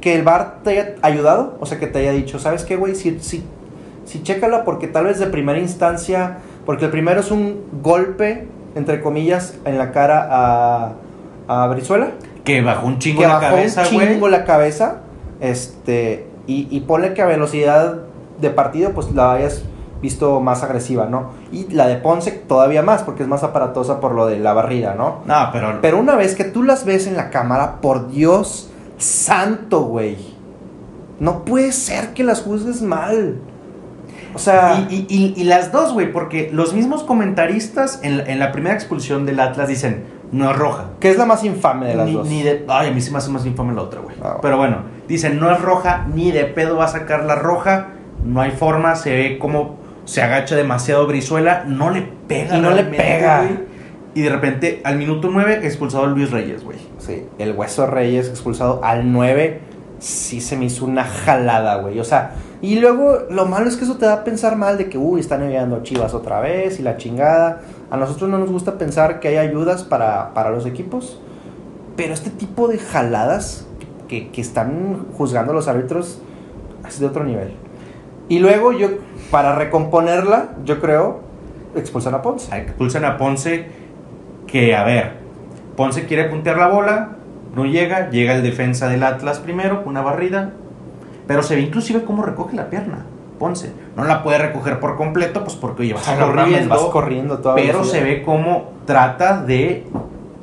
que 0.01 0.15
el 0.15 0.23
bar 0.23 0.61
te 0.63 0.71
haya 0.71 0.95
ayudado, 1.03 1.57
o 1.61 1.67
sea, 1.67 1.79
que 1.79 1.87
te 1.87 1.99
haya 1.99 2.13
dicho, 2.13 2.39
¿sabes 2.39 2.65
qué, 2.65 2.77
güey? 2.77 2.95
Si, 2.95 3.19
si, 3.21 3.45
si 4.09 4.23
chécala, 4.23 4.65
porque 4.65 4.89
tal 4.89 5.05
vez 5.05 5.19
de 5.19 5.27
primera 5.27 5.59
instancia, 5.59 6.39
porque 6.67 6.87
el 6.87 6.91
primero 6.91 7.21
es 7.21 7.31
un 7.31 7.63
golpe, 7.83 8.49
entre 8.75 9.01
comillas, 9.01 9.59
en 9.65 9.79
la 9.79 9.93
cara 9.93 10.27
a, 10.31 10.93
a 11.47 11.67
Brizuela, 11.69 12.13
Que 12.45 12.63
bajó 12.63 12.87
un 12.87 12.99
chingo 12.99 13.21
que 13.21 13.29
la 13.29 13.35
bajó 13.35 13.57
cabeza, 13.57 13.83
un 13.83 13.89
chingo 13.89 14.29
la 14.29 14.45
cabeza, 14.45 14.97
este, 15.41 16.27
y, 16.47 16.67
y 16.71 16.81
ponle 16.81 17.15
que 17.15 17.23
a 17.23 17.27
velocidad 17.27 17.99
de 18.41 18.51
partido, 18.51 18.93
pues 18.93 19.13
la 19.13 19.33
hayas 19.33 19.65
visto 20.01 20.41
más 20.41 20.63
agresiva, 20.63 21.07
¿no? 21.07 21.31
Y 21.53 21.69
la 21.73 21.89
de 21.89 21.97
Ponce 21.97 22.31
todavía 22.31 22.83
más, 22.83 23.03
porque 23.03 23.25
es 23.25 23.29
más 23.29 23.43
aparatosa 23.43 24.01
por 24.01 24.13
lo 24.15 24.27
de 24.27 24.39
la 24.39 24.53
barrida, 24.53 24.95
¿no? 24.95 25.23
No, 25.27 25.51
pero, 25.53 25.79
Pero 25.83 25.99
una 25.99 26.15
vez 26.15 26.35
que 26.35 26.45
tú 26.45 26.63
las 26.63 26.85
ves 26.85 27.07
en 27.07 27.17
la 27.17 27.31
cámara, 27.31 27.81
por 27.81 28.09
Dios 28.09 28.71
santo, 28.99 29.83
güey. 29.83 30.17
No 31.21 31.45
puede 31.45 31.73
ser 31.73 32.15
que 32.15 32.23
las 32.23 32.43
juzgues 32.43 32.81
mal. 32.83 33.41
O 34.35 34.39
sea, 34.39 34.87
Y, 34.91 34.95
y- 34.95 35.07
y- 35.09 35.41
y 35.41 35.45
las 35.45 35.73
dos, 35.73 35.93
güey, 35.93 36.13
porque 36.13 36.51
los 36.53 36.75
mismos 36.75 37.03
comentaristas 37.03 38.01
en, 38.03 38.19
la- 38.19 38.25
en 38.25 38.39
la 38.39 38.53
primera 38.53 38.75
expulsión 38.75 39.27
del 39.27 39.41
Atlas 39.41 39.69
dicen, 39.69 40.05
no 40.33 40.51
es 40.51 40.57
roja. 40.57 40.91
¿qué 41.01 41.11
es 41.11 41.17
la 41.17 41.25
más 41.25 41.43
infame 41.45 41.87
de 41.87 41.95
las 41.95 42.07
ni, 42.07 42.13
dos? 42.13 42.29
ni 42.29 42.43
de- 42.43 42.65
ay, 42.69 42.89
a 42.89 42.91
mí 42.91 43.01
sí 43.01 43.11
me 43.11 43.19
hace 43.19 43.31
más 43.31 43.47
infame 43.47 43.75
la 43.75 43.83
otra, 43.83 44.01
güey. 44.01 44.17
Ah. 44.23 44.39
Pero 44.43 44.57
bueno, 44.59 44.79
dicen, 45.09 45.41
no 45.41 45.51
es 45.51 45.61
roja, 45.61 46.07
ni 46.15 46.31
de 46.31 46.45
pedo 46.45 46.77
va 46.77 46.85
a 46.85 46.89
sacar 46.89 47.25
la 47.25 47.35
roja. 47.35 47.89
No 48.25 48.41
hay 48.41 48.51
forma, 48.51 48.95
se 48.97 49.15
ve 49.15 49.39
como 49.39 49.79
se 50.05 50.23
agacha 50.23 50.57
demasiado 50.57 51.07
Brizuela, 51.07 51.65
no 51.67 51.91
le 51.91 52.03
pega. 52.27 52.57
Y 52.57 52.61
no 52.61 52.71
le 52.71 52.83
pega. 52.85 53.43
güey. 53.43 53.59
Y 54.15 54.23
de 54.23 54.31
repente, 54.31 54.81
al 54.85 54.97
minuto 54.97 55.29
9, 55.33 55.61
expulsado 55.63 56.05
a 56.05 56.07
Luis 56.09 56.31
Reyes, 56.31 56.65
güey. 56.65 56.79
Sí, 56.99 57.25
el 57.39 57.53
Hueso 57.53 57.87
Reyes 57.87 58.29
expulsado 58.29 58.81
al 58.83 59.13
9, 59.13 59.61
sí 59.99 60.41
se 60.41 60.57
me 60.57 60.67
hizo 60.67 60.85
una 60.85 61.05
jalada, 61.05 61.77
güey. 61.77 61.99
O 62.01 62.05
sea, 62.05 62.33
y 62.61 62.79
luego 62.79 63.19
lo 63.31 63.47
malo 63.47 63.69
es 63.69 63.77
que 63.77 63.85
eso 63.85 63.97
te 63.97 64.07
da 64.07 64.15
a 64.15 64.25
pensar 64.25 64.57
mal 64.57 64.79
de 64.79 64.89
que, 64.89 64.99
uy, 64.99 65.21
están 65.21 65.43
enviando 65.43 65.83
Chivas 65.83 66.15
otra 66.15 66.41
vez 66.41 66.79
y 66.81 66.83
la 66.83 66.97
chingada. 66.97 67.63
A 67.91 67.97
nosotros 67.97 68.29
no 68.31 68.39
nos 68.39 68.51
gusta 68.51 68.79
pensar 68.79 69.21
que 69.21 69.29
hay 69.29 69.37
ayudas 69.37 69.85
para, 69.85 70.35
para 70.35 70.51
los 70.51 70.67
equipos, 70.67 71.21
pero 71.97 72.15
este 72.15 72.31
tipo 72.31 72.69
de 72.69 72.79
jaladas 72.79 73.67
que, 74.09 74.31
que 74.31 74.41
están 74.41 75.07
juzgando 75.17 75.53
los 75.53 75.69
árbitros 75.69 76.21
es 76.87 77.01
de 77.01 77.07
otro 77.07 77.25
nivel. 77.25 77.53
Y 78.29 78.41
luego 78.41 78.73
yo, 78.73 78.89
para 79.31 79.55
recomponerla, 79.55 80.51
yo 80.65 80.81
creo, 80.81 81.21
expulsan 81.75 82.15
a 82.15 82.23
Ponce. 82.23 82.55
Expulsan 82.57 83.05
a 83.05 83.17
Ponce, 83.17 83.67
que 84.47 84.75
a 84.75 84.85
ver, 84.85 85.13
Ponce 85.77 86.07
quiere 86.07 86.25
puntear 86.25 86.59
la 86.59 86.69
bola, 86.69 87.18
no 87.55 87.67
llega, 87.67 88.11
llega 88.11 88.35
el 88.35 88.43
defensa 88.43 88.89
del 88.89 89.03
Atlas 89.03 89.39
primero, 89.39 89.83
una 89.87 90.03
barrida, 90.03 90.53
pero 91.27 91.43
se 91.43 91.57
ve 91.57 91.63
inclusive 91.63 92.05
cómo 92.05 92.23
recoge 92.23 92.57
la 92.57 92.71
pierna, 92.71 93.05
Ponce. 93.39 93.73
No 93.97 94.05
la 94.05 94.23
puede 94.23 94.39
recoger 94.39 94.81
por 94.81 94.97
completo, 94.97 95.45
pues 95.45 95.57
porque 95.57 95.83
oye, 95.83 95.95
vas 95.95 96.09
corriendo, 96.09 96.69
vas 96.69 96.85
corriendo 96.85 97.39
toda 97.39 97.55
pero 97.55 97.79
velocidad. 97.81 97.93
se 97.93 98.05
ve 98.05 98.23
cómo 98.23 98.73
trata 98.87 99.43
de 99.43 99.87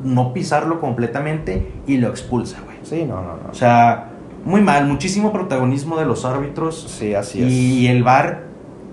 no 0.04 0.34
pisarlo 0.34 0.80
completamente 0.80 1.72
y 1.88 1.98
lo 1.98 2.10
expulsa, 2.10 2.60
güey. 2.64 2.78
Sí, 2.84 3.06
no, 3.06 3.16
no, 3.16 3.38
no. 3.38 3.50
O 3.52 3.56
sea, 3.56 4.10
muy 4.46 4.62
mal, 4.62 4.86
muchísimo 4.88 5.32
protagonismo 5.32 5.98
de 5.98 6.06
los 6.06 6.24
árbitros. 6.24 6.86
Sí, 6.88 7.16
así 7.16 7.44
es. 7.44 7.52
Y 7.52 7.88
el 7.88 8.04
VAR, 8.04 8.44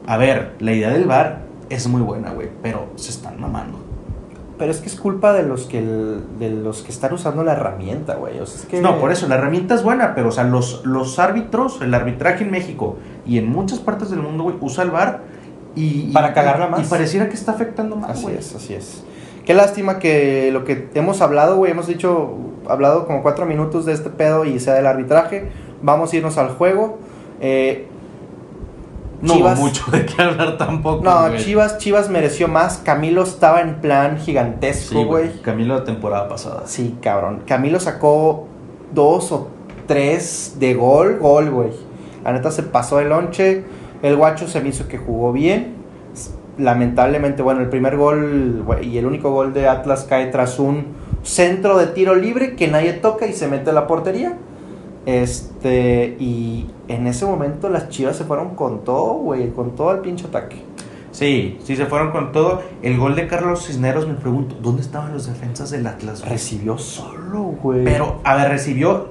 a 0.07 0.17
ver, 0.17 0.55
la 0.61 0.73
idea 0.73 0.89
del 0.91 1.05
VAR 1.05 1.43
es 1.69 1.87
muy 1.89 2.01
buena, 2.01 2.33
güey, 2.33 2.49
pero 2.63 2.89
se 2.97 3.11
están 3.11 3.39
mamando. 3.41 3.82
Pero 4.59 4.71
es 4.71 4.81
que 4.81 4.89
es 4.89 4.97
culpa 4.97 5.33
de 5.33 5.43
los 5.43 5.65
que 5.67 5.79
el- 5.79 6.21
de 6.39 6.51
los 6.51 6.83
que 6.83 6.93
están 6.93 7.13
usando 7.15 7.43
la 7.43 7.53
herramienta, 7.53 8.15
güey. 8.17 8.39
O 8.39 8.47
sea, 8.47 8.61
es 8.61 8.67
que 8.67 8.81
No, 8.81 8.99
por 8.99 9.11
eso, 9.11 9.27
la 9.29 9.37
herramienta 9.37 9.75
es 9.75 9.83
buena, 9.83 10.15
pero, 10.15 10.29
o 10.29 10.33
sea, 10.33 10.45
los, 10.45 10.85
los 10.85 11.19
árbitros, 11.19 11.81
el 11.81 11.93
arbitraje 11.95 12.45
en 12.45 12.51
México 12.51 12.97
y 13.27 13.39
en 13.39 13.49
muchas 13.49 13.79
partes 13.81 14.11
del 14.11 14.21
mundo, 14.21 14.45
güey, 14.45 14.57
usa 14.61 14.85
el 14.85 14.91
VAR 14.91 15.21
y... 15.75 16.13
Para 16.13 16.35
cagarla 16.35 16.69
más. 16.69 16.81
Y 16.81 16.85
pareciera 16.85 17.29
que 17.29 17.35
está 17.35 17.53
afectando 17.53 17.97
más, 17.97 18.11
Así 18.11 18.27
es, 18.37 18.55
así 18.55 18.75
es. 18.75 19.05
Qué 19.47 19.55
lástima 19.55 19.99
que 19.99 20.51
lo 20.53 20.65
que 20.65 20.89
hemos 20.95 21.21
hablado, 21.23 21.57
güey, 21.57 21.73
hemos 21.73 21.87
dicho, 21.89 22.37
hablado 22.69 23.07
como 23.07 23.23
cuatro 23.23 23.45
minutos 23.47 23.85
de 23.87 23.93
este 23.95 24.11
pedo 24.11 24.45
y 24.45 24.61
sea 24.61 24.75
del 24.75 24.87
arbitraje. 24.87 25.51
Vamos 25.83 26.13
a 26.13 26.17
irnos 26.17 26.39
al 26.39 26.51
juego. 26.51 26.99
Eh, 27.41 27.89
No 29.23 29.35
Chivas- 29.35 29.57
hubo 29.57 29.63
mucho 29.63 29.91
de 29.93 30.05
qué 30.05 30.21
hablar 30.21 30.59
tampoco, 30.59 31.03
no, 31.05 31.29
güey. 31.29 31.39
Chivas, 31.39 31.79
Chivas 31.79 32.11
mereció 32.11 32.49
más. 32.49 32.79
Camilo 32.79 33.23
estaba 33.23 33.61
en 33.61 33.77
plan 33.81 34.19
gigantesco, 34.19 34.99
Sí, 34.99 35.05
güey. 35.05 35.41
Camilo 35.43 35.75
la 35.77 35.85
temporada 35.85 36.29
pasada. 36.29 36.63
Sí, 36.67 36.97
cabrón. 37.01 37.43
Camilo 37.47 37.79
sacó 37.81 38.47
dos 38.93 39.31
o 39.33 39.49
tres 39.87 40.57
de 40.59 40.75
gol, 40.75 41.19
gol, 41.21 41.51
güey. 41.51 41.71
La 42.25 42.33
neta 42.33 42.51
se 42.51 42.63
pasó 42.65 42.99
el 43.01 43.09
lonche. 43.11 43.65
El 44.03 44.17
guacho 44.17 44.49
se 44.49 44.61
me 44.61 44.69
hizo 44.71 44.89
que 44.89 44.99
jugó 44.99 45.33
bien. 45.33 45.77
lamentablemente, 46.59 47.43
bueno, 47.43 47.61
el 47.63 47.69
primer 47.71 47.97
gol 47.97 48.63
güey, 48.67 48.87
y 48.89 48.99
el 48.99 49.07
único 49.07 49.31
gol 49.31 49.55
de 49.55 49.69
Atlas 49.69 50.05
cae 50.07 50.27
tras 50.27 50.59
un 50.59 50.85
centro 51.23 51.79
de 51.79 51.87
tiro 51.87 52.15
libre 52.15 52.57
que 52.57 52.69
nadie 52.69 52.93
toca 52.93 53.27
y 53.27 53.33
se 53.33 53.49
mete 53.49 53.71
a 53.71 53.73
la 53.73 53.87
portería. 53.87 54.37
Este, 55.05 56.17
y 56.21 56.67
en 56.89 57.07
ese 57.07 57.27
momento 57.27 57.69
las 57.69 57.89
chivas 57.89 58.17
se 58.17 58.25
fueron 58.25 58.55
con 58.55 58.85
todo, 58.85 59.15
güey, 59.15 59.51
con 59.51 59.75
todo 59.75 59.93
el 59.93 59.99
pinche 59.99 60.27
ataque. 60.27 60.63
Sí, 61.11 61.59
sí 61.63 61.77
se 61.77 61.87
fueron 61.87 62.11
con 62.11 62.33
todo. 62.33 62.63
El 62.83 62.99
gol 62.99 63.15
de 63.15 63.27
Carlos 63.27 63.67
Cisneros, 63.67 64.09
me 64.09 64.15
pregunto, 64.15 64.57
¿dónde 64.63 64.81
estaban 64.81 65.13
los 65.13 65.27
defensas 65.27 65.71
del 65.71 65.87
Atlas? 65.87 66.27
Recibió 66.27 66.79
solo, 66.79 67.55
güey. 67.63 67.85
Pero, 67.85 68.21
a 68.25 68.35
ver, 68.35 68.49
recibió. 68.49 69.09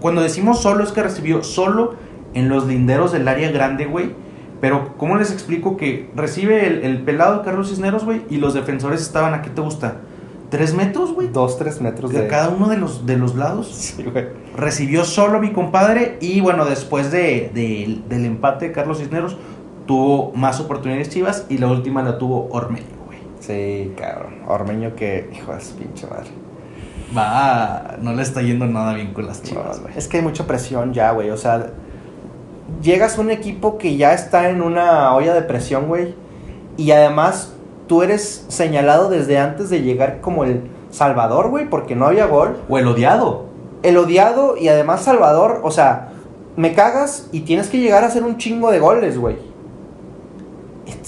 Cuando 0.00 0.22
decimos 0.22 0.60
solo, 0.60 0.84
es 0.84 0.92
que 0.92 1.02
recibió 1.02 1.42
solo 1.42 1.94
en 2.32 2.48
los 2.48 2.66
linderos 2.66 3.12
del 3.12 3.28
área 3.28 3.50
grande, 3.50 3.84
güey. 3.84 4.12
Pero, 4.60 4.94
¿cómo 4.96 5.16
les 5.16 5.30
explico 5.30 5.76
que 5.76 6.10
recibe 6.16 6.66
el, 6.66 6.82
el 6.84 7.02
pelado 7.02 7.38
de 7.38 7.44
Carlos 7.44 7.68
Cisneros, 7.68 8.04
güey? 8.04 8.22
Y 8.30 8.38
los 8.38 8.54
defensores 8.54 9.02
estaban, 9.02 9.34
¿a 9.34 9.42
qué 9.42 9.50
te 9.50 9.60
gusta? 9.60 9.96
¿Tres 10.56 10.74
metros, 10.74 11.12
güey? 11.12 11.28
dos, 11.28 11.58
tres 11.58 11.80
metros 11.80 12.12
De 12.12 12.22
de 12.22 12.28
cada 12.28 12.48
uno 12.48 12.68
de 12.68 12.76
los, 12.76 13.06
de 13.06 13.16
los 13.16 13.34
lados. 13.34 13.68
Sí, 13.74 14.02
güey. 14.04 14.26
Recibió 14.56 15.04
solo 15.04 15.40
mi 15.40 15.52
compadre. 15.52 16.18
Y 16.20 16.40
bueno, 16.40 16.64
después 16.64 17.10
de, 17.10 17.50
de- 17.54 18.00
del 18.08 18.24
empate 18.24 18.66
de 18.68 18.72
Carlos 18.72 18.98
Cisneros, 18.98 19.36
tuvo 19.86 20.32
más 20.34 20.60
oportunidades 20.60 21.08
chivas. 21.10 21.46
Y 21.48 21.58
la 21.58 21.66
última 21.68 22.02
la 22.02 22.18
tuvo 22.18 22.48
Ormeño, 22.50 22.84
güey. 23.06 23.18
Sí, 23.40 23.92
cabrón. 23.98 24.34
Ormeño 24.46 24.94
que, 24.94 25.28
hijo 25.34 25.52
de 25.54 25.60
su 25.60 25.74
pinche 25.76 26.06
madre. 26.06 26.30
Va, 27.16 27.96
no 28.00 28.12
le 28.12 28.22
está 28.22 28.42
yendo 28.42 28.66
nada 28.66 28.94
bien 28.94 29.12
con 29.12 29.26
las 29.26 29.42
chivas, 29.42 29.80
güey. 29.80 29.92
es 29.96 30.08
que 30.08 30.16
hay 30.18 30.22
mucha 30.22 30.46
presión 30.46 30.92
ya, 30.92 31.10
güey. 31.12 31.30
O 31.30 31.36
sea, 31.36 31.66
llegas 32.82 33.18
a 33.18 33.20
un 33.20 33.30
equipo 33.30 33.78
que 33.78 33.96
ya 33.96 34.14
está 34.14 34.48
en 34.50 34.62
una 34.62 35.14
olla 35.14 35.34
de 35.34 35.42
presión, 35.42 35.86
güey. 35.86 36.14
Y 36.76 36.90
además, 36.90 37.53
tú 37.86 38.02
eres 38.02 38.44
señalado 38.48 39.08
desde 39.08 39.38
antes 39.38 39.70
de 39.70 39.82
llegar 39.82 40.20
como 40.20 40.44
el 40.44 40.62
salvador, 40.90 41.50
güey, 41.50 41.68
porque 41.68 41.96
no 41.96 42.06
había 42.06 42.26
gol. 42.26 42.56
O 42.68 42.78
el 42.78 42.86
odiado. 42.86 43.46
El 43.82 43.96
odiado 43.98 44.56
y 44.56 44.68
además 44.68 45.02
salvador, 45.02 45.60
o 45.62 45.70
sea, 45.70 46.12
me 46.56 46.72
cagas 46.72 47.28
y 47.32 47.40
tienes 47.40 47.68
que 47.68 47.78
llegar 47.78 48.04
a 48.04 48.06
hacer 48.06 48.22
un 48.22 48.38
chingo 48.38 48.70
de 48.70 48.78
goles, 48.78 49.18
güey. 49.18 49.36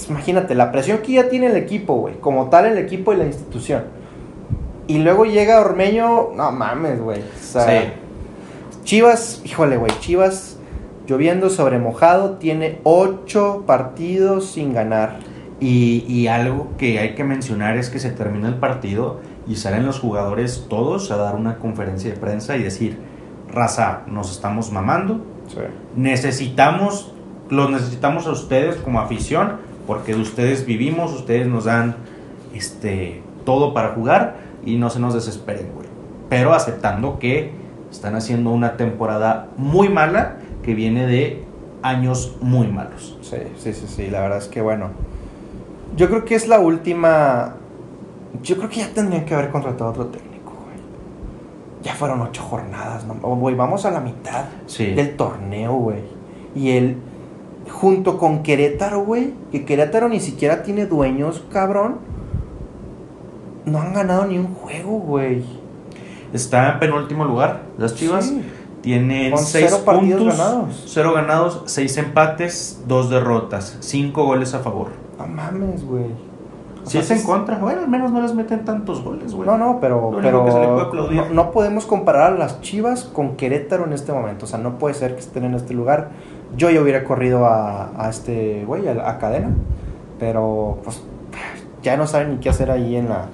Imagínate, 0.09 0.55
la 0.55 0.71
presión 0.71 0.99
que 0.99 1.13
ya 1.13 1.29
tiene 1.29 1.47
el 1.47 1.57
equipo, 1.57 1.95
güey. 1.95 2.19
Como 2.19 2.49
tal, 2.49 2.65
el 2.65 2.77
equipo 2.77 3.13
y 3.13 3.17
la 3.17 3.25
institución. 3.25 3.83
Y 4.87 4.99
luego 4.99 5.25
llega 5.25 5.59
Ormeño, 5.59 6.29
no 6.33 6.51
mames, 6.51 7.01
güey. 7.01 7.19
O 7.19 7.43
sea, 7.43 7.65
Sí. 7.65 7.87
Chivas, 8.83 9.41
híjole, 9.43 9.75
güey, 9.75 9.91
Chivas 9.99 10.57
lloviendo 11.07 11.49
sobre 11.49 11.79
mojado, 11.79 12.37
tiene 12.37 12.79
ocho 12.83 13.63
partidos 13.65 14.45
sin 14.51 14.73
ganar. 14.73 15.19
Y, 15.59 16.05
y 16.07 16.27
algo 16.27 16.69
que 16.77 16.99
hay 16.99 17.15
que 17.15 17.23
mencionar 17.23 17.77
es 17.77 17.89
que 17.89 17.99
se 17.99 18.11
termina 18.11 18.47
el 18.47 18.55
partido 18.55 19.19
y 19.47 19.55
salen 19.55 19.85
los 19.85 19.99
jugadores 19.99 20.67
todos 20.69 21.09
a 21.11 21.17
dar 21.17 21.35
una 21.35 21.57
conferencia 21.57 22.11
de 22.11 22.17
prensa 22.17 22.57
y 22.57 22.63
decir, 22.63 22.97
raza, 23.51 24.01
nos 24.07 24.31
estamos 24.31 24.71
mamando, 24.71 25.25
necesitamos, 25.95 27.11
los 27.49 27.71
necesitamos 27.71 28.27
a 28.27 28.31
ustedes 28.31 28.75
como 28.75 28.99
afición, 28.99 29.53
porque 29.87 30.13
de 30.13 30.21
ustedes 30.21 30.65
vivimos, 30.65 31.13
ustedes 31.13 31.47
nos 31.47 31.65
dan 31.65 31.95
este, 32.53 33.21
todo 33.45 33.73
para 33.73 33.89
jugar 33.89 34.35
y 34.65 34.75
no 34.77 34.89
se 34.89 34.99
nos 34.99 35.13
desesperen, 35.13 35.71
güey. 35.73 35.87
Pero 36.29 36.53
aceptando 36.53 37.19
que 37.19 37.51
están 37.89 38.15
haciendo 38.15 38.49
una 38.49 38.75
temporada 38.75 39.47
muy 39.55 39.87
mala 39.87 40.37
que 40.61 40.75
viene 40.75 41.07
de 41.07 41.45
años 41.81 42.35
muy 42.41 42.67
malos. 42.67 43.17
Sí, 43.21 43.37
sí, 43.57 43.73
sí, 43.73 43.87
sí, 43.87 44.07
la 44.09 44.19
verdad 44.19 44.39
es 44.39 44.47
que 44.47 44.61
bueno. 44.61 44.89
Yo 45.95 46.09
creo 46.09 46.25
que 46.25 46.35
es 46.35 46.47
la 46.47 46.59
última. 46.59 47.55
Yo 48.43 48.57
creo 48.57 48.69
que 48.69 48.77
ya 48.77 48.89
tendrían 48.93 49.25
que 49.25 49.33
haber 49.33 49.49
contratado 49.51 49.89
otro 49.91 50.05
técnico, 50.07 50.51
güey. 50.63 50.77
Ya 51.83 51.93
fueron 51.95 52.21
ocho 52.21 52.43
jornadas, 52.43 53.05
¿no? 53.05 53.15
Oh, 53.21 53.35
Güey, 53.35 53.55
vamos 53.55 53.85
a 53.85 53.91
la 53.91 53.99
mitad 53.99 54.45
Sí. 54.67 54.93
del 54.93 55.15
torneo, 55.15 55.73
güey. 55.73 56.01
Y 56.55 56.71
él, 56.71 56.97
junto 57.71 58.17
con 58.17 58.43
Querétaro, 58.43 59.03
güey, 59.03 59.33
que 59.51 59.65
Querétaro 59.65 60.07
ni 60.09 60.19
siquiera 60.19 60.61
tiene 60.63 60.85
dueños, 60.85 61.43
cabrón. 61.51 61.97
No 63.65 63.81
han 63.81 63.93
ganado 63.93 64.25
ni 64.25 64.37
un 64.37 64.53
juego, 64.53 64.99
güey. 64.99 65.43
Está 66.33 66.73
en 66.73 66.79
penúltimo 66.79 67.25
lugar. 67.25 67.63
Las 67.77 67.95
Chivas 67.95 68.25
Sí. 68.27 68.41
tienen 68.81 69.37
seis 69.37 69.73
puntos, 69.75 70.37
ganados. 70.37 70.83
cero 70.87 71.13
ganados, 71.13 71.63
seis 71.65 71.97
empates, 71.97 72.83
dos 72.87 73.09
derrotas, 73.09 73.77
cinco 73.79 74.25
goles 74.25 74.53
a 74.53 74.59
favor. 74.59 74.89
No 75.17 75.27
mames, 75.27 75.83
güey. 75.85 76.05
O 76.83 76.85
Si 76.89 76.93
sea, 76.93 77.01
es 77.01 77.11
en 77.11 77.23
contra, 77.23 77.57
bueno, 77.57 77.81
al 77.81 77.89
menos 77.89 78.11
no 78.11 78.21
les 78.21 78.33
meten 78.33 78.63
tantos 78.63 79.03
goles, 79.03 79.33
güey. 79.33 79.47
No, 79.47 79.57
no, 79.57 79.79
pero, 79.81 80.17
pero 80.21 80.45
que 80.45 80.51
se 80.51 80.59
le 80.59 80.67
puede 80.67 80.81
aplaudir. 80.81 81.17
no, 81.17 81.29
no 81.33 81.51
podemos 81.51 81.85
comparar 81.85 82.33
a 82.33 82.37
las 82.37 82.61
Chivas 82.61 83.03
con 83.03 83.35
Querétaro 83.35 83.85
en 83.85 83.93
este 83.93 84.13
momento. 84.13 84.45
O 84.45 84.47
sea, 84.47 84.59
no 84.59 84.77
puede 84.77 84.93
ser 84.95 85.15
que 85.15 85.19
estén 85.21 85.43
en 85.43 85.53
este 85.55 85.73
lugar. 85.73 86.09
Yo 86.55 86.69
ya 86.69 86.81
hubiera 86.81 87.03
corrido 87.03 87.45
a, 87.45 87.89
a 87.97 88.09
este 88.09 88.63
güey, 88.65 88.87
a, 88.87 89.09
a 89.09 89.17
cadena. 89.19 89.49
Pero, 90.19 90.79
pues, 90.83 91.01
ya 91.83 91.97
no 91.97 92.07
saben 92.07 92.31
ni 92.31 92.37
qué 92.37 92.49
hacer 92.49 92.71
ahí 92.71 92.95
en 92.95 93.09
la. 93.09 93.25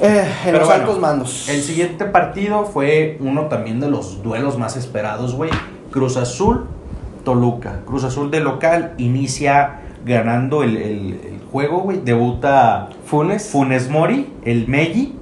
eh, 0.00 0.20
en 0.24 0.26
Pero 0.46 0.58
los 0.58 0.66
bueno, 0.68 0.82
altos 0.82 0.98
mandos. 1.00 1.48
El 1.48 1.62
siguiente 1.62 2.04
partido 2.04 2.64
fue 2.64 3.16
uno 3.20 3.42
también 3.46 3.80
de 3.80 3.88
los 3.90 4.22
duelos 4.22 4.58
más 4.58 4.76
esperados, 4.76 5.34
güey. 5.34 5.50
Cruz 5.92 6.16
Azul, 6.16 6.66
Toluca. 7.24 7.80
Cruz 7.86 8.04
Azul 8.04 8.30
de 8.30 8.40
local 8.40 8.94
inicia 8.98 9.80
ganando 10.04 10.62
el, 10.62 10.76
el- 10.76 11.20
el 11.24 11.40
juego, 11.50 11.78
güey. 11.80 12.00
Debuta 12.04 12.90
Funes, 13.04 13.48
Funes 13.50 13.88
Mori, 13.90 14.32
el 14.44 14.68
Meji, 14.68 15.14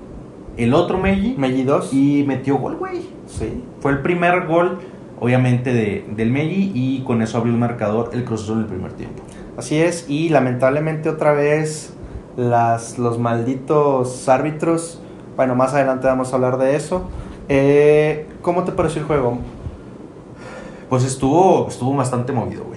el 0.57 0.75
otro 0.75 0.99
Meji. 0.99 1.35
Melli 1.39 1.63
2. 1.65 1.93
Y 1.93 2.25
metió 2.27 2.57
gol, 2.59 2.77
güey. 2.77 3.03
Sí. 3.27 3.63
Fue 3.81 3.93
el 3.93 3.99
primer 4.01 4.47
gol, 4.47 4.79
obviamente, 5.21 5.73
de, 5.73 6.05
del 6.17 6.31
Meji. 6.31 6.73
Y 6.75 7.01
con 7.05 7.23
eso 7.23 7.39
abrió 7.39 7.53
el 7.53 7.59
marcador 7.61 8.11
el 8.13 8.25
Cruz 8.25 8.43
Azul 8.45 8.57
en 8.59 8.63
el 8.63 8.67
primer 8.69 8.93
tiempo. 8.93 9.23
Así 9.57 9.77
es, 9.81 10.05
y 10.09 10.29
lamentablemente 10.29 11.09
otra 11.09 11.33
vez 11.33 11.95
las, 12.37 12.99
los 12.99 13.19
malditos 13.19 14.29
árbitros, 14.29 15.01
bueno, 15.35 15.55
más 15.55 15.73
adelante 15.73 16.07
vamos 16.07 16.31
a 16.33 16.37
hablar 16.37 16.59
de 16.59 16.77
eso. 16.77 17.09
Eh, 17.49 18.27
¿Cómo 18.43 18.65
te 18.65 18.73
pareció 18.73 19.01
el 19.01 19.07
juego? 19.07 19.39
Pues 20.91 21.05
estuvo, 21.05 21.67
estuvo 21.69 21.95
bastante 21.97 22.33
movido, 22.33 22.65
güey. 22.65 22.76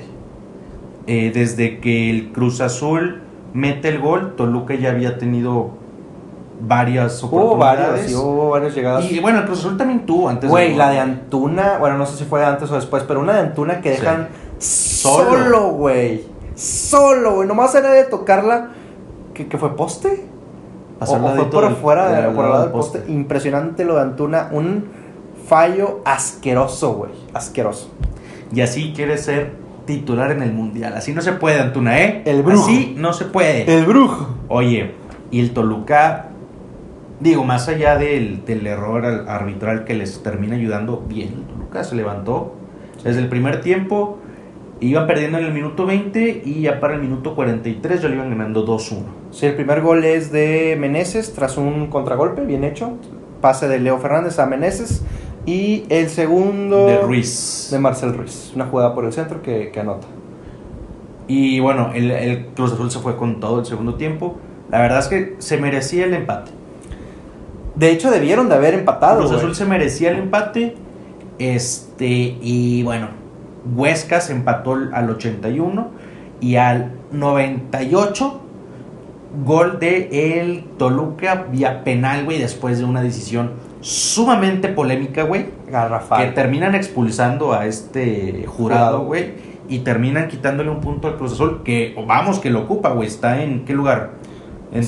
Eh, 1.11 1.31
desde 1.33 1.79
que 1.79 2.09
el 2.11 2.31
Cruz 2.31 2.61
Azul 2.61 3.21
mete 3.53 3.87
el 3.89 3.99
gol, 3.99 4.35
Toluca 4.35 4.75
ya 4.75 4.89
había 4.91 5.17
tenido 5.17 5.71
varias 6.61 7.23
Hubo 7.23 7.53
oportunidades. 7.53 8.07
sí, 8.09 8.15
hubo 8.15 8.49
varias 8.49 8.75
llegadas. 8.75 9.11
Y 9.11 9.19
bueno, 9.19 9.39
el 9.39 9.45
Cruz 9.45 9.59
Azul 9.59 9.77
también 9.77 10.05
tuvo 10.05 10.29
antes. 10.29 10.49
Güey, 10.49 10.75
la 10.75 10.89
de 10.91 10.99
Antuna, 10.99 11.77
bueno, 11.79 11.97
no 11.97 12.05
sé 12.05 12.17
si 12.17 12.25
fue 12.25 12.45
antes 12.45 12.69
o 12.69 12.75
después, 12.75 13.03
pero 13.07 13.21
una 13.21 13.33
de 13.33 13.39
Antuna 13.39 13.81
que 13.81 13.95
Sí. 13.95 14.01
dejan 14.01 14.27
Solo. 14.59 15.29
solo, 15.31 15.69
güey. 15.71 16.25
Solo, 16.55 17.35
güey. 17.35 17.47
Nomás 17.47 17.73
era 17.75 17.91
de 17.91 18.03
tocarla. 18.03 18.69
¿Qué, 19.33 19.47
qué 19.47 19.57
fue 19.57 19.75
poste? 19.75 20.25
O, 20.99 21.03
o 21.05 21.07
fue 21.35 21.49
por 21.49 21.63
del- 21.63 21.75
fuera, 21.75 22.09
de, 22.09 22.21
por 22.23 22.29
el 22.29 22.35
lado 22.35 22.41
lado 22.49 22.53
del 22.55 22.63
del 22.63 22.71
poste. 22.73 23.03
Impresionante 23.07 23.85
lo 23.85 23.95
de 23.95 24.01
Antuna. 24.01 24.49
Un 24.51 24.85
fallo 25.47 26.01
asqueroso, 26.03 26.93
güey. 26.93 27.11
Asqueroso. 27.33 27.89
Y 28.53 28.59
así 28.61 28.91
quiere 28.93 29.17
ser 29.17 29.53
titular 29.97 30.31
en 30.31 30.41
el 30.43 30.53
Mundial. 30.53 30.93
Así 30.95 31.13
no 31.13 31.21
se 31.21 31.33
puede, 31.33 31.59
Antuna, 31.59 31.99
¿eh? 32.03 32.21
El 32.25 32.43
brujo. 32.43 32.63
Así 32.65 32.93
no 32.97 33.13
se 33.13 33.25
puede. 33.25 33.71
El 33.73 33.85
brujo. 33.85 34.35
Oye, 34.47 34.91
y 35.31 35.39
el 35.39 35.51
Toluca, 35.51 36.27
digo, 37.19 37.43
más 37.43 37.67
allá 37.67 37.97
del, 37.97 38.45
del 38.45 38.65
error 38.67 39.05
al- 39.05 39.27
arbitral 39.27 39.85
que 39.85 39.93
les 39.95 40.21
termina 40.23 40.55
ayudando, 40.55 41.03
bien, 41.07 41.29
el 41.29 41.43
Toluca 41.45 41.83
se 41.83 41.95
levantó 41.95 42.55
desde 43.03 43.19
el 43.21 43.27
primer 43.29 43.61
tiempo, 43.61 44.19
iban 44.79 45.07
perdiendo 45.07 45.37
en 45.39 45.45
el 45.45 45.53
minuto 45.53 45.85
20 45.85 46.43
y 46.45 46.61
ya 46.61 46.79
para 46.79 46.95
el 46.95 47.01
minuto 47.01 47.35
43 47.35 48.01
ya 48.01 48.09
lo 48.09 48.15
iban 48.15 48.29
ganando 48.29 48.65
2-1. 48.65 49.03
Sí, 49.31 49.45
el 49.47 49.55
primer 49.55 49.81
gol 49.81 50.03
es 50.05 50.31
de 50.31 50.77
Meneses 50.79 51.33
tras 51.33 51.57
un 51.57 51.87
contragolpe, 51.87 52.45
bien 52.45 52.63
hecho. 52.63 52.93
Pase 53.41 53.67
de 53.67 53.79
Leo 53.79 53.97
Fernández 53.99 54.37
a 54.39 54.45
Meneses. 54.45 55.03
Y 55.49 55.85
el 55.89 56.09
segundo 56.09 56.85
De 56.85 56.99
Ruiz. 56.99 57.69
de 57.71 57.79
Marcel 57.79 58.13
Ruiz. 58.13 58.51
Una 58.53 58.67
jugada 58.67 58.93
por 58.93 59.05
el 59.05 59.11
centro 59.11 59.41
que, 59.41 59.71
que 59.71 59.79
anota. 59.79 60.05
Y 61.27 61.59
bueno, 61.59 61.89
el, 61.95 62.11
el 62.11 62.45
Cruz 62.49 62.73
Azul 62.73 62.91
se 62.91 62.99
fue 62.99 63.17
con 63.17 63.39
todo 63.39 63.61
el 63.61 63.65
segundo 63.65 63.95
tiempo. 63.95 64.37
La 64.69 64.79
verdad 64.79 64.99
es 64.99 65.07
que 65.07 65.35
se 65.39 65.57
merecía 65.57 66.05
el 66.05 66.13
empate. 66.13 66.51
De 67.73 67.89
hecho, 67.89 68.11
debieron 68.11 68.47
de 68.47 68.55
haber 68.55 68.75
empatado. 68.75 69.21
Cruz 69.21 69.31
güey. 69.31 69.39
Azul 69.39 69.55
se 69.55 69.65
merecía 69.65 70.11
el 70.11 70.19
empate. 70.19 70.75
Este, 71.39 72.37
y 72.41 72.83
bueno, 72.83 73.07
Huesca 73.75 74.21
se 74.21 74.33
empató 74.33 74.77
al 74.93 75.09
81 75.09 75.87
y 76.41 76.57
al 76.57 76.91
98 77.11 78.41
gol 79.45 79.79
de 79.79 80.41
el 80.41 80.63
Toluca 80.77 81.47
vía 81.51 81.83
penal, 81.83 82.25
güey, 82.25 82.37
después 82.37 82.77
de 82.77 82.85
una 82.85 83.01
decisión 83.01 83.51
sumamente 83.81 84.67
polémica, 84.69 85.23
güey, 85.23 85.45
que 85.65 85.71
Garrafal. 85.71 86.33
terminan 86.33 86.75
expulsando 86.75 87.53
a 87.53 87.65
este 87.65 88.45
jurado, 88.47 89.05
güey, 89.05 89.33
y 89.69 89.79
terminan 89.79 90.27
quitándole 90.27 90.69
un 90.69 90.81
punto 90.81 91.07
al 91.07 91.15
Cruz 91.17 91.33
Azul, 91.33 91.61
que 91.63 91.95
vamos, 92.05 92.39
que 92.39 92.49
lo 92.49 92.61
ocupa, 92.61 92.89
güey. 92.89 93.07
Está 93.07 93.41
en 93.43 93.65
qué 93.65 93.73
lugar? 93.73 94.11
En 94.73 94.83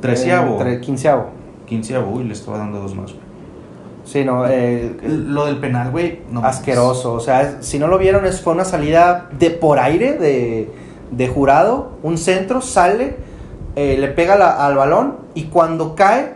treceavo. 0.00 0.58
Quinceavo. 0.80 1.26
Quinceavo, 1.66 2.10
uy, 2.12 2.24
le 2.24 2.32
estaba 2.32 2.58
dando 2.58 2.78
dos 2.80 2.94
más, 2.94 3.12
güey. 3.12 3.28
Sí, 4.04 4.24
no, 4.24 4.46
eh, 4.46 4.96
Lo 5.02 5.44
del 5.46 5.58
penal, 5.58 5.90
güey, 5.90 6.20
no 6.30 6.42
asqueroso. 6.44 7.12
O 7.12 7.20
sea, 7.20 7.58
si 7.60 7.78
no 7.78 7.88
lo 7.88 7.98
vieron, 7.98 8.24
es, 8.24 8.40
fue 8.40 8.54
una 8.54 8.64
salida 8.64 9.28
de 9.38 9.50
por 9.50 9.78
aire 9.78 10.14
de, 10.14 10.70
de 11.10 11.28
jurado. 11.28 11.90
Un 12.02 12.16
centro, 12.16 12.62
sale, 12.62 13.16
eh, 13.76 13.96
le 13.98 14.08
pega 14.08 14.36
la- 14.36 14.64
al 14.66 14.76
balón 14.76 15.16
y 15.34 15.44
cuando 15.44 15.94
cae, 15.94 16.32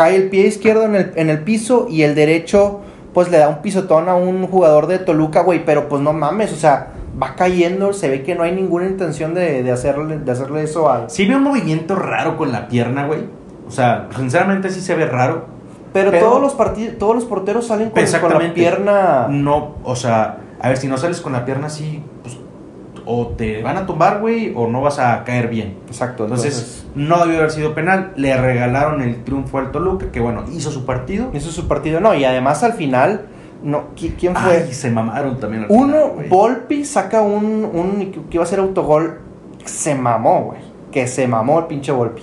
cae 0.00 0.16
el 0.16 0.30
pie 0.30 0.46
izquierdo 0.46 0.84
en 0.84 0.94
el, 0.94 1.12
en 1.16 1.28
el 1.28 1.40
piso 1.40 1.86
y 1.90 2.04
el 2.04 2.14
derecho, 2.14 2.80
pues 3.12 3.30
le 3.30 3.36
da 3.36 3.50
un 3.50 3.60
pisotón 3.60 4.08
a 4.08 4.14
un 4.14 4.46
jugador 4.46 4.86
de 4.86 4.98
Toluca, 4.98 5.42
güey. 5.42 5.62
Pero 5.62 5.90
pues 5.90 6.00
no 6.00 6.14
mames, 6.14 6.54
o 6.54 6.56
sea, 6.56 6.92
va 7.22 7.34
cayendo. 7.36 7.92
Se 7.92 8.08
ve 8.08 8.22
que 8.22 8.34
no 8.34 8.42
hay 8.42 8.52
ninguna 8.52 8.86
intención 8.86 9.34
de, 9.34 9.62
de 9.62 9.70
hacerle, 9.70 10.18
de 10.18 10.32
hacerle 10.32 10.62
eso 10.62 10.88
al. 10.90 11.10
Sí 11.10 11.26
ve 11.26 11.36
un 11.36 11.42
movimiento 11.42 11.96
raro 11.96 12.38
con 12.38 12.50
la 12.50 12.66
pierna, 12.66 13.06
güey. 13.06 13.24
O 13.68 13.70
sea, 13.70 14.08
sinceramente 14.16 14.70
sí 14.70 14.80
se 14.80 14.94
ve 14.94 15.04
raro. 15.04 15.44
Pero, 15.92 16.12
Pero- 16.12 16.26
todos 16.28 16.40
los 16.40 16.54
partidos, 16.54 16.96
todos 16.96 17.14
los 17.14 17.24
porteros 17.26 17.66
salen 17.66 17.90
con, 17.90 18.02
con 18.22 18.42
la 18.42 18.54
pierna. 18.54 19.26
No, 19.28 19.74
o 19.84 19.96
sea, 19.96 20.38
a 20.62 20.68
ver, 20.68 20.78
si 20.78 20.88
no 20.88 20.96
sales 20.96 21.20
con 21.20 21.34
la 21.34 21.44
pierna 21.44 21.66
así, 21.66 22.02
pues 22.22 22.38
o 23.12 23.26
te 23.28 23.60
van 23.62 23.76
a 23.76 23.86
tumbar, 23.86 24.20
güey, 24.20 24.52
o 24.54 24.68
no 24.68 24.80
vas 24.82 24.98
a 24.98 25.24
caer 25.24 25.48
bien. 25.48 25.76
Exacto. 25.88 26.24
Entonces, 26.24 26.86
no 26.94 27.18
debió 27.24 27.38
haber 27.38 27.50
sido 27.50 27.74
penal. 27.74 28.12
Le 28.16 28.36
regalaron 28.36 29.02
el 29.02 29.24
triunfo 29.24 29.58
al 29.58 29.72
Toluca, 29.72 30.12
que 30.12 30.20
bueno, 30.20 30.44
hizo 30.52 30.70
su 30.70 30.84
partido. 30.86 31.30
Es 31.32 31.42
su 31.44 31.66
partido. 31.66 32.00
No, 32.00 32.14
y 32.14 32.24
además 32.24 32.62
al 32.62 32.74
final, 32.74 33.26
no, 33.64 33.94
¿qui- 33.96 34.14
¿quién 34.18 34.36
fue? 34.36 34.64
Ay, 34.66 34.72
se 34.72 34.90
mamaron 34.90 35.40
también 35.40 35.64
al 35.64 35.70
Uno, 35.70 36.10
final. 36.14 36.28
Volpi 36.28 36.84
saca 36.84 37.22
un, 37.22 37.64
un 37.72 38.12
que 38.12 38.36
iba 38.36 38.44
a 38.44 38.46
ser 38.46 38.60
autogol. 38.60 39.20
Se 39.64 39.94
mamó, 39.94 40.44
güey. 40.44 40.60
Que 40.92 41.06
se 41.06 41.26
mamó 41.26 41.58
el 41.60 41.66
pinche 41.66 41.92
Volpi. 41.92 42.22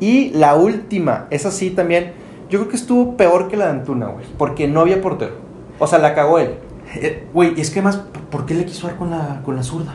Y 0.00 0.30
la 0.30 0.54
última, 0.54 1.26
esa 1.30 1.50
sí 1.50 1.70
también. 1.70 2.12
Yo 2.50 2.58
creo 2.58 2.68
que 2.70 2.76
estuvo 2.76 3.16
peor 3.16 3.48
que 3.48 3.56
la 3.56 3.66
de 3.66 3.70
Antuna, 3.72 4.06
güey. 4.06 4.24
Porque 4.36 4.66
no 4.68 4.80
había 4.80 5.00
portero. 5.00 5.32
O 5.78 5.86
sea, 5.86 5.98
la 5.98 6.14
cagó 6.14 6.38
él. 6.38 6.54
Eh, 6.96 7.26
Güey, 7.32 7.58
es 7.58 7.70
que 7.70 7.80
más, 7.80 7.96
¿por 8.30 8.44
qué 8.44 8.52
le 8.54 8.66
quiso 8.66 8.86
dar 8.86 8.96
con 8.96 9.10
la, 9.10 9.40
con 9.44 9.56
la 9.56 9.62
zurda? 9.62 9.94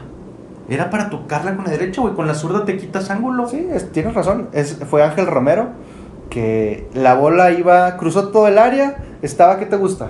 Era 0.70 0.90
para 0.90 1.10
tocarla 1.10 1.56
con 1.56 1.66
la 1.66 1.72
derecha, 1.72 2.02
güey. 2.02 2.14
Con 2.14 2.28
la 2.28 2.34
zurda 2.34 2.66
te 2.66 2.76
quitas 2.78 3.10
ángulo. 3.10 3.48
Sí, 3.48 3.68
es- 3.72 3.92
tienes 3.92 4.14
razón. 4.14 4.50
Es, 4.52 4.78
fue 4.90 5.04
Ángel 5.04 5.26
Romero. 5.28 5.68
Que 6.30 6.90
la 6.94 7.16
bola 7.16 7.52
iba, 7.52 7.96
cruzó 7.98 8.30
todo 8.30 8.48
el 8.48 8.58
área. 8.58 8.98
Estaba, 9.22 9.58
¿qué 9.60 9.66
te 9.66 9.78
gusta? 9.78 10.10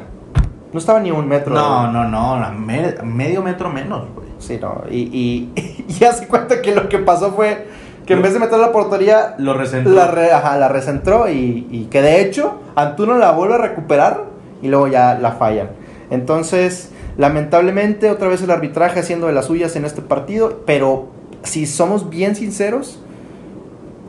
No 0.74 0.80
estaba 0.80 0.99
ni 0.99 1.12
un 1.12 1.28
metro. 1.28 1.53
No, 1.53 1.91
no, 1.91 2.08
no, 2.08 2.49
me- 2.58 2.95
a 2.99 3.03
medio 3.03 3.41
metro 3.43 3.70
menos, 3.70 4.08
güey. 4.16 4.28
Sí, 4.39 4.58
no. 4.62 4.82
Y, 4.89 4.97
y, 5.16 5.51
y 5.88 5.93
ya 5.93 6.12
se 6.12 6.28
cuenta 6.28 6.62
que 6.62 6.74
lo 6.74 6.89
que 6.89 6.97
pasó 6.99 7.32
fue 7.32 7.68
que 8.05 8.14
en 8.14 8.22
vez 8.22 8.34
de 8.34 8.39
meter 8.39 8.58
la 8.58 8.72
portería, 8.72 9.36
Lo 9.38 9.53
recentró. 9.53 9.93
la, 9.93 10.08
re- 10.08 10.32
ajá, 10.32 10.58
la 10.58 10.70
recentró 10.70 11.30
y, 11.30 11.68
y 11.70 11.86
que 11.91 12.01
de 12.01 12.22
hecho 12.22 12.62
Antuna 12.76 13.16
la 13.18 13.32
vuelve 13.32 13.55
a 13.55 13.58
recuperar 13.58 14.24
y 14.62 14.70
luego 14.70 14.88
ya 14.88 15.14
la 15.20 15.34
fallan. 15.34 15.70
Entonces, 16.10 16.91
lamentablemente, 17.18 18.09
otra 18.09 18.28
vez 18.28 18.41
el 18.41 18.51
arbitraje 18.51 18.99
haciendo 18.99 19.28
de 19.28 19.34
las 19.34 19.45
suyas 19.45 19.76
en 19.76 19.86
este 19.86 20.01
partido, 20.01 20.63
pero 20.65 21.07
si 21.43 21.65
somos 21.65 22.09
bien 22.09 22.36
sinceros, 22.36 22.99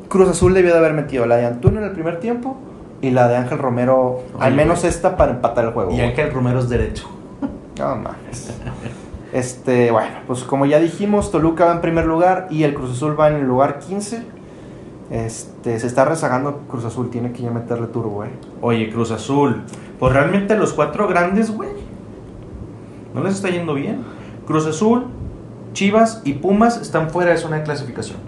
Cruz 0.09 0.29
Azul 0.29 0.55
debió 0.55 0.73
de 0.73 0.79
haber 0.79 0.95
metido 0.95 1.27
la 1.27 1.37
de 1.37 1.47
Antuna 1.47 1.81
en 1.81 1.87
el 1.87 1.93
primer 1.93 2.21
tiempo 2.21 2.57
y 3.01 3.11
la 3.11 3.29
de 3.29 3.37
Ángel 3.37 3.59
Romero, 3.59 4.23
al 4.39 4.55
menos 4.55 4.81
güey. 4.81 4.91
esta 4.91 5.17
para 5.17 5.33
empatar 5.33 5.67
el 5.67 5.73
juego. 5.73 5.91
Y 5.91 5.95
güey. 5.95 6.09
Ángel 6.09 6.33
Romero 6.33 6.59
es 6.59 6.69
derecho. 6.69 7.09
No 7.79 7.97
mames. 7.97 8.51
Este, 9.33 9.91
bueno, 9.91 10.17
pues 10.27 10.43
como 10.43 10.67
ya 10.67 10.81
dijimos, 10.81 11.31
Toluca 11.31 11.67
va 11.67 11.73
en 11.73 11.81
primer 11.81 12.07
lugar 12.07 12.49
y 12.51 12.63
el 12.65 12.75
Cruz 12.75 12.93
Azul 12.93 13.19
va 13.19 13.29
en 13.29 13.37
el 13.37 13.47
lugar 13.47 13.79
15. 13.79 14.23
Este, 15.11 15.79
se 15.79 15.87
está 15.87 16.05
rezagando 16.05 16.63
Cruz 16.69 16.85
Azul, 16.85 17.11
tiene 17.11 17.33
que 17.33 17.43
ya 17.43 17.51
meterle 17.51 17.87
turbo, 17.87 18.25
eh. 18.25 18.31
Oye, 18.61 18.91
Cruz 18.91 19.11
Azul. 19.11 19.63
Pues 19.99 20.13
realmente 20.13 20.57
los 20.57 20.73
cuatro 20.73 21.09
grandes, 21.09 21.51
güey. 21.51 21.71
No 23.15 23.23
les 23.23 23.35
está 23.35 23.49
yendo 23.51 23.75
bien. 23.75 24.03
Cruz 24.47 24.67
Azul, 24.67 25.07
Chivas 25.73 26.23
y 26.25 26.35
Pumas 26.35 26.81
están 26.81 27.11
fuera 27.11 27.31
de 27.33 27.37
zona 27.37 27.57
de 27.59 27.63
clasificación. 27.65 28.19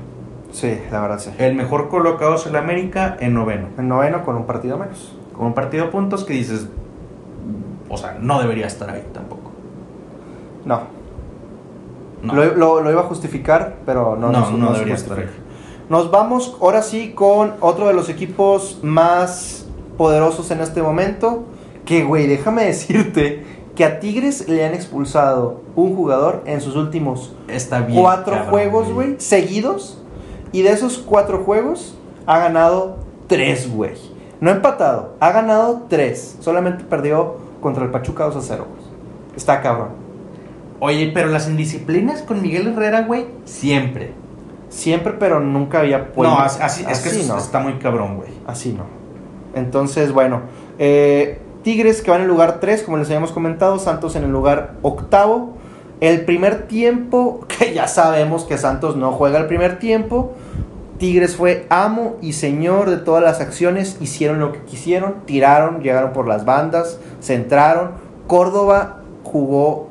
Sí, 0.53 0.79
la 0.91 1.01
verdad 1.01 1.19
sí. 1.19 1.31
El 1.39 1.55
mejor 1.55 1.89
colocado 1.89 2.35
es 2.35 2.47
el 2.47 2.57
América 2.57 3.17
en 3.21 3.35
noveno. 3.35 3.69
En 3.79 3.89
noveno 3.89 4.25
con 4.25 4.37
un 4.37 4.47
partido 4.47 4.77
menos. 4.79 5.13
Con 5.37 5.47
un 5.47 5.55
partido 5.55 5.87
de 5.87 5.91
puntos 5.91 6.25
que 6.25 6.33
dices. 6.33 6.69
O 7.89 7.97
sea, 7.97 8.19
no 8.21 8.41
debería 8.41 8.67
estar 8.67 8.91
ahí 8.91 9.05
tampoco. 9.13 9.51
No, 10.65 10.81
No. 12.23 12.35
Lo, 12.35 12.45
lo- 12.55 12.81
lo 12.83 12.91
iba 12.91 13.01
a 13.01 13.05
justificar, 13.05 13.77
pero 13.87 14.17
no, 14.17 14.31
No, 14.31 14.51
no, 14.51 14.57
no 14.59 14.73
debería 14.73 14.95
estar 14.95 15.19
ahí. 15.19 15.27
Nos 15.89 16.11
vamos 16.11 16.57
ahora 16.61 16.83
sí 16.83 17.13
con 17.15 17.55
otro 17.61 17.87
de 17.89 17.95
los 17.95 18.09
equipos 18.09 18.79
más 18.83 19.67
poderosos 19.97 20.51
en 20.51 20.61
este 20.61 20.83
momento. 20.83 21.45
Que, 21.85 22.05
güey, 22.05 22.27
déjame 22.27 22.65
decirte 22.67 23.45
que 23.81 23.87
a 23.87 23.99
Tigres 23.99 24.47
le 24.47 24.63
han 24.67 24.75
expulsado 24.75 25.63
un 25.75 25.97
jugador 25.97 26.43
en 26.45 26.61
sus 26.61 26.77
últimos 26.77 27.33
Está 27.49 27.81
bien. 27.81 27.99
cuatro 27.99 28.35
cabrón, 28.35 28.51
juegos, 28.51 28.93
güey, 28.93 29.15
seguidos. 29.17 30.03
Y 30.53 30.61
de 30.61 30.73
esos 30.73 30.99
cuatro 30.99 31.45
juegos 31.45 31.95
ha 32.27 32.39
ganado 32.39 32.99
tres, 33.27 33.73
güey. 33.75 33.93
No 34.39 34.51
ha 34.51 34.53
empatado, 34.53 35.15
ha 35.19 35.33
ganado 35.33 35.87
tres. 35.89 36.37
Solamente 36.41 36.85
perdió 36.85 37.37
contra 37.63 37.83
el 37.83 37.91
Pachuca 37.91 38.25
2 38.25 38.37
a 38.37 38.43
0, 38.43 38.67
güey. 38.69 38.83
Está 39.35 39.63
cabrón. 39.63 39.89
Oye, 40.79 41.11
pero 41.15 41.29
las 41.29 41.49
indisciplinas 41.49 42.21
con 42.21 42.43
Miguel 42.43 42.67
Herrera, 42.69 43.05
güey, 43.05 43.29
siempre. 43.47 44.13
Siempre, 44.69 45.15
pero 45.19 45.41
nunca 45.41 45.79
había 45.81 46.11
no, 46.19 46.39
así, 46.39 46.59
así- 46.63 46.85
es 46.87 46.99
que 47.01 47.09
así 47.09 47.21
eso 47.23 47.33
no. 47.33 47.39
está 47.41 47.61
muy 47.61 47.79
cabrón, 47.79 48.19
güey. 48.19 48.29
Así 48.47 48.75
no. 48.75 48.85
Entonces, 49.59 50.13
bueno. 50.13 50.43
eh, 50.79 51.41
Tigres 51.63 52.01
que 52.03 52.11
va 52.11 52.17
en 52.17 52.23
el 52.23 52.29
lugar 52.29 52.59
3, 52.61 52.83
como 52.83 52.97
les 52.97 53.09
habíamos 53.09 53.33
comentado. 53.33 53.79
Santos 53.79 54.17
en 54.17 54.25
el 54.25 54.31
lugar 54.31 54.73
octavo. 54.83 55.55
El 56.01 56.25
primer 56.25 56.67
tiempo, 56.69 57.41
que 57.59 57.75
ya 57.75 57.87
sabemos 57.89 58.45
que 58.45 58.57
Santos 58.59 58.97
no 58.97 59.13
juega 59.13 59.39
el 59.39 59.47
primer 59.47 59.79
tiempo. 59.79 60.33
Tigres 60.99 61.37
fue 61.37 61.67
amo 61.71 62.17
y 62.21 62.35
señor 62.35 62.91
de 62.91 62.99
todas 62.99 63.23
las 63.23 63.41
acciones. 63.41 63.97
Hicieron 64.01 64.39
lo 64.39 64.53
que 64.53 64.61
quisieron. 64.61 65.17
Tiraron, 65.27 65.81
llegaron 65.83 66.13
por 66.13 66.27
las 66.29 66.45
bandas. 66.45 66.99
Centraron. 67.23 67.93
Córdoba 68.27 68.99
jugó 69.25 69.89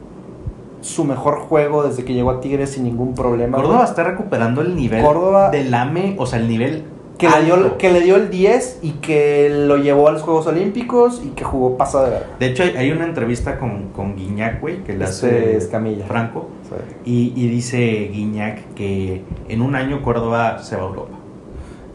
su 0.81 1.03
mejor 1.03 1.39
juego 1.39 1.83
desde 1.83 2.05
que 2.05 2.13
llegó 2.13 2.29
a 2.31 2.39
Tigres 2.41 2.71
sin 2.71 2.83
ningún 2.85 3.13
problema. 3.15 3.57
Córdoba 3.57 3.83
está 3.83 4.03
recuperando 4.03 4.61
el 4.61 4.75
nivel 4.75 5.03
Córdoba- 5.03 5.49
del 5.49 5.73
AME, 5.73 6.15
o 6.17 6.25
sea, 6.25 6.39
el 6.39 6.47
nivel 6.47 6.85
que 7.19 7.29
le, 7.29 7.43
dio, 7.43 7.53
alto. 7.55 7.77
que 7.77 7.91
le 7.91 8.01
dio 8.01 8.15
el 8.15 8.31
10 8.31 8.79
y 8.81 8.91
que 8.93 9.49
lo 9.67 9.77
llevó 9.77 10.07
a 10.07 10.11
los 10.11 10.21
Juegos 10.23 10.47
Olímpicos 10.47 11.21
y 11.23 11.29
que 11.29 11.43
jugó 11.43 11.77
pasado 11.77 12.05
de 12.05 12.11
verga. 12.11 12.27
De 12.39 12.45
hecho, 12.47 12.63
hay, 12.63 12.75
hay 12.77 12.91
una 12.91 13.05
entrevista 13.05 13.59
con, 13.59 13.89
con 13.89 14.15
Guiñac, 14.15 14.61
güey, 14.61 14.83
que 14.83 14.93
le 14.93 15.03
Este 15.03 15.27
hace 15.27 15.57
Escamilla. 15.57 16.05
Franco. 16.05 16.47
Y, 17.05 17.33
y 17.35 17.47
dice 17.49 18.09
Guiñac 18.11 18.73
que 18.73 19.21
en 19.49 19.61
un 19.61 19.75
año 19.75 20.01
Córdoba 20.01 20.59
se 20.63 20.75
va 20.75 20.83
a 20.83 20.85
Europa. 20.85 21.17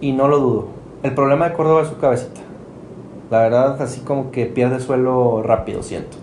Y 0.01 0.13
no 0.13 0.29
lo 0.29 0.39
dudo. 0.39 0.69
El 1.03 1.13
problema 1.15 1.49
de 1.49 1.55
Córdoba 1.55 1.83
es 1.83 1.89
su 1.89 1.99
cabecita. 1.99 2.41
La 3.31 3.41
verdad, 3.41 3.81
así 3.83 4.03
como 4.03 4.31
que 4.31 4.47
pierde 4.47 4.79
suelo 4.79 5.43
rápido, 5.43 5.83
siento. 5.83 6.19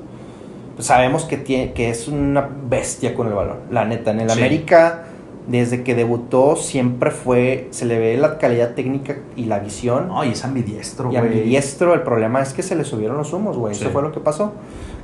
Pues 0.75 0.87
sabemos 0.87 1.25
que, 1.25 1.37
tiene, 1.37 1.73
que 1.73 1.89
es 1.89 2.07
una 2.07 2.47
bestia 2.69 3.15
con 3.15 3.27
el 3.27 3.33
balón. 3.33 3.57
La 3.71 3.85
neta, 3.85 4.11
en 4.11 4.21
el 4.21 4.29
Sí. 4.29 4.39
América, 4.39 5.05
desde 5.47 5.83
que 5.83 5.95
debutó, 5.95 6.55
siempre 6.55 7.11
fue. 7.11 7.67
Se 7.71 7.85
le 7.85 7.99
ve 7.99 8.17
la 8.17 8.37
calidad 8.37 8.73
técnica 8.75 9.17
y 9.35 9.45
la 9.45 9.59
visión. 9.59 10.07
No, 10.07 10.23
y 10.23 10.29
es 10.29 10.45
ambidiestro, 10.45 11.07
Y 11.11 11.17
güey. 11.17 11.27
ambidiestro, 11.31 11.93
el 11.93 12.01
problema 12.01 12.41
es 12.41 12.53
que 12.53 12.63
se 12.63 12.75
le 12.75 12.83
subieron 12.83 13.17
los 13.17 13.33
humos, 13.33 13.57
güey. 13.57 13.73
Sí. 13.75 13.83
Eso 13.83 13.91
fue 13.91 14.01
lo 14.01 14.11
que 14.11 14.19
pasó. 14.19 14.53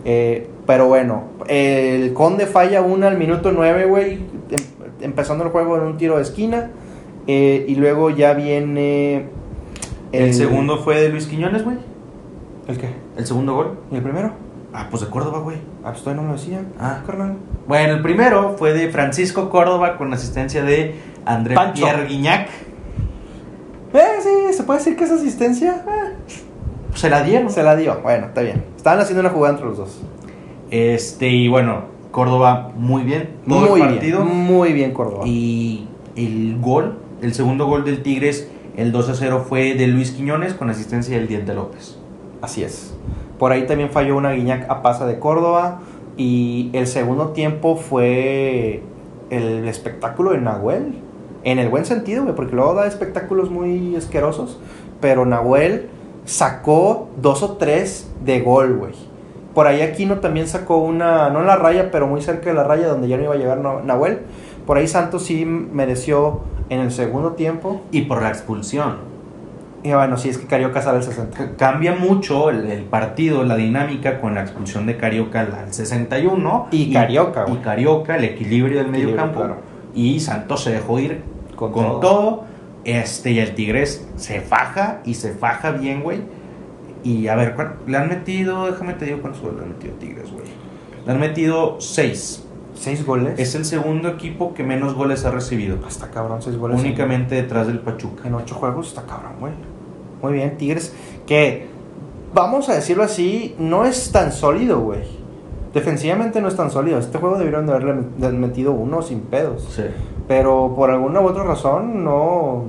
Eh, 0.05 0.47
pero 0.65 0.88
bueno, 0.88 1.23
el 1.47 2.13
Conde 2.13 2.45
falla 2.45 2.81
una 2.81 3.07
al 3.07 3.17
minuto 3.17 3.51
9, 3.51 3.85
güey. 3.85 4.13
em- 4.13 4.77
empezando 5.01 5.43
el 5.43 5.49
juego 5.51 5.75
en 5.77 5.83
un 5.83 5.97
tiro 5.97 6.15
de 6.17 6.21
esquina. 6.23 6.71
Eh, 7.27 7.65
y 7.67 7.75
luego 7.75 8.09
ya 8.09 8.33
viene. 8.33 9.25
El, 10.11 10.33
segundo 10.33 10.77
fue 10.77 11.01
de 11.01 11.09
Luis 11.09 11.25
Quiñones, 11.27 11.63
güey. 11.65 11.77
¿El 12.67 12.77
qué? 12.77 12.89
El 13.17 13.25
segundo 13.25 13.53
gol. 13.55 13.77
¿Y 13.91 13.95
el 13.95 14.01
primero? 14.03 14.31
Ah, 14.73 14.88
pues 14.89 15.03
de 15.03 15.09
Córdoba, 15.09 15.39
güey. 15.39 15.57
Ah, 15.83 15.91
pues 15.91 16.03
todavía 16.03 16.21
no 16.23 16.29
lo 16.29 16.35
decía. 16.35 16.63
Ah. 16.79 17.01
carnal. 17.05 17.35
Bueno, 17.68 17.95
el 17.95 18.01
primero 18.01 18.55
fue 18.57 18.74
de 18.74 18.89
Francisco 18.89 19.49
Córdoba 19.49 19.97
con 19.97 20.13
asistencia 20.13 20.63
de 20.63 20.95
André 21.26 21.55
Pancho. 21.55 21.84
Pierre 21.84 22.05
Guiñac. 22.07 22.47
Eh, 23.93 23.99
sí, 24.22 24.53
se 24.53 24.63
puede 24.63 24.80
decir 24.80 24.95
que 24.95 25.03
esa 25.03 25.15
asistencia. 25.15 25.84
eh, 25.88 26.13
Se 26.93 27.09
la 27.09 27.24
dieron. 27.24 27.49
se 27.49 27.63
la 27.63 27.76
dio. 27.76 27.99
Bueno, 28.01 28.28
está 28.28 28.41
bien. 28.41 28.63
Estaban 28.76 28.99
haciendo 28.99 29.22
una 29.22 29.30
jugada 29.30 29.53
entre 29.55 29.68
los 29.70 29.78
dos. 29.78 30.01
Este, 30.72 31.28
y 31.30 31.47
bueno, 31.47 31.84
Córdoba 32.11 32.72
muy 32.76 33.03
bien. 33.03 33.30
Todo 33.47 33.70
muy 33.70 33.82
el 33.82 33.88
partido. 33.89 34.24
bien. 34.24 34.36
Muy 34.38 34.74
bien, 34.74 34.93
Córdoba. 34.93 35.24
Y 35.26 35.88
el 36.15 36.57
gol, 36.61 36.97
el 37.22 37.34
segundo 37.34 37.65
gol 37.68 37.84
del 37.86 38.01
Tigres, 38.01 38.49
el 38.76 38.91
2 38.91 39.09
a 39.09 39.15
0 39.15 39.45
fue 39.47 39.74
de 39.74 39.88
Luis 39.88 40.11
Quiñones 40.11 40.53
con 40.53 40.70
asistencia 40.70 41.18
del 41.18 41.28
Diente 41.28 41.53
López. 41.53 41.97
Así 42.41 42.63
es. 42.63 42.93
Por 43.39 43.51
ahí 43.51 43.65
también 43.65 43.89
falló 43.89 44.15
una 44.18 44.32
Guiñac 44.32 44.70
a 44.70 44.82
pasa 44.82 45.05
de 45.05 45.20
Córdoba. 45.20 45.80
Y 46.18 46.72
el 46.74 46.88
segundo 46.88 47.30
tiempo 47.30 47.76
fue 47.76 48.82
el 49.30 49.68
espectáculo 49.68 50.32
de 50.32 50.39
Nahuel. 50.39 50.95
En 51.43 51.59
el 51.59 51.70
buen 51.70 51.86
sentido, 51.86 52.24
güey, 52.24 52.36
porque 52.36 52.55
luego 52.55 52.74
da 52.74 52.88
espectáculos 52.88 53.51
muy 53.51 53.95
asquerosos. 53.95 54.59
Pero 54.99 55.26
Nahuel 55.26 55.89
sacó 56.26 57.07
dos 57.22 57.43
o 57.43 57.53
tres 57.53 58.11
de 58.26 58.41
gol, 58.41 58.78
güey. 58.78 58.93
Por 59.53 59.68
ahí 59.68 59.82
Aquino 59.82 60.20
también 60.20 60.47
sacó 60.47 60.78
una, 60.78 61.30
no 61.30 61.39
en 61.39 61.47
la 61.47 61.55
raya, 61.55 61.89
pero 61.91 62.07
muy 62.07 62.22
cerca 62.22 62.49
de 62.49 62.55
la 62.55 62.63
raya 62.63 62.88
donde 62.88 63.07
ya 63.07 63.18
no 63.18 63.24
iba 63.24 63.34
a 63.34 63.38
llegar 63.38 63.59
Nahuel. 63.59 64.20
Por 64.65 64.78
ahí 64.78 64.88
Santos 64.88 65.24
sí 65.24 65.45
mereció 65.45 66.41
en 66.70 66.80
el 66.80 66.91
segundo 66.91 67.34
tiempo. 67.34 67.82
Y 67.91 68.01
por 68.01 68.22
la 68.22 68.30
expulsión. 68.30 69.16
Y 69.84 69.93
bueno, 69.93 70.17
sí, 70.17 70.30
es 70.30 70.38
que 70.38 70.47
Carioca 70.47 70.82
sale 70.82 70.97
al 70.97 71.03
60. 71.03 71.55
Cambia 71.55 71.93
mucho 71.93 72.49
el, 72.49 72.84
partido, 72.84 73.43
la 73.43 73.55
dinámica 73.55 74.19
con 74.19 74.36
la 74.36 74.41
expulsión 74.41 74.86
de 74.86 74.97
Carioca 74.97 75.41
al 75.41 75.73
61. 75.73 76.67
Y, 76.71 76.91
Carioca, 76.91 77.45
Y 77.47 77.57
Carioca, 77.57 78.17
el 78.17 78.23
equilibrio 78.25 78.80
del 78.80 78.88
medio 78.88 79.15
campo. 79.15 79.45
Y 79.93 80.19
Santos 80.19 80.63
se 80.63 80.71
dejó 80.71 80.99
ir 80.99 81.21
con, 81.55 81.71
todo. 82.01 82.45
Este, 82.84 83.32
y 83.32 83.39
el 83.39 83.53
Tigres 83.53 84.07
se 84.15 84.41
faja 84.41 85.01
y 85.05 85.13
se 85.13 85.34
faja 85.34 85.71
bien, 85.71 86.01
güey. 86.01 86.21
Y 87.03 87.28
a 87.28 87.36
ver, 87.36 87.55
le 87.86 87.97
han 87.97 88.09
metido, 88.09 88.65
déjame 88.65 88.93
te 88.93 89.05
digo 89.05 89.21
cuántos 89.21 89.41
goles 89.41 89.57
le 89.57 89.63
han 89.63 89.69
metido 89.69 89.93
Tigres, 89.95 90.32
güey. 90.32 90.45
Le 91.05 91.11
han 91.11 91.19
metido 91.19 91.80
seis. 91.80 92.47
¿Seis 92.80 93.05
goles? 93.05 93.39
Es 93.39 93.55
el 93.55 93.65
segundo 93.65 94.07
equipo 94.07 94.53
que 94.53 94.63
menos 94.63 94.93
goles 94.93 95.25
ha 95.25 95.32
recibido. 95.32 95.78
Está 95.88 96.09
cabrón, 96.11 96.41
seis 96.41 96.57
goles. 96.57 96.80
Únicamente 96.80 97.36
detrás 97.36 97.67
del 97.67 97.80
Pachuca. 97.80 98.28
En 98.28 98.36
ocho 98.36 98.55
juegos 98.55 98.89
está 98.89 99.03
cabrón, 99.03 99.34
güey. 99.39 99.53
Muy 100.21 100.34
bien, 100.34 100.57
Tigres. 100.57 100.93
Que, 101.25 101.67
vamos 102.34 102.69
a 102.69 102.75
decirlo 102.75 103.03
así, 103.03 103.55
no 103.59 103.86
es 103.86 104.11
tan 104.11 104.32
sólido, 104.32 104.80
güey. 104.80 105.01
Defensivamente 105.73 106.39
no 106.41 106.47
es 106.47 106.55
tan 106.55 106.71
sólido. 106.71 106.99
Este 106.99 107.17
juego 107.17 107.38
debieron 107.38 107.65
de 107.65 107.73
haberle 107.73 108.38
metido 108.38 108.71
uno 108.71 109.01
sin 109.01 109.21
pedos. 109.21 109.67
Sí. 109.75 109.84
Pero 110.28 110.73
por 110.75 110.91
alguna 110.91 111.21
u 111.21 111.25
otra 111.25 111.43
razón 111.43 112.03
no, 112.03 112.65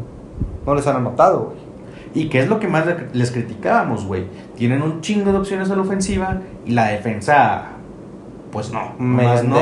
no 0.67 0.75
les 0.75 0.87
han 0.87 0.97
anotado, 0.97 1.47
güey. 1.47 1.69
¿Y 2.15 2.29
qué 2.29 2.41
es 2.41 2.49
lo 2.49 2.59
que 2.59 2.69
más 2.69 2.85
les 3.13 3.31
criticábamos, 3.31 4.07
güey? 4.07 4.25
Tienen 4.57 4.83
un 4.83 5.01
chingo 5.03 5.31
de 5.33 5.39
opciones 5.39 5.71
a 5.71 5.77
la 5.77 5.83
ofensiva 5.83 6.39
y 6.65 6.73
la 6.73 6.87
defensa, 6.87 7.67
pues 8.51 8.73
no. 8.73 8.95
Más 8.99 9.45
no. 9.45 9.59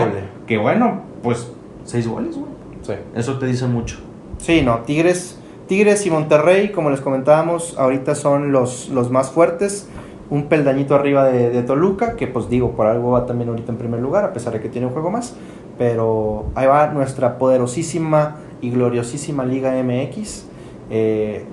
Que 0.47 0.59
bueno, 0.59 1.03
pues 1.23 1.51
seis 1.85 2.07
goles, 2.07 2.37
güey. 2.37 2.51
Sí. 2.83 2.95
Eso 3.15 3.39
te 3.39 3.47
dice 3.47 3.67
mucho. 3.67 3.99
Sí, 4.39 4.63
no, 4.63 4.81
Tigres, 4.81 5.39
Tigres 5.67 6.07
y 6.07 6.11
Monterrey, 6.11 6.71
como 6.71 6.91
les 6.91 7.01
comentábamos, 7.01 7.77
ahorita 7.79 8.15
son 8.15 8.53
los, 8.53 8.89
los 8.91 9.11
más 9.11 9.31
fuertes. 9.31 9.89
Un 10.29 10.45
peldañito 10.45 10.95
arriba 10.95 11.25
de, 11.25 11.63
Toluca, 11.63 12.17
que 12.17 12.27
pues 12.27 12.49
digo, 12.49 12.73
por 12.73 12.87
algo 12.87 13.13
va 13.13 13.27
también 13.27 13.49
ahorita 13.49 13.73
en 13.73 13.79
primer 13.79 14.01
lugar, 14.01 14.25
a 14.25 14.33
pesar 14.33 14.53
de 14.53 14.61
que 14.61 14.69
tiene 14.69 14.87
un 14.87 14.93
juego 14.93 15.11
más. 15.11 15.37
Pero 15.79 16.47
ahí 16.55 16.67
va 16.67 16.89
nuestra 16.89 17.39
poderosísima 17.39 18.37
y 18.61 18.71
gloriosísima 18.71 19.45
Liga 19.45 19.73
MX. 19.83 20.47
Eh, 20.91 21.45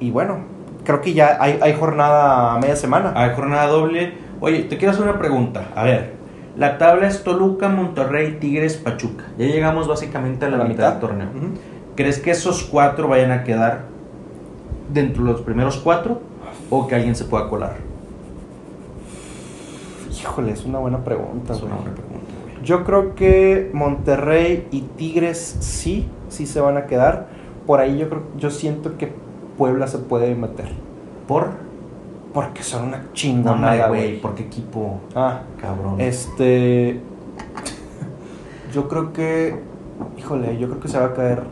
y 0.00 0.10
bueno, 0.10 0.38
creo 0.84 1.00
que 1.00 1.12
ya 1.12 1.38
hay, 1.40 1.58
hay 1.60 1.74
jornada 1.74 2.58
media 2.58 2.76
semana. 2.76 3.12
Hay 3.16 3.34
jornada 3.34 3.66
doble. 3.66 4.14
Oye, 4.40 4.62
te 4.62 4.76
quiero 4.76 4.92
hacer 4.92 5.04
una 5.04 5.18
pregunta. 5.18 5.68
A 5.74 5.82
ver, 5.82 6.17
la 6.58 6.76
tabla 6.76 7.06
es 7.06 7.22
Toluca, 7.22 7.68
Monterrey, 7.68 8.38
Tigres, 8.40 8.76
Pachuca. 8.76 9.24
Ya 9.38 9.46
llegamos 9.46 9.86
básicamente 9.86 10.44
a 10.44 10.50
la, 10.50 10.64
mitad, 10.64 10.90
del 10.90 11.00
torneo. 11.00 11.28
¿Crees 11.94 12.18
que 12.18 12.32
esos 12.32 12.64
cuatro 12.64 13.06
vayan 13.06 13.30
a 13.30 13.44
quedar 13.44 13.82
dentro 14.92 15.24
de 15.24 15.32
los 15.32 15.42
primeros 15.42 15.76
cuatro 15.76 16.20
o 16.68 16.88
que 16.88 16.96
alguien 16.96 17.14
se 17.14 17.26
pueda 17.26 17.48
colar? 17.48 17.76
Híjole, 20.10 20.50
es 20.50 20.64
una 20.64 20.80
buena 20.80 21.04
pregunta. 21.04 21.52
Es 21.52 21.62
una 21.62 21.76
buena 21.76 21.92
pregunta. 21.92 22.26
Yo 22.64 22.82
creo 22.82 23.14
que 23.14 23.70
Monterrey 23.72 24.66
y 24.72 24.80
Tigres 24.80 25.58
sí, 25.60 26.08
sí 26.28 26.44
se 26.46 26.60
van 26.60 26.76
a 26.76 26.86
quedar. 26.86 27.28
Por 27.68 27.78
ahí 27.78 27.98
yo 27.98 28.08
creo, 28.08 28.22
yo 28.36 28.50
siento 28.50 28.98
que 28.98 29.12
Puebla 29.56 29.86
se 29.86 29.98
puede 29.98 30.34
meter. 30.34 30.70
¿Por? 31.28 31.67
Porque 32.32 32.62
son 32.62 32.88
una 32.88 33.04
chingonada, 33.12 33.88
güey. 33.88 34.20
¿Por 34.20 34.34
qué 34.34 34.44
equipo? 34.44 35.00
Ah, 35.14 35.40
cabrón. 35.60 36.00
Este. 36.00 37.00
Yo 38.72 38.88
creo 38.88 39.12
que. 39.12 39.60
Híjole, 40.16 40.58
yo 40.58 40.68
creo 40.68 40.80
que 40.80 40.88
se 40.88 40.98
va 40.98 41.06
a 41.06 41.14
caer. 41.14 41.42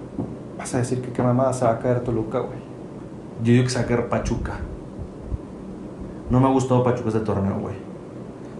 Vas 0.59 0.75
a 0.75 0.79
decir 0.79 1.01
que 1.01 1.13
qué 1.13 1.23
mamada 1.23 1.53
se 1.53 1.65
va 1.65 1.73
a 1.73 1.79
caer 1.79 2.01
Toluca, 2.01 2.41
güey. 2.41 2.59
Yo 3.43 3.53
digo 3.53 3.65
que 3.65 3.71
se 3.71 3.79
va 3.79 3.85
a 3.85 3.89
caer 3.89 4.09
Pachuca. 4.09 4.55
No 6.31 6.41
me 6.41 6.47
ha 6.47 6.51
gustado 6.51 6.83
Pachuca 6.83 7.09
este 7.09 7.21
torneo, 7.21 7.59
güey. 7.59 7.75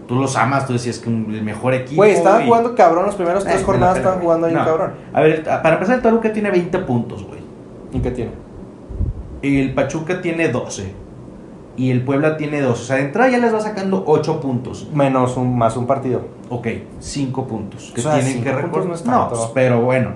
Tú 0.07 0.15
los 0.15 0.37
amas, 0.37 0.65
tú 0.65 0.73
decías 0.73 0.99
que 0.99 1.09
el 1.09 1.43
mejor 1.43 1.73
equipo. 1.73 1.97
Güey, 1.97 2.11
estaban 2.13 2.45
jugando 2.45 2.73
cabrón, 2.75 3.05
los 3.05 3.15
primeros 3.15 3.43
tres 3.43 3.61
eh, 3.61 3.63
jornadas 3.65 3.97
estaban 3.97 4.21
jugando 4.21 4.47
ahí 4.47 4.53
cabrón. 4.53 4.91
A 5.11 5.21
ver, 5.21 5.43
para 5.43 5.73
empezar, 5.73 5.97
el 5.97 6.01
Toluca 6.01 6.31
tiene 6.31 6.49
20 6.49 6.79
puntos, 6.79 7.25
güey. 7.25 7.41
¿Y 7.91 7.99
qué 7.99 8.11
tiene? 8.11 8.31
Y 9.41 9.59
el 9.59 9.73
Pachuca 9.73 10.21
tiene 10.21 10.47
12 10.47 11.06
y 11.77 11.91
el 11.91 12.03
Puebla 12.03 12.37
tiene 12.37 12.59
dos. 12.59 12.81
O 12.81 12.83
sea, 12.83 12.95
de 12.97 13.03
entrada 13.03 13.29
ya 13.29 13.37
les 13.37 13.53
va 13.53 13.61
sacando 13.61 14.03
ocho 14.07 14.41
puntos. 14.41 14.89
Menos 14.93 15.37
un, 15.37 15.57
más 15.57 15.77
un 15.77 15.85
partido. 15.85 16.21
Ok, 16.49 16.67
cinco 16.99 17.47
puntos. 17.47 17.93
Que 17.95 18.01
tienen 18.01 18.43
que 18.43 18.51
recordar. 18.51 18.97
No, 19.05 19.31
pero 19.53 19.81
bueno, 19.81 20.13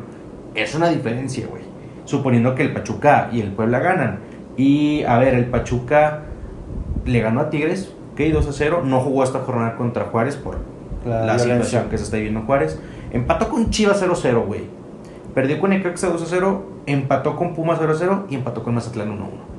es 0.56 0.74
una 0.74 0.90
diferencia, 0.90 1.46
güey. 1.48 1.62
Suponiendo 2.06 2.56
que 2.56 2.64
el 2.64 2.74
Pachuca 2.74 3.30
y 3.32 3.42
el 3.42 3.52
Puebla 3.52 3.80
ganan. 3.80 4.20
Y 4.58 5.04
a 5.04 5.20
ver, 5.20 5.36
el 5.36 5.46
Pachuca 5.46 6.24
le 7.06 7.22
ganó 7.22 7.42
a 7.42 7.50
Tigres, 7.50 7.94
ok, 8.14 8.22
2 8.34 8.48
a 8.48 8.54
0. 8.54 8.82
No 8.84 9.00
jugó 9.00 9.24
esta 9.24 9.40
jornada 9.40 9.76
contra 9.76 10.06
Juárez 10.06 10.38
por 10.38 10.58
la, 11.06 11.38
situación 11.38 11.90
que 11.90 11.98
se 12.00 12.06
está 12.06 12.18
viviendo 12.18 12.42
Juárez. 12.42 12.80
Empató 13.12 13.50
con 13.50 13.70
Chivas 13.70 14.04
0-0, 14.04 14.46
güey. 14.46 14.64
Perdió 15.36 15.60
con 15.60 15.70
Necaxa 15.70 16.10
2 16.10 16.24
a 16.24 16.26
0. 16.26 16.64
Empató 16.88 17.36
con 17.36 17.54
Pumas 17.54 17.78
0 17.80 17.94
a 17.94 17.96
0. 17.96 18.26
Y 18.30 18.36
empató 18.36 18.64
con 18.64 18.74
Mazatlán 18.74 19.12
1 19.12 19.24
a 19.24 19.28
1. 19.28 19.52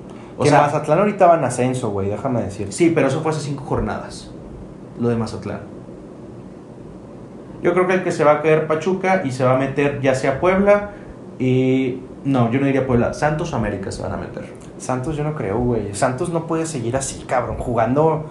O 0.43 0.47
sea, 0.47 0.63
Mazatlán 0.63 0.99
ahorita 0.99 1.27
va 1.27 1.39
en 1.39 1.45
ascenso, 1.45 1.91
güey, 1.91 2.09
déjame 2.09 2.43
decir. 2.43 2.73
Sí, 2.73 2.93
pero 2.95 3.09
eso 3.09 3.21
fue 3.21 3.33
hace 3.33 3.41
cinco 3.41 3.65
jornadas. 3.65 4.31
Lo 4.99 5.09
de 5.09 5.17
Mazatlán. 5.17 5.61
Yo 7.63 7.73
creo 7.73 7.87
que 7.87 7.95
el 7.95 8.05
que 8.05 8.13
se 8.13 8.25
va 8.25 8.33
a 8.33 8.43
caer 8.43 8.67
Pachuca 8.67 9.23
y 9.25 9.31
se 9.31 9.45
va 9.45 9.55
a 9.55 9.59
meter 9.59 10.01
ya 10.01 10.15
sea 10.15 10.41
Puebla 10.41 10.91
y. 11.39 12.01
No, 12.25 12.51
yo 12.53 12.61
no 12.61 12.67
diría 12.67 12.87
Puebla. 12.87 13.15
Santos 13.15 13.53
o 13.53 13.57
América 13.57 13.91
se 13.91 14.03
van 14.03 14.13
a 14.13 14.17
meter. 14.17 14.45
Santos 14.79 15.17
yo 15.17 15.25
no 15.25 15.35
creo, 15.35 15.59
güey. 15.59 15.95
Santos 15.95 16.31
no 16.31 16.47
puede 16.47 16.67
seguir 16.67 16.97
así, 16.97 17.25
cabrón. 17.27 17.57
Jugando 17.59 18.27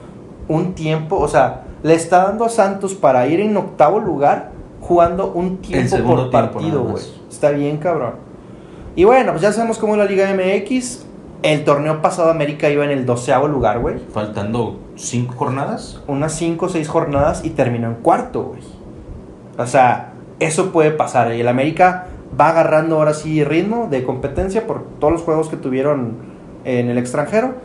un 0.47 0.74
tiempo. 0.74 1.18
O 1.18 1.28
sea, 1.28 1.64
le 1.84 1.93
está 1.93 2.24
dando 2.24 2.45
a 2.45 2.49
Santos 2.49 2.93
para 2.93 3.28
ir 3.28 3.39
en 3.39 3.55
octavo 3.57 3.99
lugar 3.99 4.51
jugando 4.82 5.32
un 5.32 5.57
tiempo 5.57 5.97
por 6.03 6.32
partido, 6.32 6.84
güey. 6.84 7.03
Está 7.30 7.51
bien, 7.51 7.78
cabrón. 7.78 8.14
Y 8.95 9.03
bueno, 9.05 9.32
pues 9.32 9.41
ya 9.41 9.53
sabemos 9.53 9.78
cómo 9.78 9.93
es 9.93 9.99
la 9.99 10.05
Liga 10.05 10.28
MX. 10.34 11.05
El 11.44 11.64
torneo 11.64 12.04
pasado 12.04 12.30
América 12.30 12.70
iba 12.70 12.86
en 12.86 12.92
el 12.92 13.08
doceavo 13.08 13.48
lugar, 13.48 13.80
güey. 13.80 13.98
Faltando 14.14 14.80
cinco 14.96 15.34
jornadas. 15.36 16.00
Unas 16.08 16.34
cinco 16.34 16.68
o 16.68 16.70
seis 16.70 16.88
jornadas 16.88 17.44
y 17.44 17.50
terminó 17.50 17.88
en 17.88 17.96
cuarto, 17.96 18.44
güey. 18.44 18.62
O 19.58 19.66
sea, 19.66 20.14
eso 20.39 20.72
puede 20.72 20.92
pasar. 20.92 21.34
Y 21.34 21.42
el 21.42 21.48
América 21.48 22.06
va 22.39 22.50
agarrando 22.50 22.98
ahora 22.98 23.16
sí 23.16 23.44
ritmo 23.44 23.88
de 23.89 24.04
competencia 24.04 24.68
por 24.68 24.84
todos 25.00 25.14
los 25.14 25.22
juegos 25.24 25.50
que 25.50 25.58
tuvieron 25.58 26.18
en 26.64 26.89
el 26.89 27.00
extranjero. 27.00 27.56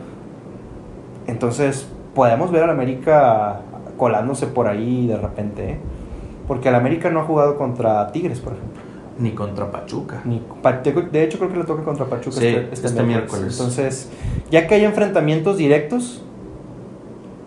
Entonces, 1.27 1.87
podemos 2.15 2.51
ver 2.51 2.63
al 2.63 2.71
América 2.71 3.61
colándose 3.95 4.47
por 4.47 4.67
ahí 4.67 5.05
de 5.05 5.17
repente, 5.17 5.71
¿eh? 5.71 5.79
Porque 6.47 6.69
el 6.69 6.75
América 6.75 7.11
no 7.11 7.19
ha 7.19 7.23
jugado 7.25 7.57
contra 7.57 8.11
Tigres, 8.11 8.39
por 8.39 8.53
ejemplo. 8.53 8.86
Ni 9.19 9.31
contra 9.31 9.71
Pachuca. 9.71 10.21
Ni, 10.25 10.41
de 11.11 11.23
hecho, 11.23 11.37
creo 11.39 11.51
que 11.51 11.57
le 11.57 11.63
toca 11.63 11.83
contra 11.83 12.05
Pachuca 12.05 12.35
este, 12.35 12.69
este, 12.71 12.87
este 12.87 13.03
miércoles. 13.03 13.57
Entonces, 13.57 14.09
ya 14.51 14.67
que 14.67 14.75
hay 14.75 14.85
enfrentamientos 14.85 15.57
directos, 15.57 16.21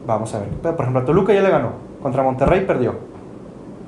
vamos 0.07 0.35
a 0.35 0.41
ver. 0.41 0.49
Por 0.49 0.81
ejemplo, 0.81 1.03
a 1.03 1.05
Toluca 1.05 1.33
ya 1.33 1.43
le 1.43 1.51
ganó. 1.51 1.73
Contra 2.03 2.23
Monterrey 2.23 2.65
perdió. 2.67 2.95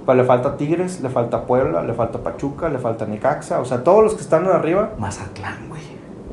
Pues 0.04 0.16
le 0.16 0.24
falta 0.24 0.56
Tigres, 0.56 1.00
le 1.00 1.08
falta 1.08 1.46
Puebla, 1.46 1.82
le 1.82 1.94
falta 1.94 2.18
Pachuca, 2.18 2.68
le 2.68 2.78
falta 2.78 3.06
Necaxa. 3.06 3.60
O 3.60 3.64
sea, 3.64 3.84
todos 3.84 4.02
los 4.02 4.14
que 4.14 4.22
están 4.22 4.46
arriba. 4.46 4.92
Mazatlán, 4.98 5.68
güey. 5.68 5.82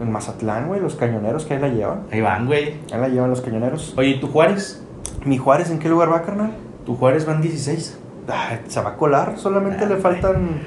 En 0.02 0.12
Mazatlán, 0.12 0.68
güey, 0.68 0.80
los 0.80 0.95
cañoneros 0.95 1.45
que 1.45 1.56
ahí 1.56 1.60
la 1.60 1.68
llevan. 1.70 2.04
Ahí 2.12 2.22
van, 2.22 2.45
güey. 2.45 2.76
Ahí 2.91 3.00
la 3.00 3.10
llevan 3.10 3.30
los 3.30 3.41
cañoneros. 3.41 3.93
Oye, 3.97 4.10
¿y 4.10 4.20
tu 4.20 4.28
Juárez? 4.28 4.84
¿Mi 5.26 5.38
Juárez 5.38 5.70
en 5.72 5.80
qué 5.80 5.89
lugar 5.89 6.12
va, 6.12 6.22
carnal? 6.22 6.54
Tu 6.86 6.95
Juárez 6.95 7.26
van 7.26 7.41
16. 7.41 8.00
se 8.68 8.82
va 8.82 8.89
a 8.91 8.95
colar, 8.95 9.38
solamente 9.38 9.86
le 9.86 9.97
faltan 9.97 10.62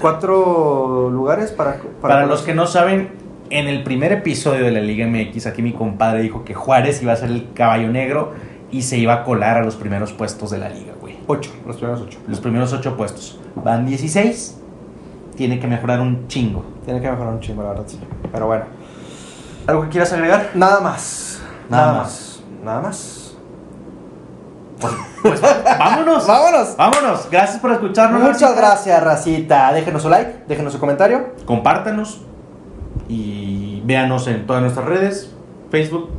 cuatro 0.00 1.10
lugares 1.10 1.52
para... 1.52 1.80
Para, 2.00 2.26
los 2.26 2.42
que 2.42 2.54
no 2.54 2.66
saben, 2.66 3.10
en 3.50 3.68
el 3.68 3.82
primer 3.82 4.12
episodio 4.12 4.64
de 4.64 4.70
la 4.70 4.80
Liga 4.80 5.06
MX, 5.06 5.46
aquí 5.46 5.62
mi 5.62 5.72
compadre 5.72 6.22
dijo 6.22 6.44
que 6.44 6.54
Juárez 6.54 7.02
iba 7.02 7.12
a 7.12 7.16
ser 7.16 7.30
el 7.30 7.52
caballo 7.54 7.88
negro 7.88 8.32
y 8.70 8.82
se 8.82 8.98
iba 8.98 9.14
a 9.14 9.24
colar 9.24 9.58
a 9.58 9.64
los 9.64 9.76
primeros 9.76 10.12
puestos 10.12 10.50
de 10.50 10.58
la 10.58 10.68
liga, 10.68 10.94
güey. 11.00 11.16
Ocho, 11.26 11.50
los 11.66 11.76
primeros 11.76 12.02
ocho. 12.02 12.18
Los 12.26 12.40
primeros 12.40 12.72
ocho 12.72 12.96
puestos. 12.96 13.38
Van 13.54 13.86
16. 13.86 14.60
Tiene 15.36 15.58
que 15.58 15.66
mejorar 15.66 16.00
un 16.00 16.28
chingo. 16.28 16.64
Tiene 16.84 17.00
que 17.00 17.10
mejorar 17.10 17.34
un 17.34 17.40
chingo, 17.40 17.62
la 17.62 17.70
verdad, 17.70 17.84
sí. 17.86 18.00
Pero 18.32 18.46
bueno. 18.46 18.64
¿Algo 19.66 19.82
que 19.82 19.88
quieras 19.88 20.12
agregar? 20.12 20.50
Nada 20.54 20.80
más. 20.80 21.42
Nada, 21.68 21.92
más. 21.92 22.40
Nada 22.64 22.80
más. 22.80 23.25
Pues, 24.80 24.92
pues 25.22 25.40
vámonos. 25.78 26.26
Vámonos. 26.26 26.76
Vámonos. 26.76 27.28
Gracias 27.30 27.58
por 27.60 27.72
escucharnos. 27.72 28.20
Muchas 28.20 28.40
racita. 28.40 28.60
gracias, 28.60 29.02
Racita. 29.04 29.72
Déjenos 29.72 30.02
su 30.02 30.08
like, 30.08 30.44
déjenos 30.48 30.72
su 30.72 30.78
comentario. 30.78 31.28
Compártanos 31.46 32.20
y 33.08 33.82
véanos 33.84 34.26
en 34.28 34.46
todas 34.46 34.62
nuestras 34.62 34.86
redes. 34.86 35.32
Facebook 35.70 36.10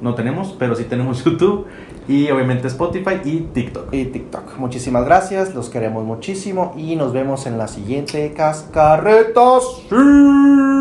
no 0.00 0.14
tenemos, 0.14 0.54
pero 0.58 0.74
sí 0.74 0.84
tenemos 0.84 1.24
YouTube 1.24 1.66
y 2.08 2.30
obviamente 2.30 2.66
Spotify 2.68 3.20
y 3.24 3.40
TikTok. 3.52 3.92
y 3.92 4.06
TikTok. 4.06 4.56
Muchísimas 4.58 5.04
gracias, 5.04 5.54
los 5.54 5.68
queremos 5.70 6.04
muchísimo 6.04 6.72
y 6.76 6.96
nos 6.96 7.12
vemos 7.12 7.46
en 7.46 7.58
la 7.58 7.68
siguiente 7.68 8.32
cascarretas. 8.34 9.62
Sí. 9.88 10.79